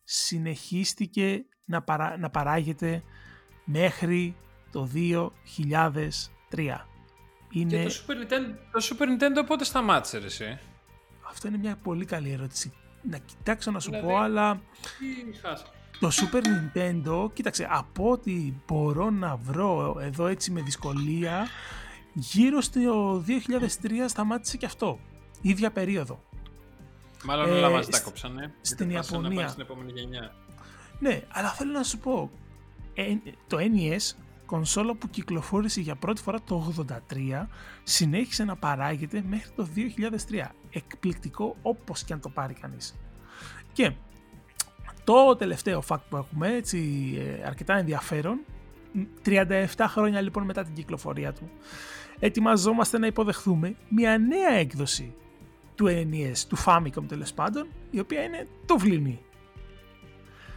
συνεχίστηκε 0.03 1.45
να, 1.65 1.85
να 2.19 2.31
παράγεται 2.31 3.03
μέχρι 3.65 4.37
το 4.71 4.89
2003. 4.95 4.99
Είναι... 7.51 7.77
Και 7.77 7.89
το 7.89 7.95
Super, 8.07 8.13
Nintendo, 8.13 8.55
το 8.73 8.87
Super 8.91 9.03
Nintendo 9.03 9.47
πότε 9.47 9.65
σταμάτησε 9.65 10.19
ρε, 10.19 10.27
εσύ; 10.27 10.59
Αυτό 11.29 11.49
είναι 11.49 11.59
μια 11.59 11.77
πολύ 11.83 12.05
καλή 12.05 12.31
ερώτηση. 12.31 12.73
Να 13.03 13.19
κοιτάξω 13.19 13.71
να 13.71 13.81
σου 13.81 13.91
δηλαδή, 13.91 14.09
πω, 14.09 14.17
αλλά... 14.17 14.61
Το 16.01 16.11
Super 16.13 16.43
Nintendo, 16.43 17.33
κοίταξε, 17.33 17.67
από 17.71 18.11
ό,τι 18.11 18.53
μπορώ 18.67 19.11
να 19.11 19.37
βρω 19.37 19.99
εδώ 20.01 20.27
έτσι 20.27 20.51
με 20.51 20.61
δυσκολία, 20.61 21.47
γύρω 22.13 22.61
στο 22.61 23.25
2003 23.27 23.91
σταμάτησε 24.07 24.57
και 24.57 24.67
αυτό. 24.67 24.99
Ίδια 25.41 25.71
περίοδο. 25.71 26.23
Μάλλον 27.25 27.51
όλα 27.51 27.69
ε, 27.69 27.71
μας 27.71 27.89
τα 27.89 28.01
κόψανε. 28.01 28.55
Στην 28.61 28.91
Ιαπωνία. 28.91 29.49
Στην 29.49 29.63
επόμενη 29.63 29.93
γενιά. 29.93 30.35
Ναι, 30.99 31.23
αλλά 31.29 31.49
θέλω 31.49 31.73
να 31.73 31.83
σου 31.83 31.99
πω, 31.99 32.31
ε, 32.95 33.15
το 33.47 33.57
NES 33.61 34.17
κονσόλα 34.47 34.95
που 34.95 35.09
κυκλοφόρησε 35.09 35.81
για 35.81 35.95
πρώτη 35.95 36.23
φορά 36.23 36.39
το 36.45 36.73
83 37.13 37.47
συνέχισε 37.83 38.45
να 38.45 38.57
παράγεται 38.57 39.23
μέχρι 39.29 39.51
το 39.57 39.69
2003. 39.77 40.47
Εκπληκτικό 40.71 41.57
όπως 41.63 42.05
και 42.05 42.13
αν 42.13 42.21
το 42.21 42.29
πάρει 42.29 42.55
κανείς. 42.55 42.95
Και 43.73 43.93
το 45.05 45.37
τελευταίο 45.37 45.83
fact 45.89 46.03
που 46.09 46.17
έχουμε, 46.17 46.55
έτσι 46.55 47.13
ε, 47.19 47.47
αρκετά 47.47 47.77
ενδιαφέρον, 47.77 48.41
37 49.25 49.67
χρόνια 49.79 50.21
λοιπόν 50.21 50.45
μετά 50.45 50.65
την 50.65 50.75
κυκλοφορία 50.75 51.33
του, 51.33 51.51
ετοιμαζόμαστε 52.25 52.99
να 52.99 53.07
υποδεχθούμε 53.07 53.75
μια 53.89 54.19
νέα 54.19 54.53
έκδοση 54.59 55.15
του 55.75 55.87
NES, 55.87 56.37
του 56.49 56.59
Famicom 56.65 57.05
τέλος 57.09 57.33
πάντων, 57.33 57.67
η 57.91 58.01
οποία 58.01 58.23
είναι 58.23 58.47
το 58.67 58.79
βληνή. 58.79 59.21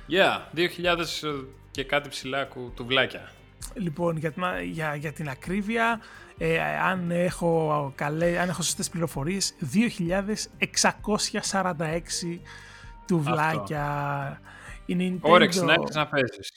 Yeah, 0.10 0.40
2000 0.56 0.66
και 1.72 1.84
κάτι 1.84 2.10
ψηλά 2.10 2.48
βλάκια. 2.82 3.32
Λοιπόν, 3.74 4.18
για 4.18 4.32
την, 4.32 4.44
για, 4.72 4.96
για 4.96 5.14
την 5.14 5.30
ακρίβεια, 5.30 6.02
ε, 6.38 6.80
αν, 6.80 7.12
έχω 7.12 7.92
καλέ, 7.96 8.40
αν 8.40 8.50
έχω 8.50 8.62
σωστές 8.62 8.90
πληροφορίες, 8.90 9.56
2646 9.74 12.40
τουβλάκια. 13.08 14.42
Η 14.86 14.96
Nintendo... 15.00 15.30
Όρεξη 15.30 15.66
να 15.66 15.74
έχεις 15.74 15.96
να 15.96 16.08
παίζεις. 16.08 16.52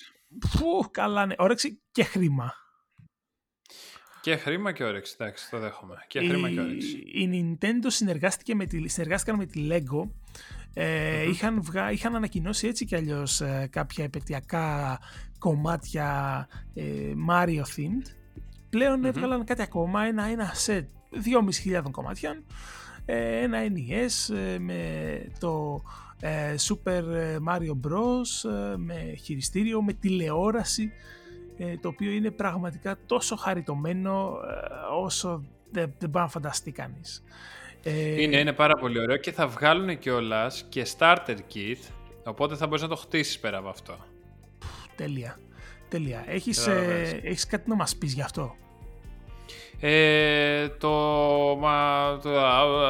Πού, 0.51 0.89
καλά 0.91 1.27
ναι. 1.27 1.35
Όρεξη 1.39 1.81
και 1.93 2.05
χρήμα. 2.05 2.55
Και 4.29 4.37
χρήμα 4.37 4.73
και 4.73 4.85
όρεξη, 4.85 5.17
εντάξει, 5.19 5.51
το 5.51 5.59
δέχομαι. 5.59 5.95
Και 6.07 6.21
χρήμα 6.21 6.51
και 6.51 6.61
όρεξη. 6.61 6.97
Η 6.97 7.31
Nintendo 7.33 7.87
συνεργάστηκε 7.87 8.55
με 8.55 8.67
τη, 8.67 8.89
συνεργάστηκαν 8.89 9.37
με 9.37 9.47
τη 9.47 9.69
Lego. 9.71 10.09
Ε, 10.75 11.29
είχαν, 11.29 11.63
βγα, 11.63 11.91
είχαν 11.91 12.15
ανακοινώσει 12.15 12.67
έτσι 12.67 12.85
κι 12.85 12.97
αλλιώς 12.97 13.41
ε, 13.41 13.69
κάποια 13.71 14.05
επαιτειακά 14.05 14.99
κομμάτια 15.39 16.49
ε, 16.75 16.83
Mario 17.31 17.63
themed. 17.63 18.07
Πλέον 18.71 19.05
έβγαλαν 19.05 19.45
κάτι 19.45 19.63
ακόμα, 19.63 20.05
ένα, 20.05 20.25
ένα 20.25 20.53
set 20.67 20.87
2.500 21.75 21.83
κομμάτια. 21.91 22.43
Ε, 23.05 23.43
ένα 23.43 23.59
NES 23.59 24.35
ε, 24.35 24.59
με 24.59 24.83
το 25.39 25.83
ε, 26.21 26.55
Super 26.69 27.03
Mario 27.49 27.89
Bros. 27.89 28.51
με 28.77 29.15
χειριστήριο, 29.23 29.83
με 29.83 29.93
τηλεόραση 29.93 30.93
το 31.81 31.89
οποίο 31.89 32.11
είναι 32.11 32.31
πραγματικά 32.31 32.99
τόσο 33.07 33.37
χαριτωμένο 33.37 34.37
όσο 35.03 35.45
δεν, 35.71 35.95
δεν 35.99 36.11
μπορεί 36.11 36.25
να 36.25 36.31
φανταστεί 36.31 36.73
κανείς. 36.73 37.25
Είναι, 38.17 38.39
είναι 38.39 38.53
πάρα 38.53 38.75
πολύ 38.75 39.01
ωραίο 39.01 39.17
και 39.17 39.33
θα 39.33 39.47
βγάλουν 39.47 39.99
κιόλας 39.99 40.67
και 40.69 40.87
starter 40.99 41.37
kit, 41.55 41.91
οπότε 42.25 42.57
θα 42.57 42.67
μπορείς 42.67 42.83
να 42.83 42.89
το 42.89 42.97
χτίσεις 42.97 43.39
πέρα 43.39 43.59
από 43.59 43.69
αυτό. 43.69 43.97
Τέλεια. 44.97 45.39
Τέλεια. 45.89 46.25
Έχεις, 46.27 46.67
ε, 46.67 47.21
έχεις 47.23 47.47
κάτι 47.47 47.69
να 47.69 47.75
μας 47.75 47.97
πεις 47.97 48.13
γι' 48.13 48.23
αυτό; 48.23 48.57
Ε, 49.81 50.69
το, 50.69 50.91
μα, 51.61 52.19
το, 52.23 52.31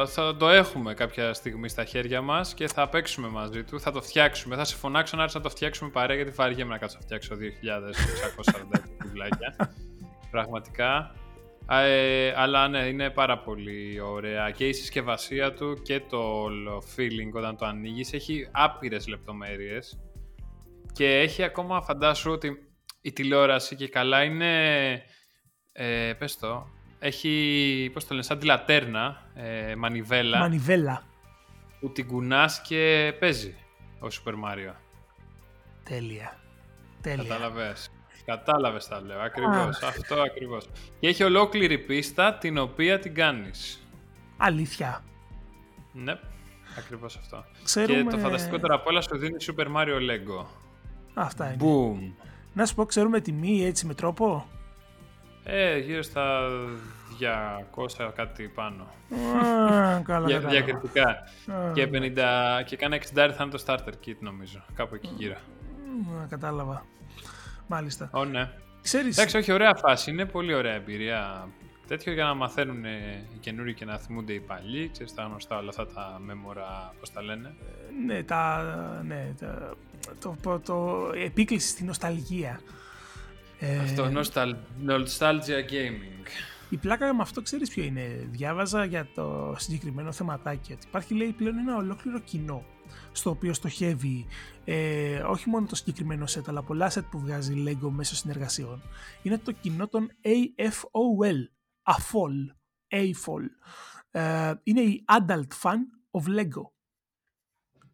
θα 0.07 0.35
το 0.35 0.49
έχουμε 0.49 0.93
κάποια 0.93 1.33
στιγμή 1.33 1.69
στα 1.69 1.85
χέρια 1.85 2.21
μας 2.21 2.53
και 2.53 2.67
θα 2.67 2.89
παίξουμε 2.89 3.27
μαζί 3.27 3.63
του, 3.63 3.79
θα 3.79 3.91
το 3.91 4.01
φτιάξουμε. 4.01 4.55
Θα 4.55 4.63
σε 4.63 4.75
φωνάξω 4.75 5.17
να 5.17 5.27
να 5.33 5.41
το 5.41 5.49
φτιάξουμε 5.49 5.89
παρέα 5.89 6.15
γιατί 6.15 6.31
βαριέμαι 6.31 6.71
να 6.71 6.77
κάτσω 6.77 6.97
να 6.97 7.05
φτιάξω 7.05 7.35
2.646 7.35 8.79
κουβλάκια. 9.03 9.55
Πραγματικά. 10.31 11.15
Ε, 11.69 12.33
αλλά 12.35 12.67
ναι, 12.67 12.79
είναι 12.79 13.09
πάρα 13.09 13.39
πολύ 13.39 13.99
ωραία 13.99 14.51
και 14.51 14.67
η 14.67 14.73
συσκευασία 14.73 15.53
του 15.53 15.81
και 15.81 15.99
το 15.99 16.17
όλο 16.17 16.83
feeling 16.95 17.31
όταν 17.33 17.57
το 17.57 17.65
ανοίγεις 17.65 18.13
έχει 18.13 18.47
άπειρες 18.51 19.07
λεπτομέρειες 19.07 19.99
και 20.93 21.19
έχει 21.19 21.43
ακόμα 21.43 21.81
φαντάσου 21.81 22.31
ότι 22.31 22.57
η 23.01 23.11
τηλεόραση 23.11 23.75
και 23.75 23.87
καλά 23.87 24.23
είναι, 24.23 24.91
ε, 25.71 26.13
πες 26.17 26.37
το, 26.37 26.67
έχει, 26.99 27.89
πώς 27.93 28.03
το 28.03 28.13
λένε, 28.13 28.25
σαν 28.25 28.39
τη 28.39 28.45
λατέρνα, 28.45 29.21
ε, 29.33 29.75
μανιβέλα. 29.75 30.39
Μανιβέλα. 30.39 31.03
Που 31.79 31.91
την 31.91 32.07
κουνάς 32.07 32.61
και 32.61 33.13
παίζει 33.19 33.55
ο 33.99 34.07
Super 34.07 34.33
Mario. 34.33 34.73
Τέλεια. 35.83 36.39
Τέλεια. 37.01 37.23
Κατάλαβες. 37.23 37.91
Κατάλαβες 38.25 38.87
τα 38.87 39.01
λέω, 39.01 39.19
ακριβώς. 39.19 39.81
Αυτό 39.81 40.21
ακριβώς. 40.21 40.69
Και 40.99 41.07
έχει 41.07 41.23
ολόκληρη 41.23 41.77
πίστα 41.77 42.33
την 42.33 42.57
οποία 42.57 42.99
την 42.99 43.13
κάνεις. 43.13 43.87
Αλήθεια. 44.37 45.03
Ναι, 45.93 46.19
ακριβώς 46.77 47.17
αυτό. 47.17 47.45
Και 47.85 48.03
το 48.09 48.17
φανταστικότερο 48.17 48.75
απ' 48.75 48.87
όλα 48.87 49.01
σου 49.01 49.17
δίνει 49.17 49.35
Super 49.47 49.65
Mario 49.75 49.95
Lego. 49.95 50.45
Αυτά 51.13 51.53
είναι. 51.53 51.63
Boom. 51.63 52.11
Να 52.53 52.65
σου 52.65 52.75
πω, 52.75 52.85
ξέρουμε 52.85 53.19
τιμή 53.19 53.65
έτσι 53.65 53.85
με 53.85 53.93
τρόπο; 53.93 54.47
Ε, 55.51 55.77
γύρω 55.77 56.01
στα 56.01 56.49
200 57.99 58.11
κάτι 58.15 58.47
πάνω. 58.47 58.83
Α, 58.83 60.01
καλά, 60.01 60.27
Για, 60.27 60.39
διακριτικά. 60.39 61.17
και, 61.73 61.89
50, 61.93 62.63
και 62.65 62.75
κάνα 62.75 62.97
60 62.97 63.03
θα 63.13 63.37
είναι 63.39 63.51
το 63.51 63.63
starter 63.65 64.07
kit 64.07 64.15
νομίζω. 64.19 64.63
Κάπου 64.75 64.95
εκεί 64.95 65.09
γύρω. 65.17 65.33
Α, 65.33 66.25
κατάλαβα. 66.29 66.85
Μάλιστα. 67.67 68.09
Ω, 68.13 68.25
ναι. 68.25 68.49
Ξέρεις... 68.81 69.17
Εντάξει, 69.17 69.37
όχι, 69.37 69.51
ωραία 69.51 69.75
φάση. 69.75 70.11
Είναι 70.11 70.25
πολύ 70.25 70.53
ωραία 70.53 70.73
εμπειρία. 70.73 71.47
Τέτοιο 71.87 72.13
για 72.13 72.23
να 72.23 72.33
μαθαίνουν 72.33 72.83
οι 72.83 73.37
καινούριοι 73.39 73.73
και 73.73 73.85
να 73.85 73.97
θυμούνται 73.97 74.33
οι 74.33 74.39
παλιοί. 74.39 74.89
Ξέρεις 74.91 75.13
τα 75.13 75.23
γνωστά 75.23 75.57
όλα 75.57 75.69
αυτά 75.69 75.87
τα 75.87 76.19
μέμορα, 76.25 76.93
πώς 76.99 77.11
τα 77.11 77.21
λένε. 77.21 77.47
Ε, 77.47 78.05
ναι, 78.05 78.23
τα, 78.23 78.63
ναι, 79.05 79.33
τα, 79.39 79.75
το, 80.19 80.35
το, 80.41 80.59
το, 80.59 81.09
επίκληση 81.25 81.67
στη 81.67 81.83
νοσταλγία. 81.83 82.59
Αυτό, 83.81 84.03
ε, 84.03 84.11
nostalgia 84.87 85.71
gaming. 85.71 86.27
Η 86.69 86.77
πλάκα 86.77 87.13
με 87.13 87.21
αυτό 87.21 87.41
ξέρεις 87.41 87.69
ποιο 87.69 87.83
είναι; 87.83 88.27
Διάβαζα 88.31 88.85
για 88.85 89.07
το 89.15 89.55
συγκεκριμένο 89.57 90.11
θεματάκι 90.11 90.73
ότι 90.73 90.87
υπάρχει 90.87 91.13
λέει 91.13 91.31
πλέον 91.31 91.57
ένα 91.57 91.75
ολόκληρο 91.75 92.19
κοινό 92.19 92.65
στο 93.11 93.29
οποίο 93.29 93.53
στοχεύει 93.53 94.25
ε, 94.65 95.19
όχι 95.19 95.49
μόνο 95.49 95.65
το 95.65 95.75
συγκεκριμένο 95.75 96.25
set 96.29 96.43
αλλά 96.47 96.63
πολλά 96.63 96.91
set 96.93 97.03
που 97.11 97.19
βγάζει 97.19 97.63
LEGO 97.67 97.89
μέσω 97.89 98.15
συνεργασιών. 98.15 98.81
Είναι 99.21 99.37
το 99.37 99.51
κοινό 99.51 99.87
των 99.87 100.11
AFOL. 100.23 101.37
AFOL. 101.83 102.55
AFOL. 102.91 103.43
Ε, 104.11 104.53
είναι 104.63 104.81
η 104.81 105.05
Adult 105.07 105.61
Fan 105.61 105.77
of 106.11 106.39
LEGO 106.39 106.78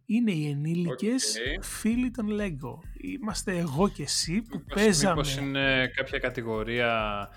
είναι 0.06 0.32
οι 0.32 0.50
ενήλικες 0.50 1.36
okay. 1.38 1.60
φίλοι 1.62 2.12
των 2.12 2.28
Lego. 2.30 2.80
Είμαστε 3.02 3.58
εγώ 3.58 3.90
και 3.90 4.04
εσύ 4.04 4.42
που 4.42 4.58
μήπως, 4.58 4.74
παίζαμε. 4.74 5.16
Μήπως 5.16 5.38
είναι 5.38 5.92
κάποια 5.96 6.20
κατηγορία 6.20 7.30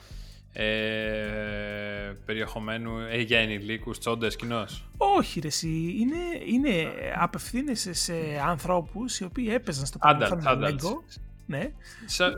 ε, 0.52 0.64
περιεχομένου 2.24 2.98
ε, 2.98 3.20
για 3.20 3.38
ενηλίκους, 3.38 3.98
τσόντες, 3.98 4.37
κοινός; 4.37 4.88
Όχι 4.96 5.40
ρε 5.40 5.46
εσύ, 5.46 5.96
είναι, 5.98 6.16
είναι 6.46 6.92
απευθύνεσαι 7.18 7.92
σε 7.92 8.14
ανθρώπους 8.46 9.20
οι 9.20 9.24
οποίοι 9.24 9.48
έπαιζαν 9.50 9.87
στο 9.87 9.98
παρελθόν 9.98 10.38
με 10.38 10.68
Lego. 10.68 11.18
Ναι. 11.46 11.72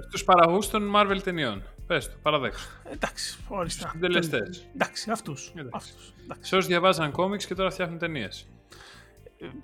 Στους 0.08 0.24
παραγωγούς 0.24 0.70
των 0.70 0.92
Marvel 0.96 1.20
ταινιών. 1.24 1.62
Πες 1.86 2.06
το, 2.06 2.14
παραδέξου. 2.22 2.68
Εντάξει, 2.92 3.38
οριστά. 3.48 3.80
Στους 3.80 3.90
συντελεστές. 3.90 4.66
Εντάξει, 4.74 5.10
αυτούς. 5.10 5.52
αυτούς. 5.70 6.12
Σε 6.40 6.56
όσους 6.56 6.68
διαβάζαν 6.68 7.10
κόμιξ 7.10 7.46
και 7.46 7.54
τώρα 7.54 7.70
φτιάχνουν 7.70 7.98
ταινίες 7.98 8.46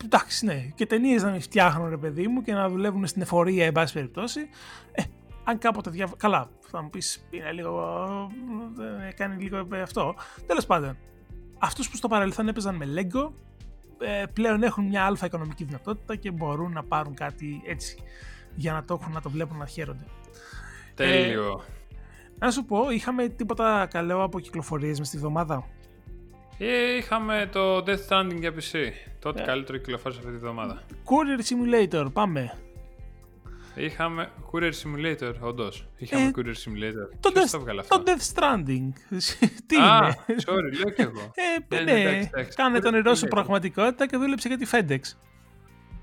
εντάξει, 0.04 0.44
ναι, 0.44 0.68
και 0.74 0.86
ταινίες 0.86 1.22
να 1.22 1.30
μην 1.30 1.40
φτιάχνουν 1.40 1.88
ρε 1.88 1.96
παιδί 1.96 2.28
μου 2.28 2.42
και 2.42 2.52
να 2.52 2.68
δουλεύουν 2.68 3.06
στην 3.06 3.22
εφορία, 3.22 3.66
εν 3.66 3.72
πάση 3.72 3.92
περιπτώσει. 3.92 4.40
Ε, 4.92 5.02
αν 5.44 5.58
κάποτε 5.58 5.90
διαβα... 5.90 6.16
Καλά, 6.16 6.50
θα 6.60 6.82
μου 6.82 6.90
πεις, 6.90 7.26
είναι 7.30 7.52
λίγο. 7.52 8.06
Ε, 9.08 9.12
κάνει 9.12 9.42
λίγο 9.42 9.66
αυτό. 9.82 10.14
Τέλος 10.46 10.66
πάντων, 10.66 10.96
αυτούς 11.58 11.90
που 11.90 11.96
στο 11.96 12.08
παρελθόν 12.08 12.48
έπαιζαν 12.48 12.74
με 12.74 12.86
Lego 12.94 13.30
ε, 13.98 14.24
πλέον 14.32 14.62
έχουν 14.62 14.84
μια 14.84 15.04
αλφα 15.04 15.26
οικονομική 15.26 15.64
δυνατότητα 15.64 16.16
και 16.16 16.30
μπορούν 16.30 16.72
να 16.72 16.82
πάρουν 16.82 17.14
κάτι 17.14 17.62
έτσι 17.66 17.96
για 18.54 18.72
να 18.72 18.84
το 18.84 18.98
έχουν, 19.00 19.12
να 19.12 19.20
το 19.20 19.30
βλέπουν, 19.30 19.56
να 19.56 19.66
χαίρονται. 19.66 20.04
Τέλειο. 20.94 21.62
Ε, 21.64 22.44
να 22.44 22.50
σου 22.50 22.64
πω, 22.64 22.90
είχαμε 22.90 23.28
τίποτα 23.28 23.86
καλό 23.90 24.22
από 24.22 24.40
κυκλοφορίες 24.40 24.98
μες 24.98 25.08
στη 25.08 25.18
βδομάδα; 25.18 25.64
Ε, 26.58 26.96
είχαμε 26.96 27.48
το 27.52 27.76
Death 27.76 28.08
Stranding 28.08 28.38
για 28.38 28.52
PC. 28.52 28.92
Τότε 29.20 29.42
yeah. 29.42 29.46
καλύτερο 29.46 29.78
κυκλοφόρησε 29.78 30.20
αυτή 30.20 30.32
τη 30.32 30.38
βδομάδα. 30.38 30.82
Courier 31.04 31.40
Simulator, 31.40 32.06
πάμε. 32.12 32.58
Είχαμε 33.74 34.30
Courier 34.52 34.72
Simulator, 34.82 35.32
όντως. 35.40 35.86
Είχαμε 35.96 36.24
ε, 36.24 36.30
Courier 36.36 36.46
Simulator. 36.46 37.08
Το, 37.20 37.30
Death, 37.34 37.50
το, 37.50 37.98
το 37.98 38.02
Death 38.06 38.34
Stranding. 38.34 38.92
Τι 39.68 39.76
ah, 39.78 40.12
είναι; 40.28 40.38
sorry, 40.46 40.84
λέω 40.84 40.90
κι 40.94 41.00
εγώ. 41.00 41.32
Ε, 41.68 41.82
ναι, 41.82 41.92
ναι, 41.92 42.28
κάνε 42.54 42.78
τον 42.78 42.92
νερό 42.92 43.14
σου 43.14 43.26
πραγματικότητα 43.26 44.06
και 44.06 44.16
δούλεψε 44.16 44.48
για 44.48 44.58
τη 44.58 44.66
FedEx. 44.72 45.00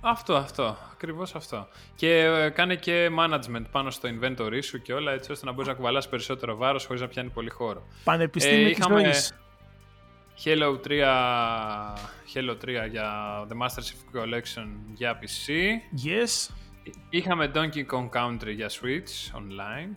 Αυτό, 0.02 0.36
αυτό. 0.36 0.78
Ακριβώς 0.92 1.36
αυτό. 1.36 1.68
Και 1.96 2.24
ε, 2.24 2.50
κάνε 2.50 2.76
και 2.76 3.10
management 3.20 3.64
πάνω 3.72 3.90
στο 3.90 4.10
inventory 4.10 4.60
σου 4.64 4.82
και 4.82 4.94
όλα 4.94 5.12
έτσι 5.12 5.32
ώστε 5.32 5.46
να 5.46 5.52
μπορείς 5.52 5.68
να 5.68 5.74
κουβαλάς 5.74 6.10
περισσότερο 6.10 6.56
βάρος 6.56 6.86
χωρίς 6.86 7.02
να 7.02 7.08
πιάνει 7.08 7.30
πολύ 7.30 7.50
χώρο. 7.50 7.88
Πανεπιστήμιο 8.04 8.68
ε, 8.68 8.70
είχαμε... 8.70 9.14
Halo 10.42 10.80
3, 10.88 11.02
Halo 12.34 12.56
3 12.66 12.90
για 12.90 13.08
The 13.50 13.54
Master 13.62 13.84
Chief 13.84 14.18
Collection 14.18 14.68
για 14.94 15.20
PC. 15.20 15.52
Yes. 16.06 16.50
Είχαμε 17.10 17.52
Donkey 17.56 17.86
Kong 17.92 18.10
Country 18.10 18.54
για 18.56 18.70
Switch 18.70 19.38
online. 19.38 19.90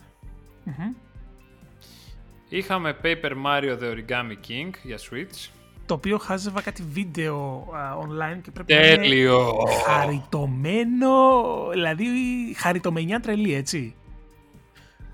Είχαμε 2.49 2.97
Paper 3.03 3.31
Mario 3.45 3.77
The 3.79 3.93
Origami 3.93 4.35
King 4.47 4.69
για 4.83 4.97
Switch. 4.97 5.49
Το 5.85 5.93
οποίο 5.93 6.17
χάζευα 6.17 6.61
κάτι 6.61 6.83
βίντεο 6.91 7.67
online 8.03 8.39
και 8.41 8.51
πρέπει 8.51 8.73
Τέλειο. 8.73 9.37
να 9.39 9.71
είναι 9.71 9.81
χαριτωμένο, 9.85 11.09
δηλαδή 11.71 12.05
χαριτομενιά 12.57 13.19
τρελή, 13.19 13.53
έτσι. 13.53 13.95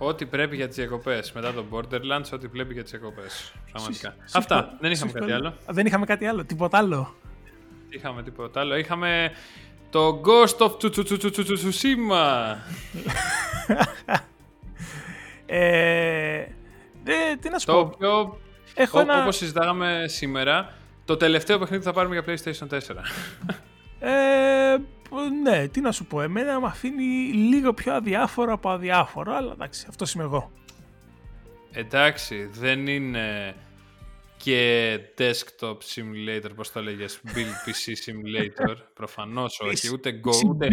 Ό,τι 0.05 0.25
πρέπει 0.25 0.55
για 0.55 0.67
τις 0.67 0.75
διακοπές. 0.75 1.31
Μετά 1.31 1.53
το 1.53 1.65
Borderlands, 1.71 2.29
ό,τι 2.33 2.47
πρέπει 2.47 2.73
για 2.73 2.81
τις 2.81 2.91
διακοπές. 2.91 3.53
Πραγματικά. 3.71 4.15
Αυτά. 4.33 4.77
Δεν 4.79 4.91
είχαμε 4.91 5.11
κάτι 5.11 5.31
άλλο. 5.31 5.53
Δεν 5.67 5.85
είχαμε 5.85 6.05
κάτι 6.05 6.25
άλλο. 6.25 6.45
Τίποτα 6.45 6.77
άλλο. 6.77 7.15
Είχαμε 7.89 8.23
τίποτα 8.23 8.59
άλλο. 8.59 8.75
Είχαμε 8.75 9.31
το 9.89 10.21
Ghost 10.25 10.57
of 10.57 10.71
Tsushima. 10.81 12.55
ε, 15.45 16.43
τι 17.39 17.49
να 17.49 17.59
σου 17.59 17.65
το 17.65 17.73
πω. 17.73 17.79
οποίο, 17.79 18.39
Έχω 18.73 18.99
ένα... 18.99 19.21
όπως 19.21 19.35
συζητάγαμε 19.35 20.05
σήμερα, 20.07 20.73
το 21.05 21.17
τελευταίο 21.17 21.59
παιχνίδι 21.59 21.83
θα 21.83 21.93
πάρουμε 21.93 22.19
για 22.19 22.33
PlayStation 22.33 22.67
4. 22.69 22.79
Ε, 23.99 24.75
ναι, 25.41 25.67
τι 25.67 25.81
να 25.81 25.91
σου 25.91 26.05
πω. 26.05 26.21
Εμένα 26.21 26.59
με 26.59 26.67
αφήνει 26.67 27.33
λίγο 27.33 27.73
πιο 27.73 27.93
αδιάφορο 27.93 28.53
από 28.53 28.69
αδιάφορο, 28.69 29.33
αλλά 29.35 29.51
εντάξει, 29.51 29.85
αυτός 29.89 30.13
είμαι 30.13 30.23
εγώ. 30.23 30.51
Εντάξει, 31.71 32.49
δεν 32.51 32.87
είναι 32.87 33.55
και 34.37 34.99
desktop 35.17 35.77
simulator, 35.77 36.49
πώς 36.55 36.71
το 36.71 36.81
λέγες, 36.81 37.21
build 37.25 37.69
PC 37.69 37.93
simulator, 38.05 38.75
προφανώς 38.93 39.59
όχι, 39.59 39.93
ούτε 39.93 40.21
Go, 40.23 40.45
ούτε, 40.49 40.67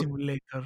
simulator. 0.00 0.62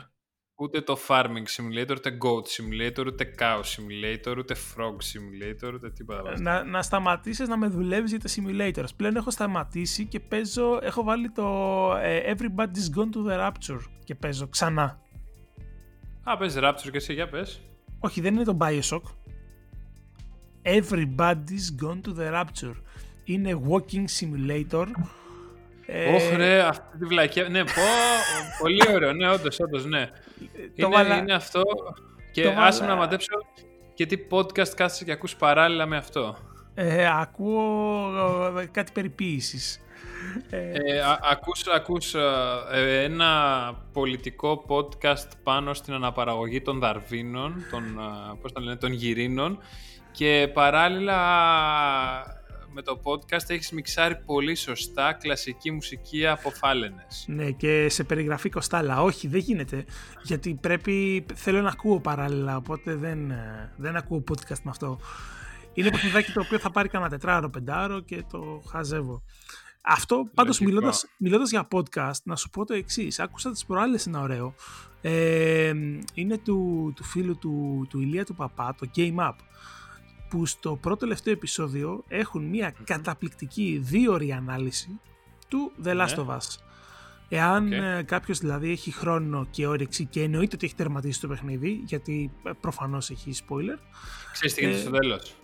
Ούτε 0.62 0.80
το 0.80 0.98
farming 1.08 1.46
simulator, 1.56 1.94
ούτε 1.96 2.18
goat 2.24 2.44
simulator, 2.46 3.06
ούτε 3.06 3.34
cow 3.38 3.60
simulator, 3.60 4.36
ούτε 4.38 4.56
frog 4.74 4.94
simulator, 4.94 5.72
ούτε 5.74 5.90
τίποτα. 5.90 6.40
Να, 6.40 6.64
να 6.64 6.82
σταματήσεις 6.82 7.48
να 7.48 7.56
με 7.56 7.66
δουλεύεις 7.66 8.10
για 8.10 8.20
τα 8.20 8.28
simulators. 8.28 8.94
Πλέον 8.96 9.16
έχω 9.16 9.30
σταματήσει 9.30 10.06
και 10.06 10.20
παίζω, 10.20 10.78
έχω 10.82 11.02
βάλει 11.02 11.30
το 11.30 11.46
ε, 12.02 12.34
Everybody's 12.34 12.98
Gone 12.98 13.10
to 13.14 13.30
the 13.30 13.48
Rapture 13.48 13.80
και 14.04 14.14
παίζω 14.14 14.48
ξανά. 14.48 15.00
Α, 16.22 16.36
παίζει 16.36 16.58
Rapture 16.62 16.90
και 16.90 16.96
εσύ, 16.96 17.12
για 17.12 17.28
πες. 17.28 17.60
Όχι, 17.98 18.20
δεν 18.20 18.34
είναι 18.34 18.44
το 18.44 18.56
Bioshock. 18.60 19.02
Everybody's 20.62 21.84
Gone 21.84 22.00
to 22.06 22.16
the 22.18 22.32
Rapture. 22.32 22.74
Είναι 23.24 23.60
walking 23.68 24.04
simulator. 24.20 24.86
Όχι, 26.14 26.36
ρε, 26.36 26.62
αυτή 26.62 26.98
τη 26.98 27.04
βλακία. 27.04 27.48
Ναι, 27.48 27.64
πω, 27.64 27.82
πολύ 28.58 28.82
ωραίο. 28.94 29.12
Ναι, 29.12 29.30
όντως, 29.30 29.60
όντως, 29.60 29.84
ναι. 29.84 30.10
Είναι, 30.74 30.88
βαλα... 30.88 31.16
είναι 31.16 31.34
αυτό. 31.34 31.62
Και 32.32 32.54
άσε 32.56 32.84
να 32.84 32.94
μαντέψω 32.94 33.32
και 33.94 34.06
τι 34.06 34.16
podcast 34.30 34.68
κάθεσαι 34.68 35.04
και 35.04 35.12
ακούς 35.12 35.36
παράλληλα 35.36 35.86
με 35.86 35.96
αυτό. 35.96 36.36
Ε, 36.74 37.08
ακούω 37.20 38.12
κάτι 38.70 38.92
περιποίησης. 38.92 39.80
Ε, 40.50 41.00
α, 41.00 41.18
ακούς, 41.30 41.66
ακούς 41.66 42.14
ε, 42.72 43.02
ένα 43.02 43.30
πολιτικό 43.92 44.64
podcast 44.68 45.28
πάνω 45.42 45.74
στην 45.74 45.94
αναπαραγωγή 45.94 46.62
των 46.62 46.78
Δαρβίνων, 46.78 47.54
των, 47.70 47.82
πώς 48.42 48.52
το 48.52 48.60
λένε, 48.60 48.76
των 48.76 48.92
γυρίνων 48.92 49.58
και 50.12 50.50
παράλληλα 50.54 51.20
με 52.72 52.82
το 52.82 53.00
podcast 53.02 53.44
έχεις 53.50 53.70
μιξάρει 53.70 54.16
πολύ 54.16 54.54
σωστά 54.54 55.12
κλασική 55.12 55.70
μουσική 55.70 56.26
από 56.26 56.50
φάλαινες. 56.50 57.24
Ναι 57.28 57.50
και 57.50 57.88
σε 57.88 58.04
περιγραφή 58.04 58.48
κοστάλα. 58.48 59.02
Όχι 59.02 59.28
δεν 59.28 59.40
γίνεται 59.40 59.84
γιατί 60.22 60.58
πρέπει, 60.60 61.26
θέλω 61.34 61.60
να 61.60 61.68
ακούω 61.68 62.00
παράλληλα 62.00 62.56
οπότε 62.56 62.94
δεν, 62.94 63.32
δεν 63.76 63.96
ακούω 63.96 64.24
podcast 64.30 64.60
με 64.62 64.70
αυτό. 64.70 65.00
Είναι 65.74 65.90
παιχνιδάκι 65.90 66.32
το 66.32 66.40
οποίο 66.40 66.58
θα 66.58 66.70
πάρει 66.70 66.88
κανένα 66.88 67.10
τετράωρο, 67.10 67.50
πεντάωρο 67.50 68.00
και 68.00 68.24
το 68.30 68.62
χαζεύω. 68.70 69.22
Αυτό 69.82 70.28
πάντως 70.34 70.60
μιλώντας, 70.60 71.06
μιλώντας 71.16 71.50
για 71.50 71.68
podcast 71.72 72.22
να 72.24 72.36
σου 72.36 72.50
πω 72.50 72.64
το 72.64 72.74
εξής. 72.74 73.18
Άκουσα 73.18 73.50
τις 73.50 73.64
προάλλες 73.64 74.06
ένα 74.06 74.20
ωραίο. 74.20 74.54
Ε, 75.00 75.72
είναι 76.14 76.38
του, 76.38 76.92
του 76.96 77.04
φίλου 77.04 77.38
του, 77.38 77.86
του 77.90 78.00
Ηλία 78.00 78.24
του 78.24 78.34
Παπά, 78.34 78.74
το 78.78 78.90
Game 78.96 79.16
Up 79.16 79.34
που 80.32 80.46
στο 80.46 80.76
πρώτο 80.76 80.96
τελευταίο 80.96 81.32
επεισόδιο 81.32 82.04
έχουν 82.08 82.44
μια 82.44 82.74
καταπληκτική 82.84 83.80
δύο 83.82 84.12
ώρη 84.12 84.32
ανάλυση 84.32 85.00
του 85.48 85.72
The 85.84 85.88
Last 85.88 86.16
ναι. 86.16 86.24
of 86.26 86.26
Us. 86.26 86.58
Εάν 87.28 87.70
okay. 87.72 88.04
κάποιος 88.04 88.38
δηλαδή 88.38 88.70
έχει 88.70 88.92
χρόνο 88.92 89.46
και 89.50 89.66
όρεξη 89.66 90.04
και 90.04 90.22
εννοείται 90.22 90.54
ότι 90.54 90.66
έχει 90.66 90.74
τερματίσει 90.74 91.20
το 91.20 91.28
παιχνίδι, 91.28 91.82
γιατί 91.84 92.32
προφανώς 92.60 93.10
έχει 93.10 93.32
spoiler. 93.48 93.78
Ξέρεις 94.32 94.54
τι 94.54 94.60
γίνεται 94.60 94.78
ε, 94.78 94.82
στο 94.82 94.90
τέλος. 94.90 95.36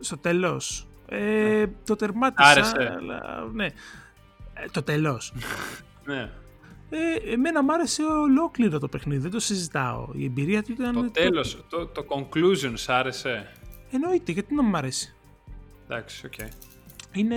Στο 0.00 0.18
τέλος. 0.18 0.88
Ε, 1.06 1.66
το 1.84 1.96
τερμάτισα. 1.96 2.48
Άρεσε. 2.48 2.94
Αλλά, 2.96 3.50
ναι. 3.52 3.66
Ε, 4.54 4.68
το 4.72 4.82
τέλος. 4.82 5.32
ναι. 6.06 6.30
Ε, 6.94 7.32
εμένα 7.32 7.62
μου 7.62 7.72
άρεσε 7.72 8.02
ολόκληρο 8.02 8.78
το 8.78 8.88
παιχνίδι, 8.88 9.20
δεν 9.20 9.30
το 9.30 9.40
συζητάω. 9.40 10.08
Η 10.12 10.24
εμπειρία 10.24 10.62
του 10.62 10.72
ήταν... 10.72 10.94
Το 10.94 11.10
τέλος, 11.10 11.64
το, 11.68 11.86
το 11.86 12.04
conclusion 12.08 12.72
σ' 12.74 12.88
άρεσε; 12.88 13.52
Εννοείται, 13.92 14.32
γιατί 14.32 14.54
να 14.54 14.62
μου 14.62 14.76
αρέσει. 14.76 15.14
Εντάξει, 15.84 16.26
OK. 16.26 16.32
Okay. 16.38 16.48
Είναι... 17.12 17.36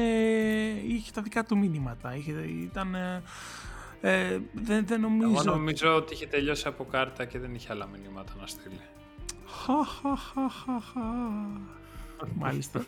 Είχε 0.88 1.12
τα 1.12 1.22
δικά 1.22 1.46
του 1.46 1.58
μηνύματα. 1.58 2.16
Είχε... 2.16 2.32
Ήταν... 2.48 2.96
Ε, 2.96 3.24
ε, 4.02 4.40
δεν, 4.54 4.86
δεν 4.86 5.02
νομίζω... 5.02 5.30
Εγώ 5.30 5.44
νομίζω 5.44 5.96
ότι 5.96 6.14
είχε 6.14 6.28
τελειώσει 6.28 6.68
από 6.68 6.86
κάρτα 6.86 7.26
και 7.26 7.40
δεν 7.40 7.56
είχε 7.56 7.68
άλλα 7.72 7.88
μηνύματα 7.88 8.34
να 8.40 8.48
στείλει. 8.48 8.80
Μάλιστα. 12.40 12.84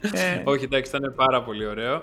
ε, 0.00 0.42
Όχι, 0.44 0.64
εντάξει, 0.64 0.96
ήταν 0.96 1.14
πάρα 1.14 1.42
πολύ 1.42 1.66
ωραίο. 1.66 2.02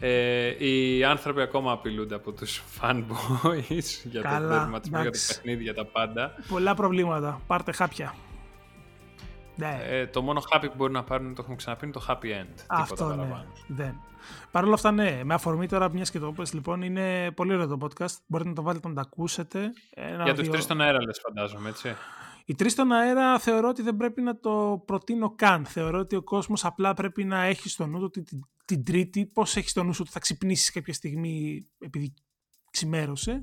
Ε, 0.00 0.66
οι 0.66 1.04
άνθρωποι 1.04 1.40
ακόμα 1.40 1.72
απειλούνται 1.72 2.14
από 2.14 2.32
τους 2.32 2.62
fanboys 2.80 4.04
για 4.04 4.20
Καλά, 4.20 4.48
το 4.48 4.54
τερματισμό, 4.54 5.00
για 5.00 5.10
το 5.10 5.18
παιχνίδι, 5.26 5.62
για 5.62 5.74
τα 5.74 5.84
πάντα. 5.84 6.34
Πολλά 6.48 6.74
προβλήματα. 6.74 7.40
Πάρτε 7.46 7.72
χάπια. 7.72 8.14
Ναι. 9.58 9.78
Ε, 9.82 10.06
το 10.06 10.22
μόνο 10.22 10.42
happy 10.50 10.66
που 10.68 10.74
μπορεί 10.76 10.92
να 10.92 11.04
πάρουν, 11.04 11.34
το 11.34 11.40
έχουμε 11.42 11.56
ξαναπεί, 11.56 11.84
είναι 11.84 11.94
το 11.94 12.04
happy 12.08 12.24
end. 12.24 12.64
Αυτό 12.66 13.14
ναι. 13.14 13.44
Δεν. 13.68 14.00
Παρ' 14.50 14.64
όλα 14.64 14.74
αυτά, 14.74 14.90
ναι. 14.90 15.20
Με 15.24 15.34
αφορμή 15.34 15.68
τώρα, 15.68 15.90
μιας 15.90 16.10
και 16.10 16.18
το 16.18 16.32
πες, 16.32 16.52
λοιπόν, 16.52 16.82
είναι 16.82 17.30
πολύ 17.30 17.52
ωραίο 17.52 17.66
το 17.66 17.78
podcast. 17.80 18.14
Μπορείτε 18.26 18.48
να 18.48 18.54
το 18.54 18.62
βάλετε 18.62 18.88
να 18.88 18.94
το 18.94 19.00
ακούσετε. 19.00 19.72
Ένα, 19.90 20.24
Για 20.24 20.34
τους 20.34 20.42
δύο... 20.42 20.52
τρεις 20.52 20.64
στον 20.64 20.80
αέρα, 20.80 21.02
λες, 21.02 21.20
φαντάζομαι, 21.22 21.68
έτσι. 21.68 21.94
Οι 22.44 22.54
τρεις 22.54 22.72
στον 22.72 22.92
αέρα 22.92 23.38
θεωρώ 23.38 23.68
ότι 23.68 23.82
δεν 23.82 23.96
πρέπει 23.96 24.22
να 24.22 24.38
το 24.38 24.82
προτείνω 24.86 25.34
καν. 25.36 25.64
Θεωρώ 25.64 25.98
ότι 25.98 26.16
ο 26.16 26.22
κόσμος 26.22 26.64
απλά 26.64 26.94
πρέπει 26.94 27.24
να 27.24 27.42
έχει 27.42 27.68
στο 27.68 27.86
νου 27.86 27.98
του 27.98 28.10
την, 28.10 28.24
την 28.64 28.84
Τρίτη, 28.84 29.26
πώς 29.26 29.56
έχεις 29.56 29.70
στο 29.70 29.82
νου 29.82 29.92
σου 29.92 30.00
ότι 30.02 30.10
θα 30.10 30.18
ξυπνήσεις 30.18 30.70
κάποια 30.70 30.94
στιγμή 30.94 31.66
επειδή 31.78 32.14
ξημέρωσε. 32.70 33.42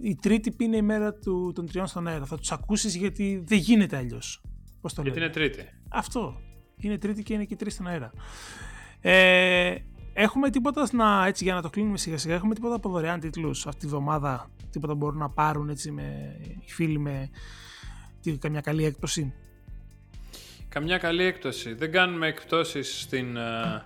Η 0.00 0.14
Τρίτη 0.14 0.50
που 0.50 0.62
είναι 0.62 0.76
η 0.76 0.82
μέρα 0.82 1.14
του, 1.14 1.52
των 1.54 1.66
τριών 1.66 1.86
στον 1.86 2.06
αέρα. 2.06 2.24
Θα 2.24 2.36
τους 2.36 2.52
ακούσεις 2.52 2.94
γιατί 2.94 3.44
δεν 3.46 3.58
γίνεται 3.58 3.96
αλλιώς. 3.96 4.42
Πώς 4.86 4.94
το 4.94 5.02
Γιατί 5.02 5.18
είναι 5.18 5.28
τρίτη. 5.28 5.68
Αυτό. 5.88 6.40
Είναι 6.76 6.98
τρίτη 6.98 7.22
και 7.22 7.34
είναι 7.34 7.44
και 7.44 7.56
τρεις 7.56 7.72
στον 7.72 7.86
αέρα. 7.86 8.10
Ε, 9.00 9.74
έχουμε 10.12 10.50
τίποτα 10.50 10.88
να, 10.92 11.26
έτσι 11.26 11.44
για 11.44 11.54
να 11.54 11.62
το 11.62 11.70
κλείνουμε 11.70 11.98
σιγά 11.98 12.18
σιγά, 12.18 12.34
έχουμε 12.34 12.54
τίποτα 12.54 12.74
από 12.74 12.88
δωρεάν 12.88 13.20
τίτλους 13.20 13.66
αυτή 13.66 13.80
τη 13.80 13.86
βδομάδα, 13.86 14.50
τίποτα 14.70 14.94
μπορούν 14.94 15.18
να 15.18 15.30
πάρουν 15.30 15.68
έτσι 15.68 15.90
με, 15.90 16.36
οι 16.66 16.70
φίλοι 16.72 16.98
με 16.98 17.30
τι, 18.22 18.38
καμιά 18.38 18.60
καλή 18.60 18.84
έκπτωση; 18.84 19.34
Καμιά 20.68 20.98
καλή 20.98 21.24
έκπτωση. 21.24 21.74
Δεν 21.74 21.92
κάνουμε 21.92 22.26
εκπτώσεις 22.26 23.00
στην 23.00 23.36
uh, 23.36 23.82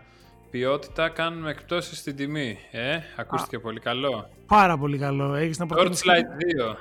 ποιότητα, 0.51 1.09
κάνουμε 1.09 1.51
εκπτώσεις 1.51 1.99
στην 1.99 2.17
τιμή. 2.17 2.59
Ε, 2.71 2.99
ακούστηκε 3.17 3.59
πολύ 3.59 3.81
καλό. 3.81 4.29
Πάρα 4.47 4.79
πολύ 4.79 4.99
καλό. 4.99 5.35
Έχεις 5.35 5.59
να 5.59 5.67
προτείνεις... 5.67 6.03
Torchlight 6.07 6.73
2. 6.73 6.77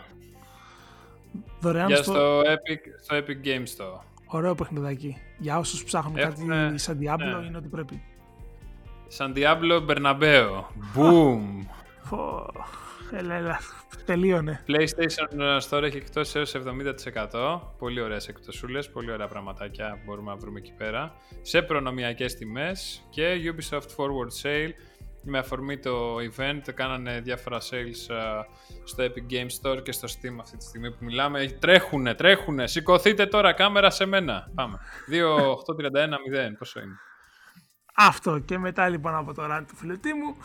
Δωρεάν 1.60 1.88
Για 1.88 2.04
στο... 2.04 2.42
Epic, 2.42 2.80
στο 3.02 3.18
Epic 3.18 3.46
Games 3.48 3.78
Store. 3.78 4.09
Ωραίο 4.32 4.56
παιχνιδάκι. 4.56 5.18
Για 5.38 5.58
όσους 5.58 5.84
ψάχνουν 5.84 6.18
Έχουμε... 6.18 6.56
κάτι 6.56 6.78
σαν 6.78 6.98
Diablo 7.02 7.40
ναι. 7.40 7.48
είναι 7.48 7.58
ότι 7.58 7.68
πρέπει. 7.68 8.02
Σαν 9.08 9.34
Diablo 9.36 9.88
Bernabeu. 9.88 10.64
Boom. 10.96 11.66
Έλα, 13.12 13.36
έλα. 13.36 13.60
Τελείωνε. 14.06 14.64
PlayStation 14.68 15.60
Store 15.70 15.84
έχει 15.84 15.98
εκτός 15.98 16.36
έως 16.36 16.56
70%. 17.32 17.60
Πολύ 17.78 18.02
ωραίες 18.02 18.28
εκτοσούλες, 18.28 18.90
πολύ 18.90 19.12
ωραία 19.12 19.28
πραγματάκια 19.28 20.00
μπορούμε 20.06 20.32
να 20.32 20.38
βρούμε 20.38 20.60
εκεί 20.60 20.74
πέρα. 20.78 21.14
Σε 21.42 21.62
προνομιακές 21.62 22.36
τιμές 22.36 23.08
και 23.10 23.36
Ubisoft 23.44 23.88
Forward 23.98 24.44
Sale 24.44 24.72
με 25.24 25.38
αφορμή 25.38 25.78
το 25.78 26.16
event 26.16 26.74
κάνανε 26.74 27.20
διάφορα 27.20 27.58
sales 27.60 28.16
στο 28.84 29.04
Epic 29.04 29.34
Games 29.34 29.50
Store 29.62 29.84
και 29.84 29.92
στο 29.92 30.08
Steam 30.08 30.38
αυτή 30.42 30.58
τη 30.58 30.64
στιγμή 30.64 30.92
που 30.92 31.06
μιλάμε. 31.06 31.48
Τρέχουνε, 31.60 32.14
τρέχουνε. 32.14 32.68
Σηκωθείτε 32.68 33.26
τώρα 33.26 33.54
κάμερα 33.54 33.90
σε 33.90 34.06
μένα. 34.06 34.52
Πάμε. 34.56 34.80
2-8-31-0. 35.12 36.56
Πόσο 36.58 36.80
είναι; 36.80 36.96
Αυτό 37.96 38.40
και 38.40 38.58
μετά 38.58 38.90
λοιπόν 38.90 39.16
από 39.16 39.34
το 39.34 39.44
run 39.46 39.64
του 39.68 39.76
φιλετή 39.76 40.14
μου. 40.14 40.36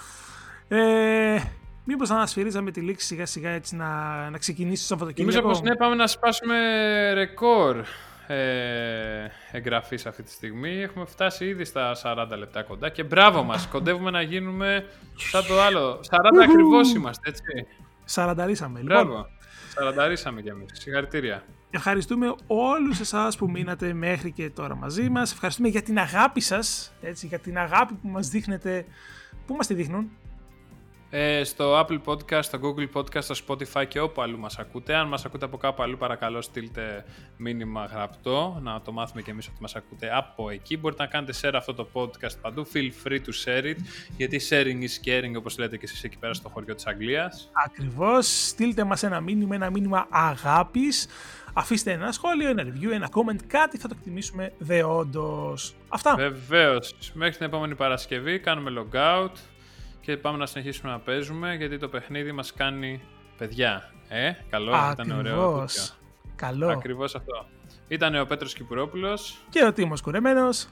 Ε, 0.69 1.43
Μήπως 1.87 2.09
να 2.09 2.27
σφυρίζαμε 2.27 2.71
τη 2.71 2.81
λήξη 2.81 3.07
σιγά 3.07 3.27
σιγά 3.27 3.51
έτσι 3.51 3.77
να, 3.77 4.31
να 4.31 4.39
ξεκινήσει 4.39 4.81
το 4.81 4.87
Σαββατοκύριακο. 4.87 5.33
Νομίζω 5.33 5.49
πως 5.49 5.69
ναι, 5.69 5.77
πάμε 5.77 5.95
να 5.95 6.07
σπάσουμε 6.07 6.57
ρεκόρ 7.13 7.85
ε, 8.27 9.31
εγγραφής 9.53 10.07
αυτή 10.07 10.23
τη 10.23 10.31
στιγμή. 10.31 10.83
Έχουμε 10.83 11.05
φτάσει 11.05 11.45
ήδη 11.45 11.65
στα 11.65 11.97
40 12.03 12.27
λεπτά 12.39 12.63
κοντά 12.63 12.89
και 12.89 13.03
μπράβο 13.03 13.43
μας, 13.43 13.67
κοντεύουμε 13.67 14.11
να 14.11 14.23
γίνουμε 14.23 14.87
σαν 15.17 15.47
το 15.47 15.61
άλλο. 15.61 16.01
40 16.11 16.43
ακριβώς 16.43 16.95
είμαστε, 16.95 17.29
έτσι. 17.29 17.67
Σαρανταρίσαμε. 18.05 18.81
Μπράβο. 18.81 19.09
Λοιπόν, 19.09 19.27
Σαρανταρίσαμε 19.75 20.41
κι 20.43 20.49
εμείς. 20.49 20.71
Συγχαρητήρια. 20.73 21.45
ευχαριστούμε 21.71 22.35
όλους 22.47 23.01
εσάς 23.01 23.37
που 23.37 23.51
μείνατε 23.51 23.93
μέχρι 23.93 24.33
και 24.33 24.51
τώρα 24.51 24.75
μαζί 24.77 25.09
μας. 25.09 25.33
Ευχαριστούμε 25.33 25.69
για 25.69 25.83
την 25.83 25.99
αγάπη 25.99 26.41
σας, 26.41 26.93
έτσι, 27.01 27.27
για 27.27 27.39
την 27.39 27.59
αγάπη 27.59 27.95
που 27.95 28.09
μας 28.09 28.29
δείχνετε. 28.29 28.85
Πού 29.47 29.55
μας 29.55 29.67
τη 29.67 29.75
δείχνουν; 29.75 30.11
Ε, 31.17 31.45
στο 31.45 31.81
Apple 31.81 31.99
Podcast, 32.05 32.43
στο 32.45 32.59
Google 32.63 33.01
Podcast, 33.01 33.23
στο 33.23 33.35
Spotify 33.47 33.85
και 33.89 34.01
όπου 34.01 34.23
αλλού 34.23 34.39
μας 34.39 34.59
ακούτε. 34.59 34.95
Αν 34.95 35.09
μας 35.09 35.25
ακούτε 35.25 35.45
από 35.45 35.57
κάπου 35.57 35.83
αλλού 35.83 35.97
παρακαλώ 35.97 36.43
στείλτε 36.43 37.05
μήνυμα 37.37 37.85
γραπτό, 37.85 38.59
να 38.63 38.81
το 38.81 38.93
μάθουμε 38.93 39.23
και 39.23 39.31
εμείς 39.31 39.47
ότι 39.47 39.57
μας 39.61 39.75
ακούτε 39.75 40.17
από 40.17 40.51
εκεί. 40.51 40.77
Μπορείτε 40.77 41.03
να 41.03 41.09
κάνετε 41.09 41.33
share 41.43 41.55
αυτό 41.55 41.75
το 41.75 41.89
podcast 41.93 42.41
παντού, 42.41 42.67
feel 42.75 42.91
free 43.05 43.19
to 43.19 43.33
share 43.45 43.65
it, 43.65 43.77
γιατί 44.17 44.41
sharing 44.51 44.81
is 44.83 45.09
caring 45.09 45.33
όπως 45.37 45.59
λέτε 45.59 45.77
και 45.77 45.85
εσείς 45.85 46.05
εκεί 46.05 46.19
πέρα 46.19 46.35
στο 46.35 46.49
χωριό 46.49 46.75
της 46.75 46.87
Αγγλίας. 46.87 47.51
Ακριβώς. 47.65 48.47
Στείλτε 48.49 48.85
μας 48.85 49.03
ένα 49.03 49.21
μήνυμα, 49.21 49.55
ένα 49.55 49.71
μήνυμα 49.71 50.07
αγάπης. 50.11 51.07
Αφήστε 51.53 51.93
ένα 51.93 52.13
σχόλιο, 52.13 52.49
ένα 52.49 52.63
review, 52.63 52.91
ένα 52.93 53.09
comment, 53.13 53.43
κάτι 53.47 53.79
θα 53.79 53.89
το 53.89 53.95
εκτιμήσουμε 53.99 54.53
δεόντως. 54.59 55.75
Αυτά. 55.89 56.15
Βεβαίως. 56.15 56.95
Μέχρι 57.13 57.37
την 57.37 57.47
επόμενη 57.47 57.75
Παρασκευή 57.75 58.39
κάνουμε 58.39 58.71
logout 58.77 59.33
και 60.05 60.17
πάμε 60.17 60.39
να 60.39 60.47
συνεχίσουμε 60.47 60.91
να 60.93 60.99
παίζουμε 60.99 61.55
γιατί 61.55 61.79
το 61.79 61.89
παιχνίδι 61.89 62.33
μας 62.33 62.53
κάνει 62.53 63.01
παιδιά. 63.39 63.91
Ε, 64.09 64.33
καλό, 64.51 64.91
ήταν 64.93 65.11
ωραίο. 65.11 65.43
Ακριβώς. 65.45 65.75
τέτοιο. 65.75 65.95
Καλό. 66.37 66.69
Ακριβώς 66.69 67.15
αυτό. 67.15 67.47
Ήταν 67.89 68.15
ο 68.21 68.25
Πέτρος 68.25 68.55
Κυπουρόπουλος 68.55 69.39
Και 69.51 69.65
ο 69.65 69.73
Τίμος 69.73 70.01
Κουρεμένος. 70.03 70.69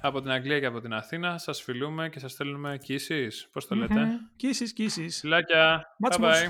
από 0.00 0.20
την 0.22 0.30
Αγγλία 0.30 0.60
και 0.60 0.66
από 0.66 0.80
την 0.80 0.92
Αθήνα. 0.94 1.38
Σας 1.38 1.62
φιλούμε 1.62 2.08
και 2.08 2.18
σας 2.18 2.32
στέλνουμε 2.32 2.78
kisses. 2.88 3.32
Πώς 3.52 3.66
το 3.66 3.74
λέτε; 3.74 4.06
Κίσεις, 4.36 4.72
κίσεις. 4.72 5.20
Φιλάκια. 5.20 5.86
Much 6.08 6.16
Bye 6.16 6.20
much. 6.20 6.28
bye. 6.28 6.48